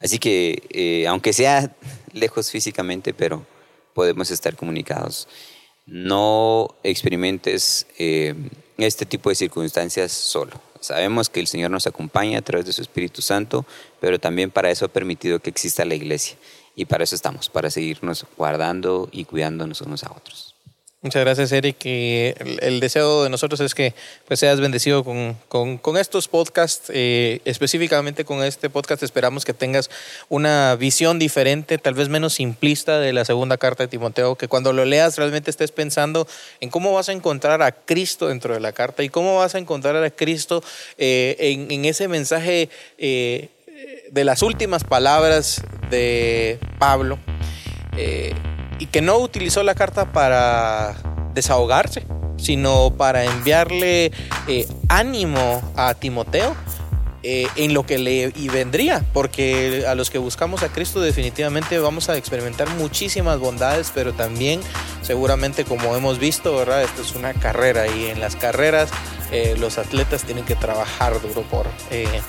Así 0.00 0.18
que, 0.18 1.04
aunque 1.08 1.32
sea 1.32 1.70
lejos 2.12 2.50
físicamente, 2.50 3.14
pero 3.14 3.46
podemos 3.94 4.30
estar 4.30 4.56
comunicados. 4.56 5.28
No 5.86 6.68
experimentes 6.82 7.86
eh, 7.98 8.34
este 8.78 9.06
tipo 9.06 9.28
de 9.28 9.34
circunstancias 9.34 10.12
solo. 10.12 10.52
Sabemos 10.80 11.28
que 11.28 11.40
el 11.40 11.46
Señor 11.46 11.70
nos 11.70 11.86
acompaña 11.86 12.38
a 12.38 12.42
través 12.42 12.66
de 12.66 12.72
su 12.72 12.82
Espíritu 12.82 13.22
Santo, 13.22 13.64
pero 14.00 14.18
también 14.18 14.50
para 14.50 14.70
eso 14.70 14.84
ha 14.84 14.88
permitido 14.88 15.38
que 15.38 15.50
exista 15.50 15.84
la 15.84 15.94
iglesia. 15.94 16.36
Y 16.74 16.86
para 16.86 17.04
eso 17.04 17.14
estamos, 17.14 17.48
para 17.48 17.70
seguirnos 17.70 18.26
guardando 18.36 19.08
y 19.12 19.24
cuidándonos 19.24 19.82
unos 19.82 20.02
a 20.04 20.12
otros. 20.12 20.51
Muchas 21.02 21.24
gracias, 21.24 21.50
Eric. 21.50 21.78
el, 21.84 22.78
deseo 22.78 23.24
de 23.24 23.30
nosotros 23.30 23.58
es 23.58 23.74
que 23.74 23.92
pues, 24.28 24.38
seas 24.38 24.60
bendecido 24.60 25.02
con, 25.02 25.34
con, 25.48 25.96
estos 25.96 26.28
podcasts, 26.28 26.92
eh, 26.94 27.40
específicamente 27.44 28.24
con 28.24 28.44
este 28.44 28.70
podcast. 28.70 29.02
Esperamos 29.02 29.44
que 29.44 29.52
tengas 29.52 29.90
una 30.28 30.76
visión 30.76 31.18
diferente, 31.18 31.76
tal 31.78 31.94
vez 31.94 32.08
menos 32.08 32.34
simplista 32.34 33.00
de 33.00 33.12
la 33.12 33.24
segunda 33.24 33.56
carta 33.56 33.82
de 33.82 33.88
Timoteo, 33.88 34.36
que 34.36 34.46
cuando 34.46 34.72
lo 34.72 34.84
leas 34.84 35.18
realmente 35.18 35.50
estés 35.50 35.72
pensando 35.72 36.28
en 36.60 36.70
cómo 36.70 36.92
vas 36.92 37.08
a 37.08 37.12
encontrar 37.12 37.62
a 37.62 37.72
Cristo 37.72 38.28
dentro 38.28 38.54
de 38.54 38.60
la 38.60 38.70
carta 38.70 39.02
y 39.02 39.08
cómo 39.08 39.38
vas 39.38 39.56
a 39.56 39.58
encontrar 39.58 39.96
a 39.96 40.10
Cristo 40.10 40.62
eh, 40.98 41.66
en, 41.68 41.84
ese 41.84 42.06
mensaje 42.06 42.68
eh, 42.98 43.48
de 44.08 44.24
las 44.24 44.40
últimas 44.42 44.84
palabras 44.84 45.62
de 45.90 46.60
Pablo 46.78 47.18
y 48.82 48.86
que 48.86 49.00
no 49.00 49.18
utilizó 49.18 49.62
la 49.62 49.76
carta 49.76 50.12
para 50.12 50.96
desahogarse, 51.34 52.04
sino 52.36 52.92
para 52.92 53.24
enviarle 53.24 54.10
eh, 54.48 54.66
ánimo 54.88 55.62
a 55.76 55.94
Timoteo 55.94 56.56
eh, 57.22 57.46
en 57.54 57.74
lo 57.74 57.86
que 57.86 57.98
le 57.98 58.32
y 58.34 58.48
vendría, 58.48 59.04
porque 59.12 59.84
a 59.86 59.94
los 59.94 60.10
que 60.10 60.18
buscamos 60.18 60.64
a 60.64 60.68
Cristo 60.68 61.00
definitivamente 61.00 61.78
vamos 61.78 62.08
a 62.08 62.16
experimentar 62.16 62.68
muchísimas 62.70 63.38
bondades, 63.38 63.92
pero 63.94 64.14
también 64.14 64.60
seguramente 65.02 65.64
como 65.64 65.94
hemos 65.94 66.18
visto, 66.18 66.56
¿verdad? 66.56 66.82
Esto 66.82 67.02
es 67.02 67.14
una 67.14 67.34
carrera 67.34 67.86
y 67.86 68.06
en 68.06 68.18
las 68.18 68.34
carreras 68.34 68.90
eh, 69.30 69.54
los 69.60 69.78
atletas 69.78 70.24
tienen 70.24 70.44
que 70.44 70.56
trabajar 70.56 71.22
duro 71.22 71.42
por, 71.42 71.68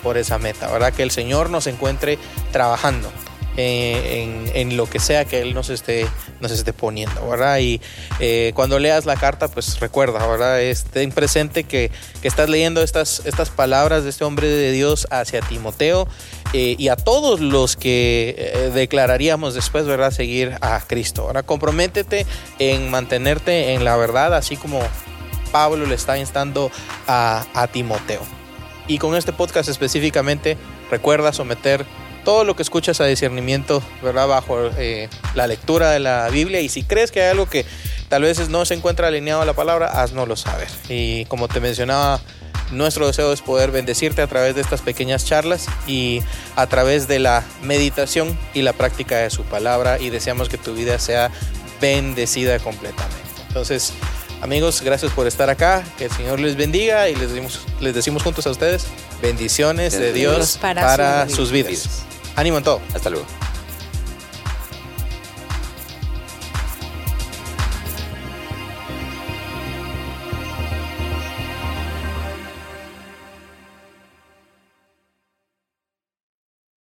por 0.03 0.17
esa 0.17 0.37
meta, 0.37 0.71
¿verdad? 0.71 0.93
Que 0.93 1.01
el 1.01 1.09
Señor 1.09 1.49
nos 1.49 1.65
encuentre 1.65 2.19
trabajando 2.51 3.11
eh, 3.55 4.51
en, 4.55 4.77
lo 4.77 4.89
que 4.89 4.99
sea 4.99 5.25
que 5.25 5.41
Él 5.41 5.53
nos 5.53 5.69
esté, 5.69 6.07
nos 6.39 6.51
esté 6.51 6.73
poniendo, 6.73 7.27
¿verdad? 7.27 7.59
Y 7.59 7.79
eh, 8.19 8.51
cuando 8.55 8.79
leas 8.79 9.05
la 9.05 9.15
carta, 9.15 9.47
pues 9.47 9.79
recuerda, 9.79 10.25
¿verdad? 10.25 10.59
Estén 10.59 11.11
presente 11.11 11.63
que, 11.63 11.91
que, 12.21 12.27
estás 12.27 12.49
leyendo 12.49 12.81
estas, 12.81 13.21
estas 13.25 13.51
palabras 13.51 14.03
de 14.03 14.09
este 14.09 14.23
hombre 14.23 14.47
de 14.47 14.71
Dios 14.71 15.07
hacia 15.11 15.41
Timoteo 15.41 16.07
eh, 16.53 16.75
y 16.79 16.87
a 16.87 16.95
todos 16.95 17.41
los 17.41 17.75
que 17.75 18.71
declararíamos 18.73 19.53
después, 19.53 19.85
¿verdad? 19.85 20.09
Seguir 20.09 20.57
a 20.61 20.81
Cristo. 20.81 21.23
Ahora, 21.23 21.43
comprométete 21.43 22.25
en 22.57 22.89
mantenerte 22.89 23.73
en 23.73 23.85
la 23.85 23.95
verdad, 23.97 24.33
así 24.33 24.57
como 24.57 24.81
Pablo 25.51 25.85
le 25.85 25.93
está 25.93 26.17
instando 26.17 26.71
a, 27.07 27.45
a 27.53 27.67
Timoteo. 27.67 28.21
Y 28.87 28.97
con 28.97 29.15
este 29.15 29.31
podcast 29.31 29.69
específicamente, 29.69 30.57
recuerda 30.89 31.31
someter 31.31 31.85
todo 32.23 32.43
lo 32.43 32.55
que 32.55 32.63
escuchas 32.63 33.01
a 33.01 33.05
discernimiento, 33.05 33.81
¿verdad? 34.01 34.27
Bajo 34.27 34.69
eh, 34.77 35.09
la 35.35 35.47
lectura 35.47 35.91
de 35.91 35.99
la 35.99 36.29
Biblia. 36.29 36.61
Y 36.61 36.69
si 36.69 36.83
crees 36.83 37.11
que 37.11 37.21
hay 37.21 37.29
algo 37.29 37.47
que 37.47 37.65
tal 38.09 38.23
vez 38.23 38.49
no 38.49 38.65
se 38.65 38.73
encuentra 38.73 39.07
alineado 39.07 39.41
a 39.41 39.45
la 39.45 39.53
palabra, 39.53 40.01
haznoslo 40.01 40.35
saber. 40.35 40.67
Y 40.89 41.25
como 41.25 41.47
te 41.47 41.59
mencionaba, 41.59 42.19
nuestro 42.71 43.07
deseo 43.07 43.33
es 43.33 43.41
poder 43.41 43.71
bendecirte 43.71 44.21
a 44.21 44.27
través 44.27 44.55
de 44.55 44.61
estas 44.61 44.81
pequeñas 44.81 45.25
charlas 45.25 45.67
y 45.87 46.21
a 46.55 46.67
través 46.67 47.07
de 47.07 47.19
la 47.19 47.43
meditación 47.61 48.37
y 48.53 48.61
la 48.61 48.73
práctica 48.73 49.17
de 49.17 49.29
su 49.29 49.43
palabra. 49.43 49.99
Y 49.99 50.09
deseamos 50.09 50.49
que 50.49 50.57
tu 50.57 50.73
vida 50.73 50.99
sea 50.99 51.31
bendecida 51.81 52.59
completamente. 52.59 53.17
Entonces, 53.47 53.93
Amigos, 54.43 54.81
gracias 54.81 55.09
por 55.13 55.25
estar 55.25 55.49
acá. 55.49 55.85
Que 55.97 56.05
el 56.05 56.11
Señor 56.11 56.37
les 56.37 56.57
bendiga 56.57 57.07
y 57.07 57.15
les 57.15 57.29
decimos, 57.29 57.61
les 57.79 57.95
decimos 57.95 58.23
juntos 58.23 58.45
a 58.45 58.49
ustedes 58.49 58.87
bendiciones 59.21 59.97
de 59.97 60.11
Dios 60.11 60.59
para, 60.61 61.29
sus 61.29 61.49
vidas. 61.49 62.03
Ánimo 62.35 62.57
en 62.57 62.63
todo. 62.63 62.81
Hasta 62.93 63.09
luego. 63.09 63.25